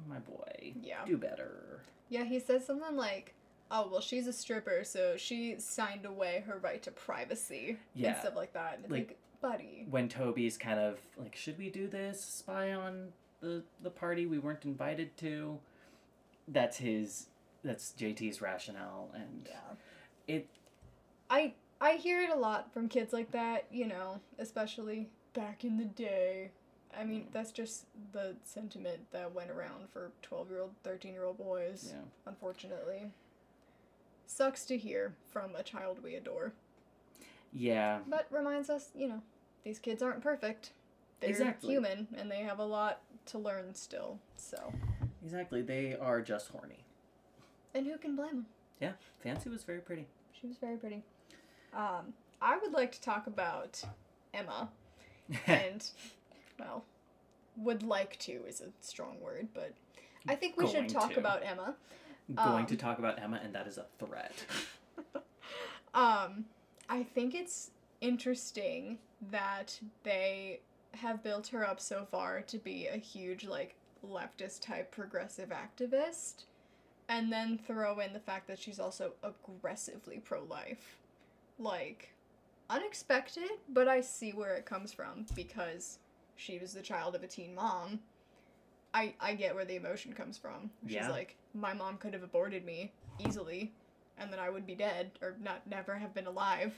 my 0.07 0.19
boy, 0.19 0.73
Yeah. 0.81 1.05
do 1.05 1.17
better. 1.17 1.81
Yeah, 2.09 2.23
he 2.23 2.39
says 2.39 2.65
something 2.65 2.95
like, 2.95 3.33
oh 3.73 3.87
well 3.89 4.01
she's 4.01 4.27
a 4.27 4.33
stripper 4.33 4.83
so 4.83 5.15
she 5.15 5.57
signed 5.57 6.05
away 6.05 6.43
her 6.45 6.57
right 6.57 6.83
to 6.83 6.91
privacy 6.91 7.77
Yeah. 7.95 8.09
and 8.11 8.17
stuff 8.19 8.35
like 8.35 8.51
that 8.51 8.79
and 8.79 8.91
Like- 8.91 9.07
like, 9.07 9.17
buddy 9.39 9.87
when 9.89 10.09
Toby's 10.09 10.57
kind 10.57 10.77
of 10.77 10.99
like, 11.17 11.35
should 11.37 11.57
we 11.57 11.69
do 11.69 11.87
this? 11.87 12.21
Spy 12.21 12.73
on 12.73 13.13
the 13.41 13.63
the 13.81 13.89
party 13.89 14.25
we 14.25 14.39
weren't 14.39 14.65
invited 14.65 15.15
to. 15.17 15.59
That's 16.47 16.77
his. 16.77 17.27
That's 17.63 17.93
JT's 17.97 18.41
rationale, 18.41 19.09
and 19.13 19.47
yeah 19.49 19.75
it. 20.27 20.47
i 21.29 21.53
i 21.79 21.93
hear 21.93 22.21
it 22.21 22.29
a 22.29 22.35
lot 22.35 22.73
from 22.73 22.87
kids 22.87 23.13
like 23.13 23.31
that 23.31 23.65
you 23.71 23.87
know 23.87 24.19
especially 24.39 25.09
back 25.33 25.63
in 25.63 25.77
the 25.77 25.85
day 25.85 26.51
i 26.97 27.03
mean 27.03 27.21
mm. 27.21 27.33
that's 27.33 27.51
just 27.51 27.85
the 28.11 28.35
sentiment 28.43 28.99
that 29.11 29.33
went 29.33 29.49
around 29.49 29.89
for 29.91 30.11
12 30.21 30.49
year 30.49 30.61
old 30.61 30.71
13 30.83 31.13
year 31.13 31.25
old 31.25 31.37
boys 31.37 31.89
Yeah. 31.93 32.01
unfortunately 32.25 33.11
sucks 34.25 34.65
to 34.65 34.77
hear 34.77 35.13
from 35.29 35.55
a 35.55 35.63
child 35.63 35.99
we 36.03 36.15
adore 36.15 36.53
Yeah. 37.53 37.99
but 38.07 38.27
reminds 38.29 38.69
us 38.69 38.89
you 38.95 39.07
know 39.07 39.21
these 39.63 39.79
kids 39.79 40.01
aren't 40.01 40.21
perfect 40.21 40.71
they're 41.21 41.29
Exactly. 41.29 41.69
human 41.69 42.07
and 42.17 42.29
they 42.31 42.39
have 42.39 42.59
a 42.59 42.65
lot 42.65 43.01
to 43.27 43.37
learn 43.37 43.73
still 43.75 44.19
so 44.35 44.73
Exactly. 45.23 45.61
They 45.61 45.95
are 45.95 46.19
just 46.21 46.49
horny. 46.49 46.83
and 47.75 47.85
who 47.85 47.97
can 47.97 48.15
blame 48.15 48.29
them 48.29 48.45
Yeah. 48.79 48.93
Fancy 49.23 49.49
was 49.49 49.63
very 49.63 49.79
pretty. 49.81 50.07
she 50.33 50.47
was 50.47 50.57
very 50.57 50.77
pretty 50.77 51.03
um 51.73 52.13
i 52.41 52.57
would 52.57 52.73
like 52.73 52.91
to 52.91 53.01
talk 53.01 53.27
about 53.27 53.81
emma 54.33 54.69
and 55.47 55.89
well 56.59 56.83
would 57.55 57.83
like 57.83 58.17
to 58.19 58.31
is 58.47 58.59
a 58.61 58.65
strong 58.81 59.19
word 59.21 59.47
but 59.53 59.71
i 60.27 60.35
think 60.35 60.57
we 60.57 60.63
Going 60.65 60.75
should 60.75 60.89
talk 60.89 61.13
to. 61.13 61.19
about 61.19 61.43
emma 61.43 61.75
Going 62.35 62.65
to 62.67 62.73
um, 62.75 62.77
talk 62.77 62.97
about 62.99 63.21
Emma, 63.21 63.41
and 63.43 63.53
that 63.53 63.67
is 63.67 63.77
a 63.77 63.85
threat. 63.99 64.31
um 65.93 66.45
i 66.89 67.03
think 67.03 67.35
it's 67.35 67.71
interesting 67.99 68.97
that 69.31 69.77
they 70.03 70.61
have 70.93 71.23
built 71.23 71.47
her 71.47 71.65
up 71.67 71.79
so 71.79 72.05
far 72.09 72.41
to 72.41 72.57
be 72.57 72.87
a 72.87 72.97
huge 72.97 73.45
like 73.45 73.75
leftist 74.05 74.61
type 74.61 74.91
progressive 74.91 75.49
activist 75.49 76.43
and 77.09 77.31
then 77.31 77.57
throw 77.57 77.99
in 77.99 78.13
the 78.13 78.19
fact 78.19 78.47
that 78.47 78.59
she's 78.59 78.79
also 78.79 79.13
aggressively 79.23 80.19
pro-life. 80.19 80.97
Like 81.59 82.13
unexpected 82.69 83.49
but 83.67 83.89
i 83.89 83.99
see 83.99 84.31
where 84.31 84.55
it 84.55 84.65
comes 84.65 84.93
from 84.93 85.25
because 85.35 85.99
she 86.37 86.57
was 86.57 86.71
the 86.73 86.81
child 86.81 87.15
of 87.15 87.23
a 87.23 87.27
teen 87.27 87.53
mom. 87.53 87.99
I 88.93 89.13
i 89.19 89.33
get 89.35 89.53
where 89.55 89.65
the 89.65 89.75
emotion 89.75 90.13
comes 90.13 90.37
from. 90.37 90.69
She's 90.85 90.95
Yeah. 90.95 91.09
like 91.09 91.35
my 91.53 91.73
mom 91.73 91.97
could 91.97 92.13
have 92.13 92.23
aborted 92.23 92.65
me 92.65 92.91
easily 93.19 93.71
and 94.17 94.31
then 94.31 94.39
i 94.39 94.49
would 94.49 94.65
be 94.65 94.75
dead 94.75 95.11
or 95.21 95.35
not 95.43 95.65
never 95.67 95.95
have 95.95 96.13
been 96.13 96.27
alive. 96.27 96.73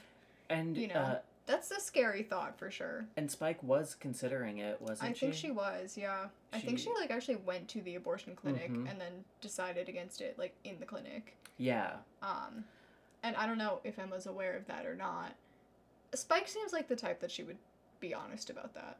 And 0.50 0.76
You 0.76 0.88
know, 0.88 0.94
uh, 0.94 1.18
that's 1.46 1.70
a 1.70 1.80
scary 1.80 2.22
thought 2.22 2.58
for 2.58 2.70
sure 2.70 3.06
and 3.16 3.30
Spike 3.30 3.62
was 3.62 3.94
considering 3.94 4.58
it, 4.58 4.80
wasn't 4.80 5.10
i 5.10 5.12
she? 5.12 5.26
I 5.26 5.30
think 5.30 5.34
she 5.34 5.50
was 5.50 5.96
yeah 5.96 6.26
i 6.52 6.58
think 6.58 6.78
she 6.78 6.84
She- 6.86 6.94
like 6.98 7.10
actually 7.10 7.36
went 7.36 7.68
to 7.68 7.82
the 7.82 7.96
abortion 7.96 8.34
clinic 8.34 8.70
Mhm. 8.72 8.90
and 8.90 9.00
then 9.00 9.24
decided 9.40 9.88
against 9.88 10.20
it 10.20 10.38
like 10.38 10.54
in 10.64 10.78
the 10.80 10.86
clinic 10.86 11.36
Yeah. 11.58 11.96
um 12.22 12.64
and 13.22 13.36
i 13.36 13.46
don't 13.46 13.58
know 13.58 13.80
if 13.84 13.98
emma's 13.98 14.26
aware 14.26 14.56
of 14.56 14.66
that 14.66 14.86
or 14.86 14.94
not 14.94 15.32
spike 16.14 16.48
seems 16.48 16.72
like 16.72 16.88
the 16.88 16.96
type 16.96 17.20
that 17.20 17.30
she 17.30 17.42
would 17.42 17.58
be 18.00 18.14
honest 18.14 18.50
about 18.50 18.74
that 18.74 18.98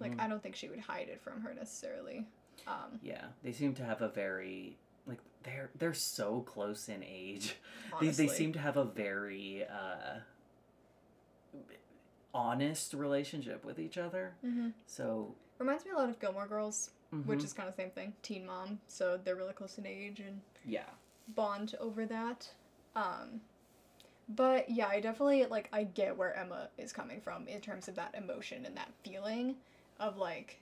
like 0.00 0.16
mhm. 0.16 0.20
i 0.20 0.26
don't 0.28 0.42
think 0.42 0.56
she 0.56 0.68
would 0.68 0.80
hide 0.80 1.08
it 1.08 1.20
from 1.20 1.40
her 1.42 1.54
necessarily 1.54 2.26
um 2.66 2.98
Yeah, 3.02 3.26
they 3.44 3.52
seem 3.52 3.74
to 3.74 3.84
have 3.84 4.00
a 4.02 4.08
very 4.08 4.76
like 5.06 5.18
they're 5.44 5.70
they're 5.78 5.94
so 5.94 6.40
close 6.40 6.88
in 6.88 7.04
age. 7.04 7.54
They 8.00 8.08
they 8.08 8.26
seem 8.28 8.52
to 8.54 8.58
have 8.58 8.76
a 8.78 8.84
very 8.84 9.64
uh 9.64 10.20
honest 12.36 12.92
relationship 12.94 13.64
with 13.64 13.78
each 13.78 13.96
other. 13.98 14.34
hmm 14.42 14.68
So, 14.86 15.34
reminds 15.58 15.84
me 15.84 15.92
a 15.92 15.96
lot 15.96 16.10
of 16.10 16.20
gilmore 16.20 16.46
girls 16.46 16.90
which 17.24 17.38
mhm. 17.38 17.44
is 17.44 17.52
kind 17.52 17.68
of 17.68 17.76
the 17.76 17.82
same 17.82 17.90
thing 17.90 18.12
teen 18.22 18.44
mom 18.44 18.80
so 18.88 19.18
they're 19.22 19.36
really 19.36 19.52
close 19.52 19.78
in 19.78 19.86
age 19.86 20.20
and 20.20 20.40
yeah. 20.66 20.82
bond 21.34 21.74
over 21.80 22.04
that. 22.06 22.48
Um, 22.94 23.40
but 24.28 24.68
yeah, 24.68 24.88
I 24.88 25.00
definitely 25.00 25.44
like 25.46 25.68
I 25.72 25.84
get 25.84 26.16
where 26.16 26.34
Emma 26.36 26.68
is 26.78 26.92
coming 26.92 27.20
from 27.20 27.46
in 27.46 27.60
terms 27.60 27.88
of 27.88 27.94
that 27.94 28.14
emotion 28.16 28.66
and 28.66 28.76
that 28.76 28.90
feeling 29.04 29.56
of 30.00 30.16
like 30.16 30.60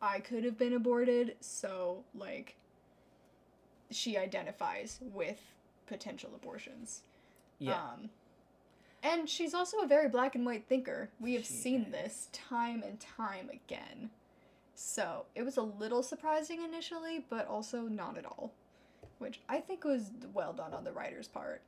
I 0.00 0.20
could 0.20 0.44
have 0.44 0.56
been 0.58 0.72
aborted, 0.72 1.36
so 1.40 2.04
like 2.14 2.56
she 3.90 4.16
identifies 4.16 4.98
with 5.12 5.40
potential 5.86 6.30
abortions. 6.34 7.02
Yeah. 7.58 7.74
Um, 7.74 8.10
and 9.02 9.28
she's 9.28 9.54
also 9.54 9.78
a 9.78 9.86
very 9.86 10.08
black 10.08 10.34
and 10.34 10.44
white 10.46 10.66
thinker. 10.68 11.10
We 11.20 11.34
have 11.34 11.44
She 11.46 11.52
seen 11.54 11.82
is. 11.86 11.92
this 11.92 12.28
time 12.32 12.82
and 12.82 12.98
time 13.00 13.50
again. 13.50 14.10
So 14.74 15.24
it 15.34 15.42
was 15.42 15.56
a 15.56 15.62
little 15.62 16.02
surprising 16.02 16.62
initially, 16.62 17.24
but 17.30 17.46
also 17.46 17.82
not 17.82 18.18
at 18.18 18.26
all. 18.26 18.52
Which 19.18 19.40
I 19.48 19.60
think 19.60 19.84
was 19.84 20.10
well 20.34 20.52
done 20.52 20.74
on 20.74 20.84
the 20.84 20.92
writer's 20.92 21.28
part. 21.28 21.62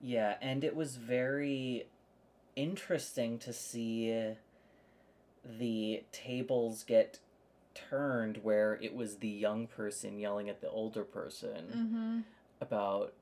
Yeah, 0.00 0.34
and 0.42 0.62
it 0.62 0.76
was 0.76 0.96
very 0.96 1.86
interesting 2.56 3.38
to 3.38 3.52
see 3.52 4.34
the 5.58 6.02
tables 6.12 6.84
get 6.84 7.20
turned 7.74 8.38
where 8.42 8.78
it 8.82 8.94
was 8.94 9.16
the 9.16 9.28
young 9.28 9.66
person 9.66 10.18
yelling 10.18 10.48
at 10.48 10.60
the 10.60 10.68
older 10.68 11.04
person 11.04 11.64
Mm-hmm. 11.74 12.18
about 12.60 13.14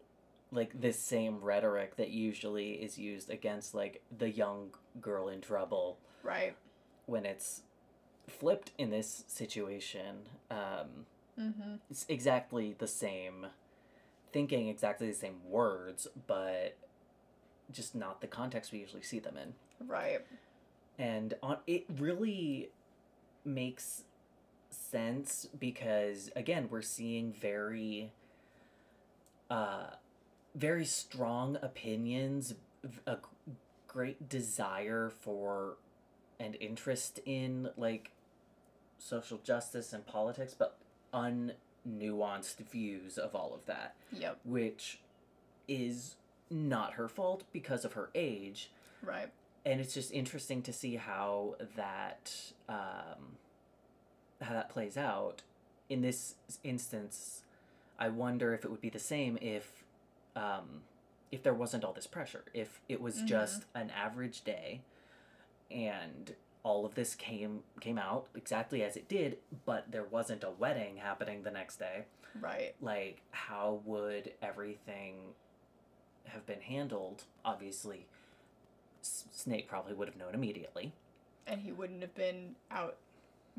like 0.52 0.80
this 0.80 0.98
same 0.98 1.40
rhetoric 1.40 1.96
that 1.96 2.10
usually 2.10 2.72
is 2.74 2.98
used 2.98 3.30
against 3.30 3.74
like 3.74 4.02
the 4.16 4.30
young 4.30 4.70
girl 5.00 5.28
in 5.28 5.40
trouble 5.40 5.98
Right. 6.22 6.56
when 7.06 7.24
it's 7.26 7.62
flipped 8.28 8.72
in 8.78 8.90
this 8.90 9.24
situation 9.26 10.16
um 10.50 11.06
Mm-hmm. 11.38 11.74
it's 11.90 12.06
exactly 12.08 12.74
the 12.78 12.86
same 12.86 13.46
thinking 14.32 14.68
exactly 14.68 15.06
the 15.06 15.14
same 15.14 15.36
words 15.46 16.08
but 16.26 16.76
just 17.70 17.94
not 17.94 18.22
the 18.22 18.26
context 18.26 18.72
we 18.72 18.78
usually 18.78 19.02
see 19.02 19.18
them 19.18 19.36
in 19.36 19.52
Right. 19.86 20.20
and 20.98 21.34
on 21.42 21.58
it 21.66 21.84
really 21.98 22.70
makes 23.44 24.04
sense 24.70 25.46
because 25.58 26.30
again 26.34 26.68
we're 26.70 26.80
seeing 26.80 27.32
very 27.34 28.12
uh 29.50 29.88
very 30.56 30.84
strong 30.86 31.56
opinions 31.62 32.54
a 33.06 33.18
great 33.86 34.28
desire 34.28 35.10
for 35.20 35.76
and 36.40 36.56
interest 36.60 37.20
in 37.26 37.68
like 37.76 38.10
social 38.98 39.38
justice 39.44 39.92
and 39.92 40.06
politics 40.06 40.54
but 40.58 40.76
unnuanced 41.12 42.56
views 42.70 43.18
of 43.18 43.34
all 43.34 43.52
of 43.54 43.64
that 43.66 43.94
Yep. 44.12 44.38
which 44.44 44.98
is 45.68 46.16
not 46.50 46.94
her 46.94 47.08
fault 47.08 47.44
because 47.52 47.84
of 47.84 47.92
her 47.94 48.10
age 48.14 48.70
Right. 49.02 49.28
and 49.64 49.80
it's 49.80 49.94
just 49.94 50.12
interesting 50.12 50.62
to 50.62 50.72
see 50.72 50.96
how 50.96 51.56
that 51.76 52.32
um, 52.68 53.36
how 54.40 54.52
that 54.54 54.68
plays 54.68 54.96
out 54.96 55.42
in 55.88 56.02
this 56.02 56.34
instance 56.64 57.42
i 57.98 58.08
wonder 58.08 58.54
if 58.54 58.64
it 58.64 58.70
would 58.70 58.80
be 58.80 58.90
the 58.90 58.98
same 58.98 59.38
if 59.40 59.84
um, 60.36 60.82
if 61.32 61.42
there 61.42 61.54
wasn't 61.54 61.82
all 61.84 61.92
this 61.92 62.06
pressure 62.06 62.44
if 62.54 62.80
it 62.88 63.00
was 63.00 63.22
Mhm. 63.22 63.26
just 63.26 63.64
an 63.74 63.90
average 63.90 64.42
day 64.44 64.82
and 65.70 66.36
all 66.62 66.84
of 66.86 66.94
this 66.94 67.14
came 67.14 67.62
came 67.80 67.98
out 67.98 68.28
exactly 68.34 68.82
as 68.84 68.96
it 68.96 69.08
did 69.08 69.38
but 69.64 69.90
there 69.90 70.04
wasn't 70.04 70.44
a 70.44 70.50
wedding 70.50 70.98
happening 70.98 71.42
the 71.42 71.50
next 71.50 71.78
day 71.78 72.04
Right. 72.34 72.74
like 72.80 73.22
how 73.30 73.80
would 73.84 74.34
everything 74.42 75.34
have 76.26 76.44
been 76.46 76.60
handled 76.60 77.24
obviously 77.44 78.06
snake 79.02 79.68
probably 79.68 79.94
would 79.94 80.08
have 80.08 80.16
known 80.16 80.34
immediately 80.34 80.92
And 81.46 81.60
he 81.62 81.70
wouldn't 81.72 82.02
have 82.02 82.14
been 82.16 82.56
out, 82.72 82.96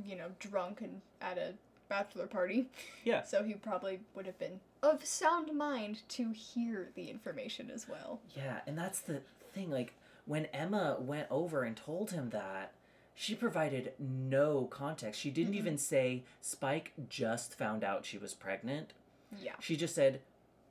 you 0.04 0.18
know, 0.18 0.32
drunk 0.40 0.82
and 0.82 1.02
at 1.22 1.38
a 1.38 1.54
bachelor 1.90 2.28
party. 2.28 2.68
Yeah. 3.04 3.24
So 3.24 3.44
he 3.44 3.54
probably 3.54 4.00
would 4.16 4.26
have 4.26 4.38
been 4.40 4.60
of 4.84 5.04
sound 5.06 5.56
mind 5.58 6.02
to 6.10 6.32
hear 6.32 6.90
the 6.96 7.10
information 7.10 7.72
as 7.74 7.88
well. 7.90 8.20
yeah 8.36 8.60
and 8.68 8.78
that's 8.78 9.00
the 9.00 9.22
thing 9.54 9.72
like 9.72 9.94
when 10.26 10.46
emma 10.48 10.98
went 11.00 11.26
over 11.32 11.64
and 11.64 11.76
told 11.76 12.12
him 12.12 12.30
that 12.30 12.74
she 13.16 13.34
provided 13.34 13.94
no 14.00 14.66
context 14.66 15.20
she 15.20 15.32
didn't 15.32 15.54
Mm-mm. 15.54 15.58
even 15.58 15.78
say 15.80 16.24
spike 16.42 16.94
just 17.10 17.56
found 17.58 17.84
out 17.84 18.06
she 18.06 18.20
was 18.20 18.36
pregnant 18.36 18.94
Yeah. 19.42 19.54
she 19.60 19.76
just 19.76 19.96
said 19.96 20.22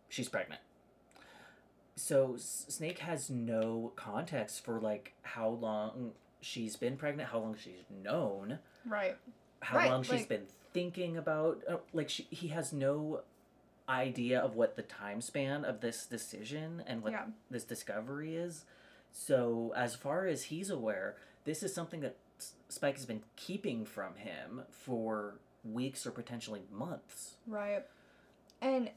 she's 0.08 0.28
pregnant 0.28 0.60
so 1.96 2.34
S- 2.36 2.66
snake 2.68 3.00
has 3.00 3.28
no 3.28 3.92
context 3.96 4.64
for 4.64 4.78
like 4.80 5.14
how 5.22 5.48
long 5.48 6.12
she's 6.40 6.76
been 6.76 6.96
pregnant 6.96 7.30
how 7.30 7.38
long 7.40 7.56
she's 7.60 7.82
known 7.90 8.58
Right. 8.86 9.16
how 9.62 9.78
Right, 9.78 9.90
long 9.90 10.04
she's 10.04 10.26
been 10.26 10.46
thinking 10.76 11.16
about 11.16 11.62
uh, 11.66 11.76
like 11.94 12.10
she, 12.10 12.26
he 12.28 12.48
has 12.48 12.70
no 12.70 13.20
idea 13.88 14.38
of 14.38 14.54
what 14.54 14.76
the 14.76 14.82
time 14.82 15.22
span 15.22 15.64
of 15.64 15.80
this 15.80 16.04
decision 16.04 16.82
and 16.86 17.02
what 17.02 17.12
Yeah. 17.12 17.24
this 17.50 17.64
discovery 17.64 18.36
is. 18.36 18.64
So, 19.10 19.72
as 19.74 19.94
far 19.94 20.26
as 20.26 20.44
he's 20.44 20.68
aware, 20.68 21.16
this 21.44 21.62
is 21.62 21.72
something 21.72 22.00
that 22.00 22.16
Spike 22.68 22.96
has 22.96 23.06
been 23.06 23.22
keeping 23.36 23.86
from 23.86 24.16
him 24.16 24.62
for 24.70 25.36
weeks 25.64 26.06
or 26.06 26.10
potentially 26.10 26.60
months. 26.70 27.36
Right. 27.46 27.84
And 28.60 28.90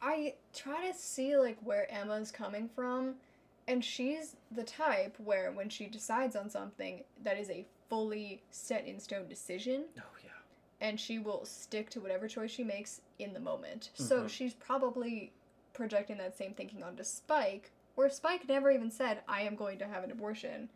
I 0.00 0.34
try 0.54 0.90
to 0.90 0.96
see 0.96 1.36
like 1.36 1.58
where 1.62 1.86
Emma's 1.92 2.30
coming 2.32 2.70
from, 2.74 3.16
and 3.68 3.84
she's 3.84 4.36
the 4.50 4.64
type 4.64 5.14
where 5.18 5.52
when 5.52 5.68
she 5.68 5.86
decides 5.88 6.36
on 6.36 6.48
something 6.48 7.02
that 7.22 7.38
is 7.38 7.50
a 7.50 7.66
fully 7.90 8.40
set 8.50 8.86
in 8.86 8.98
stone 8.98 9.28
decision, 9.28 9.84
Oh. 9.98 10.02
And 10.82 10.98
she 10.98 11.18
will 11.20 11.44
stick 11.44 11.88
to 11.88 12.00
whatever 12.00 12.26
choice 12.28 12.50
she 12.50 12.64
makes 12.64 13.00
in 13.20 13.32
the 13.32 13.40
moment. 13.40 13.90
So 13.94 14.24
Mhm. 14.24 14.28
she's 14.28 14.52
probably 14.52 15.32
projecting 15.72 16.18
that 16.18 16.36
same 16.36 16.52
thinking 16.54 16.82
onto 16.82 17.04
Spike, 17.04 17.70
where 17.94 18.10
Spike 18.10 18.48
never 18.48 18.70
even 18.70 18.90
said, 18.90 19.22
I 19.28 19.42
am 19.42 19.54
going 19.54 19.78
to 19.78 19.86
have 19.86 20.02
an 20.02 20.10
abortion. 20.10 20.68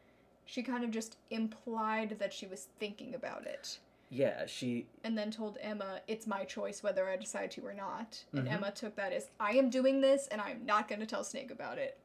She 0.46 0.62
kind 0.62 0.84
of 0.84 0.92
just 0.92 1.16
implied 1.30 2.18
that 2.20 2.32
she 2.32 2.46
was 2.46 2.68
thinking 2.78 3.16
about 3.16 3.46
it 3.48 3.80
Yeah, 4.10 4.46
she. 4.46 4.86
and 5.02 5.18
then 5.18 5.32
told 5.32 5.58
Emma, 5.60 6.00
it's 6.06 6.24
my 6.28 6.44
choice 6.44 6.84
whether 6.84 7.08
I 7.08 7.16
decide 7.16 7.50
to 7.52 7.66
or 7.66 7.74
not. 7.74 8.24
And 8.32 8.46
Mhm. 8.46 8.52
Emma 8.52 8.70
took 8.70 8.94
that 8.94 9.12
as, 9.12 9.28
I 9.40 9.52
am 9.56 9.70
doing 9.70 10.00
this 10.00 10.28
and 10.28 10.40
I'm 10.40 10.64
not 10.64 10.86
going 10.86 11.00
to 11.00 11.06
tell 11.06 11.24
Snake 11.24 11.50
about 11.50 11.78
it. 11.78 11.98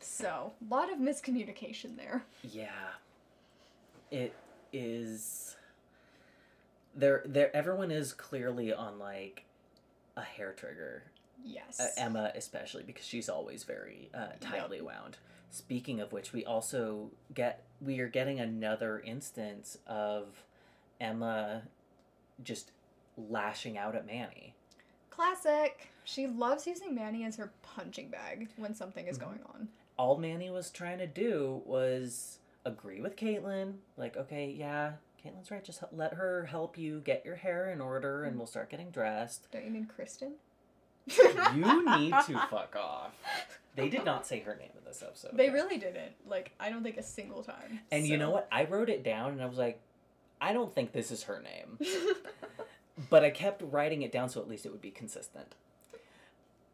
So, 0.00 0.54
a 0.60 0.64
lot 0.74 0.90
of 0.92 0.98
miscommunication 0.98 1.96
there. 1.96 2.24
Yeah. 2.42 2.94
It 4.10 4.34
is. 4.72 5.56
There, 6.94 7.22
there. 7.24 7.54
Everyone 7.56 7.90
is 7.90 8.12
clearly 8.12 8.72
on 8.72 8.98
like 8.98 9.44
a 10.16 10.22
hair 10.22 10.52
trigger 10.52 11.04
Yes. 11.44 11.80
uh, 11.80 11.88
Emma 11.96 12.30
especially 12.34 12.82
because 12.82 13.04
she's 13.04 13.28
always 13.28 13.64
very 13.64 14.10
uh, 14.14 14.28
tightly 14.40 14.80
wound. 14.80 15.16
Speaking 15.50 16.00
of 16.00 16.12
which, 16.12 16.32
we 16.32 16.44
also 16.44 17.10
get 17.34 17.64
we 17.80 18.00
are 18.00 18.08
getting 18.08 18.40
another 18.40 19.00
instance 19.00 19.78
of 19.86 20.44
Emma 21.00 21.62
just 22.44 22.70
lashing 23.16 23.76
out 23.78 23.94
at 23.96 24.06
Manny. 24.06 24.54
Classic. 25.10 25.88
She 26.04 26.26
loves 26.26 26.66
using 26.66 26.94
Manny 26.94 27.24
as 27.24 27.36
her 27.36 27.52
punching 27.62 28.08
bag 28.08 28.48
when 28.56 28.74
something 28.74 29.06
is 29.06 29.18
Mhm. 29.18 29.20
going 29.22 29.40
on. 29.54 29.68
All 29.98 30.16
Manny 30.16 30.50
was 30.50 30.70
trying 30.70 30.98
to 30.98 31.06
do 31.06 31.62
was 31.66 32.38
agree 32.64 33.00
with 33.00 33.16
Caitlin, 33.16 33.78
like, 33.96 34.16
okay, 34.16 34.48
yeah, 34.50 34.94
Caitlin's 35.24 35.50
right. 35.50 35.64
Just 35.64 35.82
let 35.92 36.14
her 36.14 36.46
help 36.46 36.76
you 36.76 37.00
get 37.00 37.24
your 37.24 37.36
hair 37.36 37.70
in 37.70 37.80
order, 37.80 38.24
and 38.24 38.36
we'll 38.36 38.46
start 38.46 38.70
getting 38.70 38.90
dressed. 38.90 39.48
Don't 39.52 39.64
you 39.64 39.70
mean 39.70 39.86
Kristen? 39.86 40.34
You 41.54 41.98
need 41.98 42.10
to 42.26 42.46
fuck 42.50 42.76
off. 42.76 43.12
They 43.74 43.88
did 43.88 44.04
not 44.04 44.26
say 44.26 44.40
her 44.40 44.54
name 44.54 44.70
in 44.76 44.84
this 44.84 45.02
episode. 45.02 45.36
They 45.36 45.50
really 45.50 45.78
didn't. 45.78 46.12
Like, 46.28 46.52
I 46.60 46.70
don't 46.70 46.82
think 46.82 46.96
a 46.98 47.02
single 47.02 47.42
time. 47.42 47.80
And 47.90 48.06
you 48.06 48.18
know 48.18 48.30
what? 48.30 48.48
I 48.52 48.64
wrote 48.64 48.90
it 48.90 49.02
down 49.02 49.32
and 49.32 49.42
I 49.42 49.46
was 49.46 49.58
like, 49.58 49.80
I 50.40 50.52
don't 50.52 50.74
think 50.74 50.92
this 50.92 51.10
is 51.10 51.24
her 51.24 51.42
name. 51.42 51.78
but 53.10 53.24
I 53.24 53.30
kept 53.30 53.62
writing 53.62 54.02
it 54.02 54.12
down 54.12 54.28
so 54.28 54.40
at 54.40 54.48
least 54.48 54.66
it 54.66 54.72
would 54.72 54.82
be 54.82 54.90
consistent. 54.90 55.54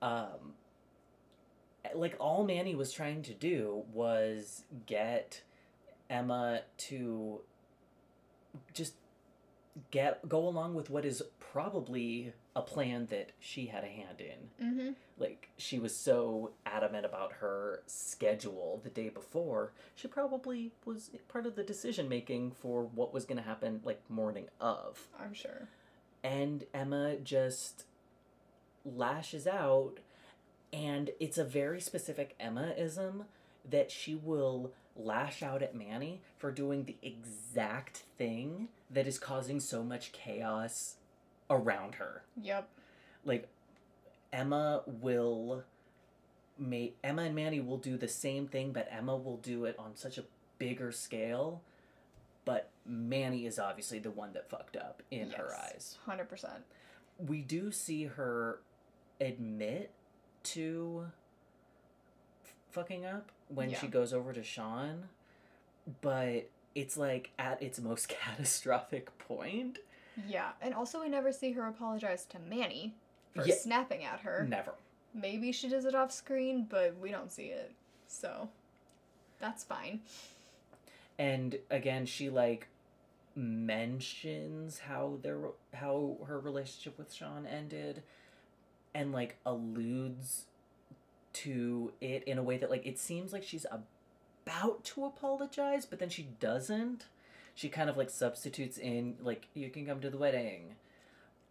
Um, 0.03 0.55
like 1.95 2.17
all 2.19 2.45
Manny 2.45 2.75
was 2.75 2.93
trying 2.93 3.23
to 3.23 3.35
do 3.35 3.85
was 3.93 4.65
get 4.87 5.43
Emma 6.11 6.63
to 6.79 7.41
just 8.73 8.95
get 9.91 10.29
go 10.29 10.47
along 10.47 10.75
with 10.75 10.91
what 10.91 11.05
is 11.05 11.23
probably 11.39 12.33
a 12.57 12.63
plan 12.63 13.07
that 13.11 13.31
she 13.39 13.67
had 13.67 13.85
a 13.85 13.87
hand 13.87 14.21
in 14.21 14.67
mm-hmm. 14.67 14.91
like 15.19 15.49
she 15.57 15.79
was 15.79 15.95
so 15.95 16.51
adamant 16.67 17.07
about 17.07 17.35
her 17.35 17.83
schedule 17.87 18.81
the 18.83 18.91
day 18.91 19.09
before 19.09 19.73
she 19.95 20.09
probably 20.09 20.73
was 20.85 21.11
part 21.29 21.47
of 21.47 21.55
the 21.55 21.63
decision 21.63 22.09
making 22.09 22.51
for 22.51 22.83
what 22.83 23.15
was 23.15 23.25
going 23.25 23.39
to 23.39 23.49
happen 23.49 23.81
like 23.85 24.01
morning 24.09 24.47
of 24.61 25.07
I'm 25.19 25.33
sure. 25.33 25.69
and 26.25 26.65
emma 26.75 27.17
just 27.17 27.85
lashes 28.85 29.47
out 29.47 29.99
and 30.73 31.11
it's 31.21 31.39
a 31.39 31.45
very 31.45 31.81
specific 31.81 32.35
emma-ism 32.41 33.25
that 33.69 33.91
she 33.91 34.15
will 34.15 34.73
lash 34.99 35.43
out 35.43 35.63
at 35.63 35.75
manny 35.75 36.21
for 36.37 36.51
doing 36.51 36.85
the 36.85 36.97
exact 37.03 38.03
thing 38.19 38.69
that 38.91 39.07
is 39.07 39.19
causing 39.19 39.61
so 39.61 39.83
much 39.83 40.13
chaos 40.13 40.97
around 41.49 41.95
her 41.95 42.23
Yep. 42.43 42.69
like 43.25 43.49
Emma 44.33 44.83
will 44.87 45.65
make 46.59 46.97
Emma 47.03 47.23
and 47.23 47.35
Manny 47.35 47.61
will 47.61 47.79
do 47.79 47.97
the 47.97 48.09
same 48.09 48.47
thing, 48.49 48.73
but 48.73 48.89
Emma 48.91 49.17
will 49.17 49.37
do 49.39 49.65
it 49.65 49.75
on 49.79 49.95
such 49.97 50.19
a 50.19 50.25
bigger 50.59 50.91
scale. 50.93 51.63
But 52.45 52.69
Manny 52.85 53.47
is 53.47 53.59
obviously 53.59 53.99
the 54.01 54.11
one 54.11 54.33
that 54.33 54.51
fucked 54.51 54.77
up 54.77 55.03
in 55.11 55.31
her 55.31 55.55
eyes. 55.55 55.97
100%. 56.07 56.49
We 57.19 57.43
do 57.43 57.71
see 57.71 58.05
her 58.05 58.59
admit 59.21 59.93
to 60.45 61.07
fucking 62.79 63.05
up 63.05 63.31
when 63.49 63.75
she 63.75 63.87
goes 63.89 64.13
over 64.13 64.33
to 64.33 64.43
Sean, 64.43 65.05
but 66.01 66.49
it's 66.75 66.97
like 66.97 67.31
at 67.39 67.63
its 67.63 67.81
most 67.81 68.09
catastrophic 68.21 69.17
point. 69.19 69.79
Yeah. 70.29 70.51
And 70.61 70.75
also, 70.75 71.01
we 71.01 71.09
never 71.09 71.33
see 71.33 71.53
her 71.53 71.67
apologize 71.67 72.25
to 72.27 72.39
Manny 72.39 72.95
for 73.35 73.45
Yeah. 73.47 73.55
snapping 73.57 74.05
at 74.05 74.21
her. 74.21 74.47
Never. 74.49 74.73
Maybe 75.15 75.53
she 75.53 75.69
does 75.69 75.85
it 75.85 75.95
off 75.95 76.13
screen, 76.13 76.67
but 76.69 76.97
we 77.01 77.11
don't 77.11 77.33
see 77.33 77.47
it. 77.47 77.73
So, 78.09 78.49
that's 79.41 79.65
fine. 79.65 80.01
and 81.21 81.59
again 81.71 82.07
she 82.07 82.31
like 82.31 82.69
mentions 83.35 84.79
how 84.81 85.19
their 85.23 85.39
how 85.75 86.17
her 86.27 86.39
relationship 86.39 86.97
with 86.99 87.13
Sean 87.13 87.47
ended 87.47 88.03
and 88.95 89.13
like 89.13 89.37
alludes 89.47 90.45
to 91.43 91.93
it 92.01 92.23
in 92.25 92.39
a 92.39 92.43
way 92.43 92.57
that 92.57 92.71
like 92.71 92.87
it 92.87 92.99
seems 92.99 93.33
like 93.33 93.43
she's 93.43 93.67
about 93.71 94.83
to 94.85 95.05
apologize 95.05 95.85
but 95.87 95.99
then 95.99 96.09
she 96.09 96.29
doesn't 96.41 97.07
she 97.55 97.69
kind 97.69 97.91
of 97.91 97.97
like 97.97 98.11
substitutes 98.11 98.79
in 98.79 99.17
like 99.23 99.49
you 99.55 99.69
can 99.71 99.85
come 99.87 100.01
to 100.01 100.11
the 100.11 100.19
wedding 100.19 100.75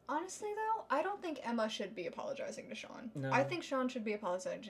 Honestly, 0.09 0.47
though, 0.55 0.85
I 0.89 1.01
don't 1.01 1.21
think 1.21 1.41
Emma 1.43 1.67
should 1.67 1.93
be 1.93 2.07
apologizing 2.07 2.69
to 2.69 2.75
Sean. 2.75 3.11
No. 3.13 3.29
I 3.29 3.43
think 3.43 3.61
Sean 3.61 3.89
should 3.89 4.05
be 4.05 4.13
apologizing 4.13 4.69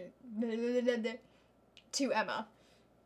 to 1.91 2.11
Emma. 2.11 2.47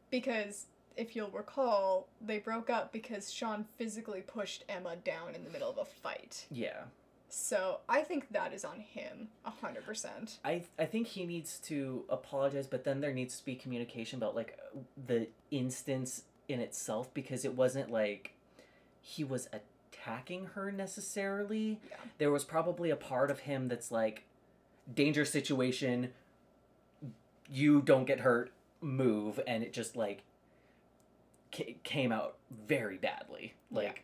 Because 0.10 0.68
if 0.96 1.14
you'll 1.16 1.30
recall, 1.32 2.08
they 2.22 2.40
broke 2.40 2.70
up 2.70 2.94
because 2.94 3.32
Sean 3.34 3.66
physically 3.78 4.22
pushed 4.22 4.64
Emma 4.70 4.96
down 5.04 5.36
in 5.36 5.44
the 5.44 5.50
middle 5.50 5.70
of 5.70 5.78
a 5.78 5.86
fight. 5.86 6.46
yeah 6.50 6.84
So 7.34 7.80
I 7.88 8.02
think 8.02 8.32
that 8.32 8.54
is 8.54 8.66
on 8.66 8.82
him, 8.82 9.30
100%. 9.48 10.38
I 10.44 10.64
I 10.78 10.86
think 10.86 11.08
he 11.08 11.26
needs 11.26 11.60
to 11.60 12.04
apologize, 12.10 12.68
but 12.68 12.84
then 12.84 13.00
there 13.00 13.14
needs 13.14 13.40
to 13.40 13.46
be 13.46 13.56
communication 13.56 14.18
about 14.18 14.36
like 14.36 14.60
the 15.08 15.28
instance 15.50 16.24
in 16.50 16.60
itself 16.60 17.14
because 17.14 17.46
it 17.46 17.56
wasn't 17.56 17.90
like 17.90 18.34
he 19.00 19.24
was 19.24 19.48
attacking 19.54 20.48
her 20.48 20.74
necessarily. 20.74 21.80
Yeah. 21.90 21.98
There 22.18 22.32
was 22.32 22.44
probably 22.44 22.90
a 22.90 22.98
part 22.98 23.32
of 23.32 23.40
him 23.40 23.70
that's 23.70 23.92
like 23.92 24.26
danger 24.94 25.24
situation, 25.24 26.12
you 27.50 27.82
don't 27.82 28.06
get 28.06 28.20
hurt, 28.20 28.52
move 28.82 29.40
and 29.48 29.64
it 29.64 29.72
just 29.72 29.96
like 29.96 30.24
ca- 31.54 31.78
came 31.84 32.12
out 32.12 32.36
very 32.68 32.98
badly. 32.98 33.54
Like 33.72 33.86
Yeah, 33.86 34.02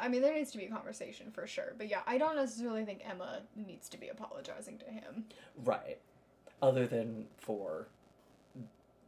I 0.00 0.08
mean, 0.08 0.22
there 0.22 0.34
needs 0.34 0.50
to 0.52 0.58
be 0.58 0.64
a 0.64 0.70
conversation 0.70 1.30
for 1.30 1.46
sure. 1.46 1.74
But 1.76 1.88
yeah, 1.88 2.00
I 2.06 2.18
don't 2.18 2.36
necessarily 2.36 2.84
think 2.84 3.00
Emma 3.08 3.40
needs 3.56 3.88
to 3.90 3.98
be 3.98 4.08
apologizing 4.08 4.78
to 4.78 4.86
him. 4.86 5.24
right. 5.64 5.98
Other 6.60 6.86
than 6.86 7.26
for 7.38 7.88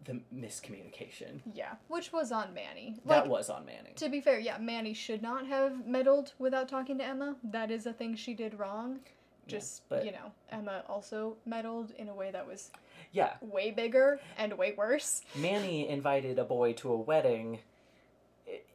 the 0.05 0.21
miscommunication. 0.35 1.41
Yeah, 1.55 1.75
which 1.89 2.13
was 2.13 2.33
on 2.33 2.53
Manny. 2.53 2.97
That 3.07 3.29
was 3.29 3.49
on 3.49 3.65
Manny. 3.65 3.93
To 3.97 4.09
be 4.09 4.21
fair, 4.21 4.39
yeah, 4.41 4.59
Manny 4.59 4.93
should 4.93 5.23
not 5.23 5.47
have 5.47 5.87
meddled 5.87 6.33
without 6.39 6.69
talking 6.69 6.99
to 6.99 7.05
Emma. 7.05 7.37
That 7.45 7.71
is 7.71 7.87
a 7.87 7.93
thing 7.93 8.17
she 8.17 8.35
did 8.35 8.59
wrong. 8.59 8.99
Yeah, 9.47 9.51
Just, 9.59 9.89
but- 9.89 10.05
you 10.05 10.11
know, 10.13 10.33
Emma 10.51 10.83
also 10.89 11.37
meddled 11.47 11.93
in 11.93 12.09
a 12.09 12.15
way 12.15 12.31
that 12.33 12.47
was 12.47 12.71
Yeah, 13.13 13.35
way 13.41 13.71
bigger 13.71 14.19
and 14.37 14.53
way 14.59 14.75
worse. 14.77 15.23
Manny 15.37 15.89
invited 15.89 16.39
a 16.39 16.45
boy 16.45 16.73
to 16.75 16.93
a 16.93 16.97
wedding. 16.97 17.61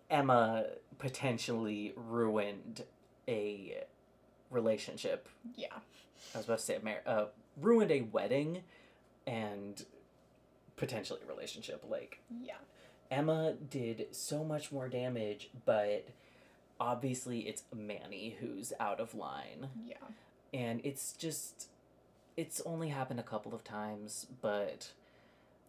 Emma 0.10 0.66
potentially 1.00 1.94
ruined 1.96 2.84
a 3.28 3.84
relationship. 4.52 5.28
Yeah. 5.56 5.68
I 6.34 6.38
was 6.38 6.46
about 6.46 6.60
to 6.60 6.64
say 6.66 6.76
a 6.76 6.84
mar- 6.84 7.02
uh, 7.06 7.26
ruined 7.60 7.92
a 7.92 8.02
wedding 8.02 8.62
and 9.26 9.84
potentially 10.76 11.20
a 11.26 11.32
relationship. 11.32 11.84
Like 11.90 12.20
Yeah. 12.42 12.56
Emma 13.12 13.54
did 13.54 14.08
so 14.12 14.44
much 14.44 14.72
more 14.72 14.88
damage, 14.88 15.50
but 15.66 16.08
obviously 16.80 17.42
it's 17.48 17.64
Manny 17.76 18.38
who's 18.40 18.72
out 18.80 19.00
of 19.00 19.16
line. 19.16 19.70
Yeah. 19.86 19.96
and 20.54 20.82
it's 20.84 21.14
just 21.14 21.68
it's 22.38 22.62
only 22.66 22.90
happened 22.90 23.20
a 23.20 23.24
couple 23.24 23.54
of 23.54 23.64
times, 23.64 24.26
but 24.42 24.92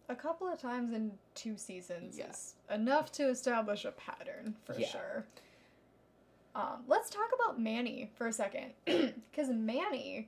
A 0.09 0.15
couple 0.15 0.47
of 0.47 0.59
times 0.59 0.93
in 0.93 1.11
two 1.35 1.55
seasons 1.57 2.17
Yeah. 2.17 2.29
is 2.31 2.55
enough 2.69 3.11
to 3.13 3.29
establish 3.29 3.85
a 3.85 3.91
pattern 3.91 4.55
for 4.65 4.77
Yeah. 4.77 4.87
sure. 4.87 5.25
Um, 6.53 6.83
let's 6.87 7.09
talk 7.09 7.29
about 7.33 7.59
Manny 7.59 8.11
for 8.15 8.27
a 8.27 8.33
second, 8.33 8.73
because 8.85 9.49
Manny 9.49 10.27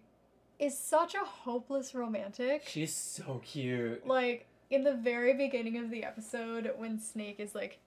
is 0.57 0.77
such 0.77 1.15
a 1.15 1.19
hopeless 1.25 1.93
romantic. 1.93 2.63
she's 2.65 2.93
so 2.95 3.41
cute. 3.43 4.05
like 4.07 4.45
in 4.69 4.83
the 4.85 4.93
very 4.93 5.33
beginning 5.33 5.77
of 5.77 5.89
the 5.89 6.03
episode 6.05 6.71
when 6.77 6.97
Snake 6.97 7.39
is 7.39 7.53
like 7.53 7.79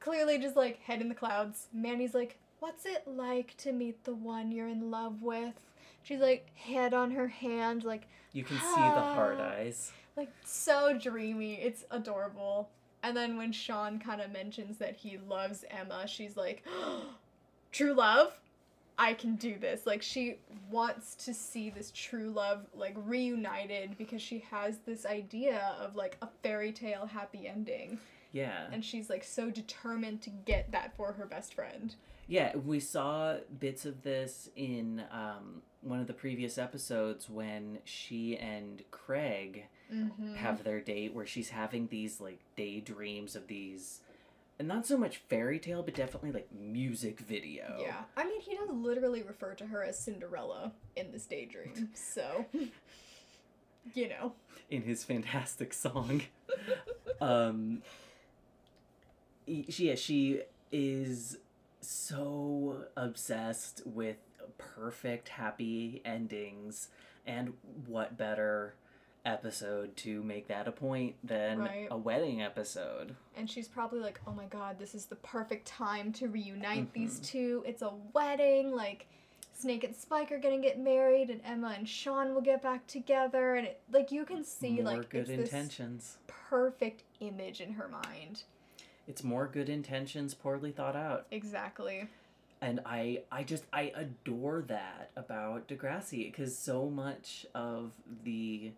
clearly 0.00 0.38
just 0.38 0.56
like 0.56 0.80
head 0.80 1.02
in 1.02 1.08
the 1.10 1.14
clouds, 1.14 1.68
Manny's 1.72 2.14
like, 2.14 2.38
"What's 2.60 2.86
it 2.86 3.06
like 3.06 3.54
to 3.58 3.72
meet 3.72 4.04
the 4.04 4.14
one 4.14 4.50
you're 4.50 4.68
in 4.68 4.90
love 4.90 5.20
with?" 5.22 5.54
She's 6.02 6.20
like 6.20 6.48
head 6.56 6.94
on 6.94 7.10
her 7.10 7.28
hand, 7.28 7.84
like 7.84 8.08
You 8.32 8.44
can 8.44 8.56
see 8.56 8.74
the 8.80 9.00
hard 9.14 9.38
eyes. 9.40 9.92
Like 10.16 10.30
so 10.44 10.96
dreamy. 10.98 11.54
It's 11.54 11.84
adorable. 11.90 12.68
And 13.02 13.16
then 13.16 13.36
when 13.36 13.52
Sean 13.52 13.98
kind 13.98 14.20
of 14.20 14.32
mentions 14.32 14.78
that 14.78 14.96
he 14.96 15.18
loves 15.18 15.64
Emma, 15.70 16.06
she's 16.06 16.36
like, 16.36 16.64
"True 17.72 17.92
love? 17.92 18.38
I 18.96 19.14
can 19.14 19.36
do 19.36 19.58
this." 19.58 19.86
Like 19.86 20.02
she 20.02 20.38
wants 20.70 21.14
to 21.16 21.34
see 21.34 21.70
this 21.70 21.90
true 21.94 22.30
love 22.30 22.66
like 22.74 22.94
reunited 22.96 23.98
because 23.98 24.22
she 24.22 24.38
has 24.50 24.78
this 24.86 25.04
idea 25.04 25.74
of 25.80 25.96
like 25.96 26.16
a 26.22 26.28
fairy 26.42 26.72
tale 26.72 27.06
happy 27.06 27.46
ending, 27.46 27.98
Yeah. 28.34 28.66
and 28.72 28.84
she's 28.84 29.08
like 29.08 29.24
so 29.24 29.50
determined 29.50 30.20
to 30.22 30.30
get 30.30 30.72
that 30.72 30.94
for 30.96 31.12
her 31.12 31.24
best 31.24 31.54
friend. 31.54 31.94
Yeah, 32.26 32.56
we 32.56 32.80
saw 32.80 33.36
bits 33.60 33.86
of 33.86 34.02
this 34.02 34.48
in 34.56 35.02
um, 35.10 35.62
one 35.82 36.00
of 36.00 36.06
the 36.06 36.14
previous 36.14 36.58
episodes 36.58 37.28
when 37.30 37.78
she 37.84 38.36
and 38.36 38.82
Craig 38.90 39.64
Mm-hmm. 39.92 40.36
have 40.36 40.64
their 40.64 40.80
date 40.80 41.12
where 41.14 41.26
she's 41.26 41.50
having 41.50 41.88
these 41.88 42.18
like 42.18 42.40
daydreams 42.56 43.36
of 43.36 43.46
these 43.48 44.00
and 44.58 44.66
not 44.66 44.86
so 44.86 44.96
much 44.96 45.18
fairy 45.28 45.58
tale 45.58 45.82
but 45.82 45.94
definitely 45.94 46.32
like 46.32 46.48
music 46.58 47.20
video. 47.20 47.76
Yeah, 47.80 48.04
I 48.16 48.24
mean, 48.24 48.40
he 48.40 48.56
does 48.56 48.70
literally 48.70 49.22
refer 49.22 49.52
to 49.54 49.66
her 49.66 49.84
as 49.84 49.98
Cinderella 49.98 50.72
in 50.96 51.12
this 51.12 51.26
daydream, 51.26 51.90
so 51.94 52.46
you 53.92 54.08
know. 54.08 54.32
In 54.70 54.82
his 54.82 55.04
fantastic 55.04 55.74
song. 55.74 56.22
um 57.20 57.82
she 59.46 59.88
yeah, 59.88 59.94
she 59.94 60.42
is 60.72 61.38
so 61.80 62.86
obsessed 62.96 63.82
with 63.86 64.16
perfect 64.58 65.28
happy 65.30 66.00
endings 66.04 66.88
and 67.26 67.52
what 67.86 68.16
better 68.16 68.74
episode 69.24 69.96
to 69.96 70.22
make 70.22 70.48
that 70.48 70.68
a 70.68 70.72
point 70.72 71.14
than 71.24 71.58
Right. 71.60 71.88
a 71.90 71.96
wedding 71.96 72.42
episode. 72.42 73.16
And 73.36 73.48
she's 73.50 73.68
probably 73.68 74.00
like, 74.00 74.20
oh 74.26 74.32
my 74.32 74.44
god, 74.46 74.78
this 74.78 74.94
is 74.94 75.06
the 75.06 75.16
perfect 75.16 75.66
time 75.66 76.12
to 76.14 76.28
reunite 76.28 76.92
these 76.92 77.20
Mhm. 77.20 77.24
two. 77.24 77.64
It's 77.66 77.80
a 77.80 77.94
wedding. 78.12 78.72
Like, 78.72 79.06
Snake 79.54 79.84
and 79.84 79.94
Spike 79.96 80.30
are 80.32 80.38
gonna 80.38 80.58
get 80.60 80.78
married, 80.78 81.30
and 81.30 81.40
Emma 81.44 81.74
and 81.78 81.88
Sean 81.88 82.34
will 82.34 82.42
get 82.42 82.60
back 82.60 82.86
together. 82.86 83.54
And 83.54 83.66
it, 83.68 83.80
like, 83.90 84.12
you 84.12 84.26
can 84.26 84.44
see, 84.44 84.74
more 84.82 84.84
like, 84.98 85.08
good 85.08 85.20
it's 85.20 85.28
this 85.30 85.52
intentions. 85.52 86.18
perfect 86.26 87.04
image 87.20 87.60
in 87.62 87.72
her 87.74 87.88
mind. 87.88 88.42
It's 89.06 89.22
more 89.24 89.46
good 89.46 89.68
intentions 89.68 90.34
poorly 90.34 90.72
thought 90.72 90.96
out. 90.96 91.26
Exactly. 91.30 92.08
and 92.60 92.80
I 92.86 93.22
I 93.30 93.42
just 93.42 93.64
I 93.72 93.92
adore 93.94 94.62
that 94.68 95.10
about 95.16 95.68
Degrassi 95.68 96.24
because 96.30 96.56
so 96.56 96.88
much 96.88 97.44
of 97.54 97.92
the 98.24 98.72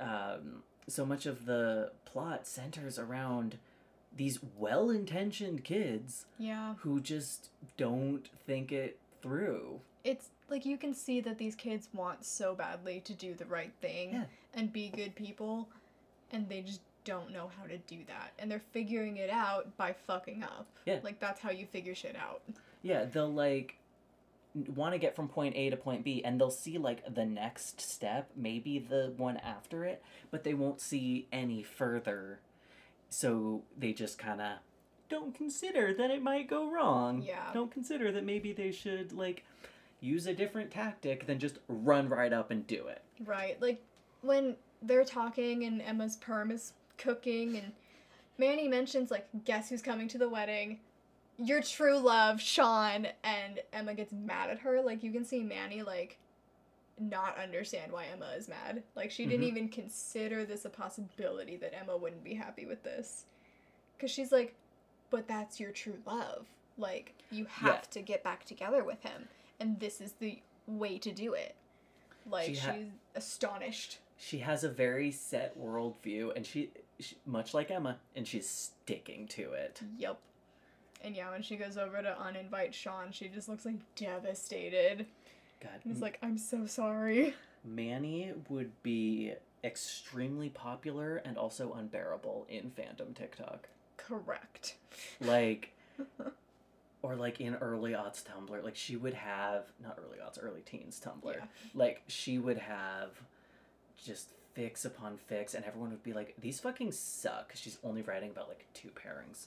um 0.00 0.62
so 0.88 1.04
much 1.06 1.26
of 1.26 1.46
the 1.46 1.90
plot 2.04 2.46
centers 2.46 2.98
around 2.98 3.58
these 4.14 4.40
well-intentioned 4.58 5.64
kids 5.64 6.26
Yeah. 6.38 6.74
who 6.80 7.00
just 7.00 7.48
don't 7.76 8.28
think 8.46 8.70
it 8.72 8.98
through. 9.22 9.80
It's 10.04 10.28
like 10.50 10.66
you 10.66 10.76
can 10.76 10.92
see 10.92 11.20
that 11.20 11.38
these 11.38 11.54
kids 11.54 11.88
want 11.94 12.24
so 12.24 12.54
badly 12.54 13.00
to 13.00 13.14
do 13.14 13.32
the 13.34 13.46
right 13.46 13.72
thing 13.80 14.12
Yeah. 14.12 14.24
and 14.54 14.72
be 14.72 14.90
good 14.90 15.14
people, 15.14 15.68
and 16.30 16.48
they 16.48 16.60
just 16.62 16.80
don't 17.04 17.32
know 17.32 17.50
how 17.58 17.66
to 17.66 17.78
do 17.78 17.98
that. 18.06 18.32
And 18.38 18.50
they're 18.50 18.62
figuring 18.72 19.16
it 19.16 19.30
out 19.30 19.76
by 19.76 19.94
fucking 20.06 20.42
up. 20.42 20.66
Yeah. 20.86 21.00
Like, 21.02 21.18
that's 21.20 21.40
how 21.40 21.50
you 21.50 21.66
figure 21.66 21.94
shit 21.94 22.16
out. 22.16 22.42
Yeah, 22.82 23.04
they'll 23.04 23.32
like 23.32 23.76
want 24.74 24.92
to 24.92 24.98
get 24.98 25.16
from 25.16 25.28
point 25.28 25.56
A 25.56 25.70
to 25.70 25.76
point 25.76 26.04
B 26.04 26.22
and 26.24 26.38
they'll 26.38 26.50
see 26.50 26.78
like 26.78 27.14
the 27.14 27.24
next 27.24 27.80
step, 27.80 28.30
maybe 28.36 28.78
the 28.78 29.12
one 29.16 29.38
after 29.38 29.84
it, 29.84 30.02
but 30.30 30.44
they 30.44 30.54
won't 30.54 30.80
see 30.80 31.26
any 31.32 31.62
further. 31.62 32.40
So 33.08 33.62
they 33.78 33.92
just 33.92 34.18
kind 34.18 34.40
of 34.40 34.58
don't 35.08 35.34
consider 35.34 35.94
that 35.94 36.10
it 36.10 36.22
might 36.22 36.48
go 36.48 36.70
wrong. 36.70 37.22
Yeah. 37.22 37.52
Don't 37.52 37.70
consider 37.70 38.12
that 38.12 38.24
maybe 38.24 38.52
they 38.52 38.72
should 38.72 39.12
like 39.12 39.44
use 40.00 40.26
a 40.26 40.34
different 40.34 40.70
tactic 40.70 41.26
than 41.26 41.38
just 41.38 41.58
run 41.68 42.08
right 42.08 42.32
up 42.32 42.50
and 42.50 42.66
do 42.66 42.88
it. 42.88 43.02
Right. 43.24 43.60
Like 43.60 43.82
when 44.22 44.56
they're 44.82 45.04
talking 45.04 45.64
and 45.64 45.80
Emma's 45.80 46.16
perm 46.16 46.50
is 46.50 46.72
cooking 46.98 47.56
and 47.56 47.72
Manny 48.38 48.68
mentions 48.68 49.10
like 49.10 49.26
guess 49.44 49.68
who's 49.68 49.82
coming 49.82 50.08
to 50.08 50.18
the 50.18 50.28
wedding? 50.28 50.80
Your 51.38 51.62
true 51.62 51.98
love, 51.98 52.40
Sean, 52.40 53.08
and 53.24 53.60
Emma 53.72 53.94
gets 53.94 54.12
mad 54.12 54.50
at 54.50 54.58
her. 54.60 54.80
Like 54.82 55.02
you 55.02 55.10
can 55.12 55.24
see 55.24 55.42
Manny 55.42 55.82
like 55.82 56.18
not 57.00 57.36
understand 57.38 57.90
why 57.92 58.04
Emma 58.12 58.30
is 58.36 58.48
mad. 58.48 58.82
Like 58.94 59.10
she 59.10 59.26
didn't 59.26 59.44
Mhm. 59.44 59.48
even 59.48 59.68
consider 59.68 60.44
this 60.44 60.64
a 60.64 60.70
possibility 60.70 61.56
that 61.56 61.74
Emma 61.74 61.96
wouldn't 61.96 62.22
be 62.24 62.34
happy 62.34 62.66
with 62.66 62.82
this. 62.82 63.24
Cuz 63.98 64.10
she's 64.10 64.30
like, 64.32 64.54
"But 65.10 65.26
that's 65.26 65.58
your 65.58 65.72
true 65.72 66.00
love. 66.06 66.46
Like 66.78 67.14
you 67.30 67.46
have 67.46 67.74
Yeah. 67.74 67.90
to 67.92 68.02
get 68.02 68.22
back 68.22 68.44
together 68.44 68.84
with 68.84 69.02
him 69.02 69.28
and 69.58 69.80
this 69.80 70.00
is 70.00 70.12
the 70.14 70.40
way 70.66 70.98
to 70.98 71.12
do 71.12 71.32
it." 71.34 71.54
Like 72.26 72.50
She 72.50 72.56
ha- 72.56 72.74
she's 72.74 72.90
astonished. 73.14 73.98
She 74.18 74.38
has 74.38 74.62
a 74.62 74.68
very 74.68 75.10
set 75.10 75.58
worldview 75.58 76.34
and 76.36 76.46
she, 76.46 76.70
she 77.02 77.16
much 77.26 77.54
like 77.54 77.70
Emma 77.70 77.98
and 78.16 78.26
she's 78.26 78.48
sticking 78.48 79.26
to 79.28 79.52
it. 79.52 79.80
Yep. 79.98 80.18
And 81.04 81.16
yeah, 81.16 81.30
when 81.30 81.42
she 81.42 81.56
goes 81.56 81.76
over 81.76 82.00
to 82.00 82.16
uninvite 82.20 82.72
Sean, 82.72 83.10
she 83.10 83.28
just 83.28 83.48
looks 83.48 83.64
like 83.64 83.76
devastated. 83.96 85.06
God. 85.60 85.72
And 85.84 85.92
it's 85.92 86.02
like, 86.02 86.18
I'm 86.22 86.38
so 86.38 86.66
sorry. 86.66 87.34
Manny 87.64 88.32
would 88.48 88.70
be 88.82 89.32
extremely 89.64 90.48
popular 90.48 91.16
and 91.16 91.36
also 91.36 91.72
unbearable 91.72 92.46
in 92.48 92.70
fandom 92.70 93.14
TikTok. 93.14 93.68
Correct. 93.96 94.76
Like, 95.20 95.72
or 97.02 97.16
like 97.16 97.40
in 97.40 97.54
early 97.56 97.92
aughts 97.92 98.24
Tumblr, 98.24 98.62
like 98.62 98.76
she 98.76 98.96
would 98.96 99.14
have, 99.14 99.66
not 99.82 99.98
early 100.04 100.18
aughts, 100.18 100.38
early 100.40 100.62
teens 100.62 101.00
Tumblr. 101.04 101.34
Yeah. 101.34 101.44
Like, 101.74 102.02
she 102.06 102.38
would 102.38 102.58
have 102.58 103.10
just 104.04 104.30
fix 104.54 104.84
upon 104.84 105.16
fix, 105.16 105.54
and 105.54 105.64
everyone 105.64 105.90
would 105.90 106.02
be 106.02 106.12
like, 106.12 106.34
these 106.40 106.60
fucking 106.60 106.92
suck. 106.92 107.48
'cause 107.50 107.58
she's 107.60 107.78
only 107.84 108.02
writing 108.02 108.30
about 108.30 108.48
like 108.48 108.66
two 108.74 108.88
pairings. 108.90 109.46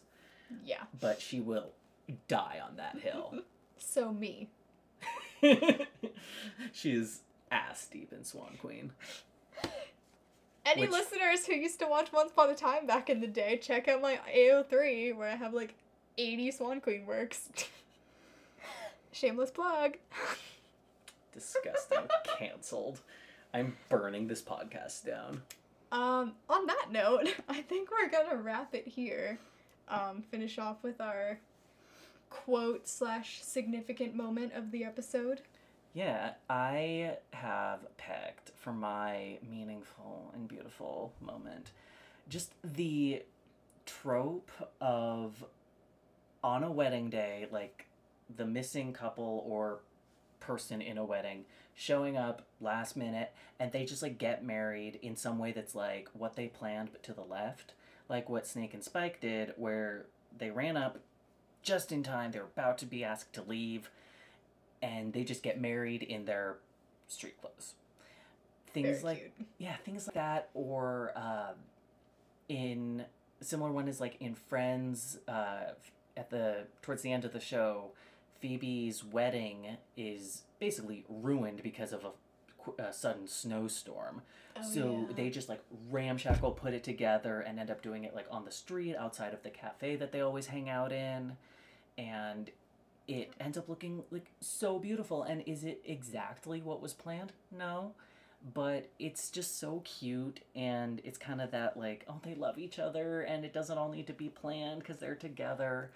Yeah. 0.64 0.84
But 1.00 1.22
she 1.22 1.40
will 1.40 1.72
die 2.28 2.60
on 2.68 2.76
that 2.78 3.00
hill. 3.00 3.40
So 3.78 4.14
me. 4.14 4.48
she 6.72 6.92
is 6.94 7.20
ass 7.52 7.88
deep 7.88 8.14
in 8.14 8.24
Swan 8.24 8.58
Queen. 8.62 8.94
Any 10.66 10.82
Which- 10.84 10.92
listeners 10.92 11.46
who 11.46 11.54
used 11.54 11.80
to 11.80 11.86
watch 11.88 12.12
Once 12.14 12.32
Upon 12.32 12.50
a 12.50 12.56
Time 12.56 12.88
back 12.88 13.10
in 13.10 13.20
the 13.20 13.28
day, 13.28 13.58
check 13.58 13.88
out 13.90 14.02
my 14.02 14.20
AO3 14.34 15.16
where 15.16 15.30
I 15.30 15.36
have 15.36 15.54
like 15.54 15.76
80 16.18 16.52
Swan 16.52 16.80
Queen 16.82 17.06
works. 17.06 17.50
Shameless 19.12 19.52
plug. 19.52 19.98
Disgusting. 21.34 22.08
Cancelled. 22.40 23.02
I'm 23.56 23.78
burning 23.88 24.28
this 24.28 24.42
podcast 24.42 25.06
down. 25.06 25.42
Um, 25.90 26.34
on 26.50 26.66
that 26.66 26.88
note, 26.92 27.34
I 27.50 27.62
think 27.62 27.90
we're 27.90 28.10
gonna 28.10 28.36
wrap 28.36 28.76
it 28.76 28.86
here. 28.86 29.40
Um, 29.88 30.24
finish 30.30 30.60
off 30.60 30.84
with 30.84 31.00
our 31.00 31.40
quote 32.30 32.86
slash 32.86 33.42
significant 33.42 34.14
moment 34.14 34.52
of 34.56 34.72
the 34.72 34.84
episode. 34.84 35.40
Yeah, 35.94 36.34
I 36.50 37.16
have 37.32 37.80
picked 37.96 38.52
for 38.58 38.74
my 38.74 39.38
meaningful 39.50 40.32
and 40.34 40.50
beautiful 40.50 41.14
moment 41.22 41.72
just 42.28 42.52
the 42.64 43.24
trope 43.86 44.52
of 44.82 45.46
on 46.44 46.64
a 46.66 46.72
wedding 46.72 47.10
day, 47.10 47.48
like 47.52 47.86
the 48.36 48.46
missing 48.46 48.92
couple 48.92 49.46
or 49.48 49.80
person 50.40 50.82
in 50.82 50.98
a 50.98 51.06
wedding 51.06 51.46
showing 51.74 52.16
up 52.16 52.44
last 52.62 52.96
minute 52.96 53.34
and 53.60 53.72
they 53.72 53.84
just 53.86 54.02
like 54.02 54.18
get 54.18 54.46
married 54.46 54.98
in 55.02 55.16
some 55.16 55.38
way 55.38 55.52
that's 55.52 55.76
like 55.76 56.10
what 56.14 56.36
they 56.36 56.48
planned 56.48 56.90
but 56.92 57.04
to 57.04 57.14
the 57.14 57.22
left 57.22 57.74
like 58.08 58.30
what 58.30 58.48
snake 58.48 58.74
and 58.74 58.84
spike 58.84 59.20
did 59.20 59.54
where 59.58 60.06
they 60.38 60.50
ran 60.50 60.78
up 60.78 61.00
just 61.64 61.92
in 61.92 62.04
time 62.04 62.32
they 62.32 62.40
were 62.40 62.46
about 62.46 62.78
to 62.78 62.86
be 62.86 63.04
asked 63.04 63.34
to 63.34 63.42
leave 63.42 63.90
and 64.82 65.14
they 65.14 65.24
just 65.24 65.42
get 65.44 65.60
married 65.60 66.04
in 66.04 66.26
their 66.26 66.58
street 67.08 67.40
clothes. 67.40 67.74
Things 68.74 69.02
Very 69.02 69.04
like 69.04 69.36
cute. 69.36 69.48
yeah, 69.58 69.76
things 69.86 70.08
like 70.08 70.16
that, 70.16 70.50
or 70.54 71.12
uh, 71.16 71.54
in 72.50 73.06
similar 73.42 73.72
one 73.72 73.88
is 73.88 74.00
like 74.00 74.18
in 74.20 74.36
Friends. 74.36 75.18
Uh, 75.28 75.72
at 76.18 76.30
the 76.30 76.66
towards 76.82 77.02
the 77.02 77.12
end 77.12 77.26
of 77.26 77.34
the 77.34 77.40
show, 77.42 77.92
Phoebe's 78.42 79.04
wedding 79.04 79.78
is 79.98 80.44
basically 80.60 81.06
ruined 81.10 81.64
because 81.64 81.94
of 81.94 82.06
a, 82.06 82.82
a 82.82 82.94
sudden 82.94 83.28
snowstorm. 83.28 84.22
Oh, 84.58 84.62
so 84.62 85.06
yeah. 85.10 85.16
they 85.16 85.30
just 85.30 85.50
like 85.50 85.62
ramshackle 85.90 86.52
put 86.52 86.74
it 86.74 86.84
together 86.84 87.42
and 87.42 87.60
end 87.60 87.70
up 87.70 87.82
doing 87.82 88.04
it 88.04 88.16
like 88.16 88.28
on 88.32 88.46
the 88.46 88.52
street 88.52 88.96
outside 88.96 89.34
of 89.34 89.44
the 89.44 89.50
cafe 89.50 89.96
that 89.98 90.12
they 90.12 90.22
always 90.22 90.48
hang 90.48 90.70
out 90.70 90.92
in, 90.92 91.38
and 91.98 92.52
it 93.08 93.34
ends 93.40 93.58
up 93.58 93.70
looking 93.70 94.04
like 94.12 94.32
so 94.40 94.80
beautiful. 94.80 95.24
And 95.24 95.44
is 95.46 95.64
it 95.64 95.82
exactly 95.86 96.62
what 96.62 96.82
was 96.82 96.94
planned? 96.94 97.34
No. 97.52 97.94
But 98.54 98.90
it's 99.00 99.32
just 99.32 99.60
so 99.60 99.82
cute, 99.84 100.42
and 100.56 101.02
it's 101.04 101.18
kind 101.18 101.42
of 101.42 101.50
that 101.52 101.78
like, 101.78 102.06
oh, 102.08 102.20
they 102.22 102.36
love 102.36 102.60
each 102.60 102.78
other, 102.78 103.22
and 103.22 103.44
it 103.44 103.54
doesn't 103.54 103.76
all 103.76 103.90
need 103.90 104.06
to 104.06 104.14
be 104.14 104.30
planned 104.30 104.82
because 104.82 104.98
they're 104.98 105.16
together. 105.16 105.90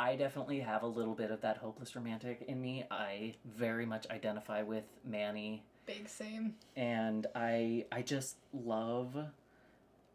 I 0.00 0.16
definitely 0.16 0.60
have 0.60 0.82
a 0.82 0.86
little 0.86 1.14
bit 1.14 1.30
of 1.30 1.42
that 1.42 1.58
hopeless 1.58 1.94
romantic 1.94 2.44
in 2.48 2.60
me. 2.62 2.84
I 2.90 3.34
very 3.44 3.84
much 3.84 4.06
identify 4.10 4.62
with 4.62 4.84
Manny 5.04 5.62
big 5.84 6.08
same. 6.08 6.54
and 6.74 7.26
I 7.34 7.84
I 7.92 8.00
just 8.02 8.36
love 8.54 9.14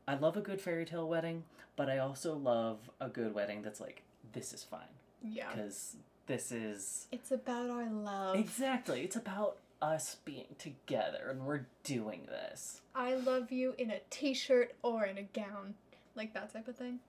I 0.07 0.15
love 0.15 0.37
a 0.37 0.41
good 0.41 0.59
fairy 0.59 0.85
tale 0.85 1.07
wedding, 1.07 1.43
but 1.75 1.87
I 1.89 1.99
also 1.99 2.33
love 2.35 2.79
a 2.99 3.09
good 3.09 3.33
wedding 3.35 3.61
that's 3.61 3.79
like 3.79 4.01
this 4.33 4.53
is 4.53 4.63
fine 4.63 4.93
Yeah. 5.21 5.49
because 5.53 5.97
this 6.25 6.51
is 6.51 7.07
It's 7.11 7.31
about 7.31 7.69
our 7.69 7.87
love. 7.87 8.35
exactly 8.37 9.01
it's 9.03 9.15
about 9.15 9.57
us 9.83 10.17
being 10.25 10.55
together 10.57 11.27
and 11.29 11.45
we're 11.45 11.67
doing 11.83 12.21
this. 12.27 12.81
I 12.95 13.13
love 13.13 13.51
you 13.51 13.75
in 13.77 13.91
a 13.91 13.99
t-shirt 14.09 14.73
or 14.81 15.05
in 15.05 15.17
a 15.19 15.23
gown, 15.23 15.75
like 16.15 16.33
that 16.33 16.51
type 16.53 16.67
of 16.67 16.75
thing. 16.75 16.99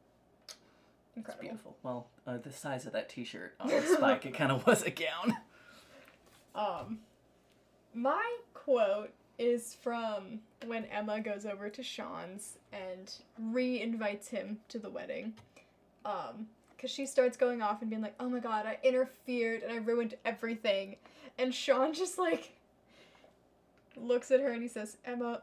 It's 1.17 1.35
beautiful. 1.37 1.77
Well, 1.83 2.09
uh, 2.27 2.39
the 2.39 2.53
size 2.53 2.87
of 2.87 2.93
that 2.93 3.09
T-shirt 3.09 3.55
on 3.59 3.71
Spike, 3.87 4.27
it 4.27 4.35
kind 4.35 4.53
of 4.53 4.67
was 4.67 4.83
a 4.83 4.91
gown. 4.91 5.37
Um, 6.55 6.99
my 7.95 8.37
quote 8.55 9.13
is 9.39 9.75
from 9.83 10.41
when 10.67 10.85
Emma 10.87 11.21
goes 11.21 11.45
over 11.47 11.69
to 11.69 11.83
Sean's 11.83 12.59
and 12.73 13.13
re-invites 13.39 14.29
him 14.29 14.59
to 14.69 14.79
the 14.79 14.91
wedding. 14.91 15.35
Um, 16.05 16.49
because 16.77 16.91
she 16.91 17.07
starts 17.07 17.37
going 17.37 17.63
off 17.63 17.81
and 17.81 17.89
being 17.91 18.03
like, 18.03 18.15
"Oh 18.21 18.29
my 18.29 18.39
god, 18.39 18.67
I 18.67 18.79
interfered 18.83 19.63
and 19.63 19.73
I 19.73 19.77
ruined 19.77 20.15
everything," 20.25 20.97
and 21.39 21.55
Sean 21.55 21.95
just 21.95 22.19
like 22.19 22.53
looks 23.97 24.31
at 24.31 24.41
her 24.41 24.53
and 24.53 24.63
he 24.63 24.69
says, 24.69 24.99
"Emma, 25.05 25.41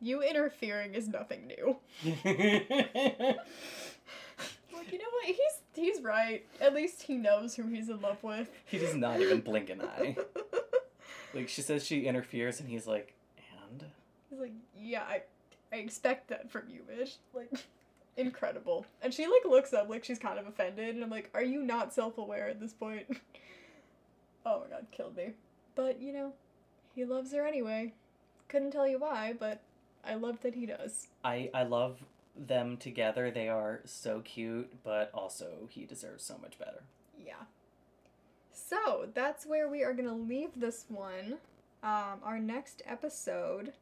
you 0.00 0.22
interfering 0.22 0.94
is 0.94 1.08
nothing 1.08 1.46
new." 1.46 1.76
Like, 4.82 4.92
you 4.92 4.98
know 4.98 5.04
what? 5.12 5.26
He's 5.26 5.60
he's 5.74 6.02
right. 6.02 6.44
At 6.60 6.74
least 6.74 7.02
he 7.02 7.16
knows 7.16 7.54
who 7.54 7.68
he's 7.68 7.88
in 7.88 8.00
love 8.00 8.22
with. 8.22 8.50
he 8.66 8.78
does 8.78 8.94
not 8.94 9.20
even 9.20 9.40
blink 9.40 9.70
an 9.70 9.82
eye. 9.82 10.16
Like 11.34 11.48
she 11.48 11.62
says 11.62 11.86
she 11.86 12.06
interferes, 12.06 12.60
and 12.60 12.68
he's 12.68 12.86
like, 12.86 13.14
and 13.70 13.84
He's 14.28 14.38
like, 14.38 14.52
yeah, 14.78 15.02
I, 15.08 15.22
I 15.72 15.76
expect 15.76 16.28
that 16.28 16.50
from 16.50 16.64
you, 16.68 16.80
bitch. 16.90 17.16
Like, 17.32 17.50
incredible. 18.16 18.84
And 19.00 19.12
she 19.14 19.24
like 19.26 19.44
looks 19.48 19.72
up 19.72 19.88
like 19.88 20.04
she's 20.04 20.18
kind 20.18 20.38
of 20.38 20.46
offended, 20.46 20.94
and 20.94 21.02
I'm 21.02 21.10
like, 21.10 21.30
are 21.34 21.42
you 21.42 21.62
not 21.62 21.92
self-aware 21.94 22.48
at 22.48 22.60
this 22.60 22.74
point? 22.74 23.06
oh 24.46 24.60
my 24.60 24.76
god, 24.76 24.86
killed 24.90 25.16
me. 25.16 25.30
But 25.74 26.00
you 26.02 26.12
know, 26.12 26.32
he 26.94 27.04
loves 27.04 27.32
her 27.32 27.46
anyway. 27.46 27.94
Couldn't 28.48 28.72
tell 28.72 28.86
you 28.86 28.98
why, 28.98 29.32
but 29.38 29.62
I 30.04 30.14
love 30.16 30.40
that 30.42 30.54
he 30.54 30.66
does. 30.66 31.06
I 31.24 31.50
I 31.54 31.62
love 31.62 31.98
them 32.36 32.76
together. 32.76 33.30
They 33.30 33.48
are 33.48 33.80
so 33.84 34.20
cute, 34.20 34.82
but 34.84 35.10
also 35.14 35.68
he 35.70 35.84
deserves 35.84 36.24
so 36.24 36.38
much 36.40 36.58
better. 36.58 36.82
Yeah. 37.18 37.34
So 38.52 39.08
that's 39.14 39.46
where 39.46 39.68
we 39.68 39.82
are 39.82 39.92
gonna 39.92 40.14
leave 40.14 40.50
this 40.56 40.86
one. 40.88 41.34
Um, 41.82 42.20
our 42.22 42.38
next 42.38 42.82
episode. 42.86 43.72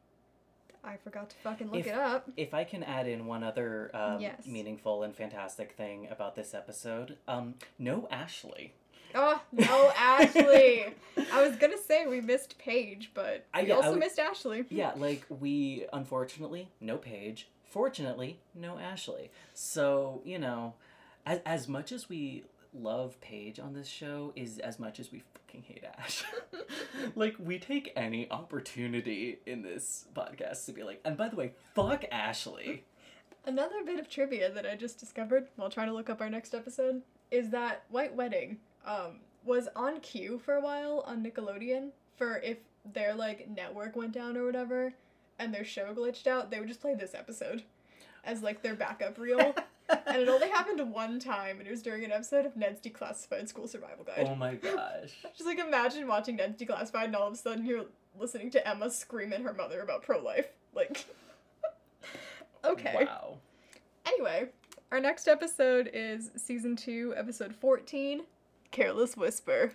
I 0.83 0.97
forgot 0.97 1.29
to 1.29 1.35
fucking 1.37 1.69
look 1.69 1.81
If- 1.81 1.87
it 1.87 1.93
up. 1.93 2.29
If 2.35 2.53
I 2.55 2.63
can 2.63 2.81
add 2.83 3.07
in 3.07 3.27
one 3.27 3.43
other 3.43 3.91
um, 3.93 4.19
Yes. 4.19 4.47
meaningful 4.47 5.03
and 5.03 5.15
fantastic 5.15 5.73
thing 5.73 6.07
about 6.09 6.35
this 6.35 6.55
episode, 6.55 7.17
um, 7.27 7.55
no 7.77 8.07
Ashley. 8.09 8.73
Oh 9.13 9.41
no, 9.51 9.91
Ashley! 9.95 10.85
I 11.33 11.45
was 11.47 11.57
gonna 11.57 11.77
say 11.77 12.07
we 12.07 12.21
missed 12.21 12.57
Paige, 12.57 13.11
but 13.13 13.45
I- 13.53 13.63
we 13.63 13.71
I 13.71 13.75
also 13.75 13.91
would- 13.91 13.99
missed 13.99 14.17
Ashley. 14.17 14.65
Yeah, 14.69 14.93
like 14.95 15.25
we 15.29 15.85
unfortunately 15.93 16.69
no 16.79 16.97
Paige. 16.97 17.47
Fortunately, 17.71 18.37
no 18.53 18.77
Ashley. 18.77 19.31
So 19.53 20.21
you 20.25 20.37
know, 20.37 20.73
as 21.25 21.39
as 21.45 21.67
much 21.69 21.93
as 21.93 22.09
we 22.09 22.43
love 22.73 23.19
Paige 23.21 23.59
on 23.59 23.73
this 23.73 23.87
show, 23.87 24.33
is 24.35 24.59
as 24.59 24.77
much 24.77 24.99
as 24.99 25.09
we 25.09 25.23
fucking 25.33 25.63
hate 25.63 25.85
Ash. 25.97 26.25
like 27.15 27.35
we 27.39 27.57
take 27.59 27.93
any 27.95 28.29
opportunity 28.29 29.39
in 29.45 29.61
this 29.61 30.05
podcast 30.13 30.65
to 30.65 30.73
be 30.73 30.83
like, 30.83 30.99
and 31.05 31.15
by 31.15 31.29
the 31.29 31.37
way, 31.37 31.53
fuck 31.73 32.03
Ashley. 32.11 32.83
Another 33.45 33.85
bit 33.85 33.99
of 33.99 34.09
trivia 34.09 34.51
that 34.51 34.65
I 34.65 34.75
just 34.75 34.99
discovered 34.99 35.47
while 35.55 35.69
trying 35.69 35.87
to 35.87 35.93
look 35.93 36.09
up 36.09 36.19
our 36.19 36.29
next 36.29 36.53
episode 36.53 37.01
is 37.31 37.51
that 37.51 37.85
White 37.89 38.13
Wedding 38.13 38.57
um, 38.85 39.21
was 39.45 39.69
on 39.77 40.01
cue 40.01 40.39
for 40.43 40.55
a 40.55 40.61
while 40.61 41.05
on 41.07 41.23
Nickelodeon 41.23 41.91
for 42.17 42.39
if 42.39 42.57
their 42.93 43.15
like 43.15 43.49
network 43.49 43.95
went 43.95 44.11
down 44.11 44.35
or 44.35 44.45
whatever 44.45 44.93
and 45.41 45.53
their 45.53 45.65
show 45.65 45.93
glitched 45.93 46.27
out, 46.27 46.51
they 46.51 46.59
would 46.59 46.67
just 46.67 46.81
play 46.81 46.93
this 46.95 47.13
episode 47.15 47.63
as 48.23 48.41
like 48.43 48.61
their 48.61 48.75
backup 48.75 49.17
reel. 49.17 49.55
and 49.89 50.21
it 50.21 50.29
only 50.29 50.49
happened 50.49 50.79
one 50.93 51.19
time, 51.19 51.57
and 51.59 51.67
it 51.67 51.71
was 51.71 51.81
during 51.81 52.03
an 52.05 52.11
episode 52.11 52.45
of 52.45 52.55
Ned's 52.55 52.79
Declassified 52.79 53.47
School 53.47 53.67
Survival 53.67 54.05
Guide. 54.05 54.27
oh 54.29 54.35
my 54.35 54.55
gosh. 54.55 55.11
Just 55.35 55.45
like 55.45 55.59
imagine 55.59 56.07
watching 56.07 56.35
Ned's 56.35 56.61
Declassified 56.61 57.05
and 57.05 57.15
all 57.15 57.27
of 57.27 57.33
a 57.33 57.37
sudden 57.37 57.65
you're 57.65 57.85
listening 58.19 58.51
to 58.51 58.67
Emma 58.67 58.89
scream 58.89 59.33
at 59.33 59.41
her 59.41 59.53
mother 59.53 59.81
about 59.81 60.03
pro 60.03 60.19
life. 60.21 60.47
Like, 60.73 61.05
okay. 62.65 63.05
Wow. 63.05 63.37
Anyway, 64.05 64.49
our 64.91 64.99
next 64.99 65.27
episode 65.27 65.89
is 65.93 66.31
season 66.37 66.75
two, 66.75 67.13
episode 67.17 67.53
14 67.55 68.21
Careless 68.71 69.17
Whisper. 69.17 69.71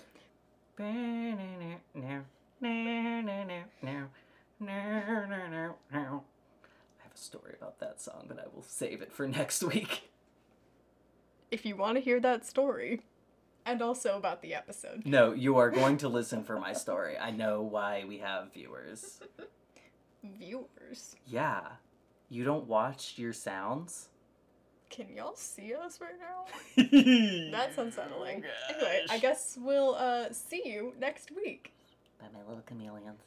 I 5.92 5.98
have 5.98 7.12
a 7.14 7.18
story 7.18 7.54
about 7.56 7.78
that 7.80 8.00
song, 8.00 8.24
but 8.28 8.38
I 8.38 8.44
will 8.54 8.64
save 8.66 9.02
it 9.02 9.12
for 9.12 9.26
next 9.28 9.62
week. 9.62 10.10
If 11.50 11.64
you 11.64 11.76
want 11.76 11.96
to 11.96 12.00
hear 12.00 12.20
that 12.20 12.44
story, 12.44 13.02
and 13.64 13.82
also 13.82 14.16
about 14.16 14.42
the 14.42 14.54
episode. 14.54 15.02
No, 15.04 15.32
you 15.32 15.56
are 15.58 15.70
going 15.70 15.98
to 15.98 16.08
listen 16.08 16.44
for 16.44 16.58
my 16.58 16.72
story. 16.72 17.18
I 17.18 17.30
know 17.32 17.62
why 17.62 18.04
we 18.06 18.18
have 18.18 18.52
viewers. 18.52 19.20
Viewers, 20.22 21.16
Yeah. 21.26 21.60
You 22.28 22.42
don't 22.42 22.66
watch 22.66 23.14
your 23.16 23.32
sounds? 23.32 24.08
can 24.88 25.06
y'all 25.14 25.34
see 25.34 25.74
us 25.74 26.00
right 26.00 26.14
now? 26.18 26.46
That's 27.50 27.50
That's 27.50 27.78
unsettling. 27.78 28.44
Anyway, 28.68 29.04
I 29.10 29.18
guess 29.18 29.58
we'll 29.60 29.94
uh, 29.94 30.32
see 30.32 30.62
you 30.64 30.94
next 30.98 31.32
week. 31.34 31.72
Bye, 32.20 32.26
my 32.32 32.40
little 32.48 32.62
chameleons. 32.66 33.20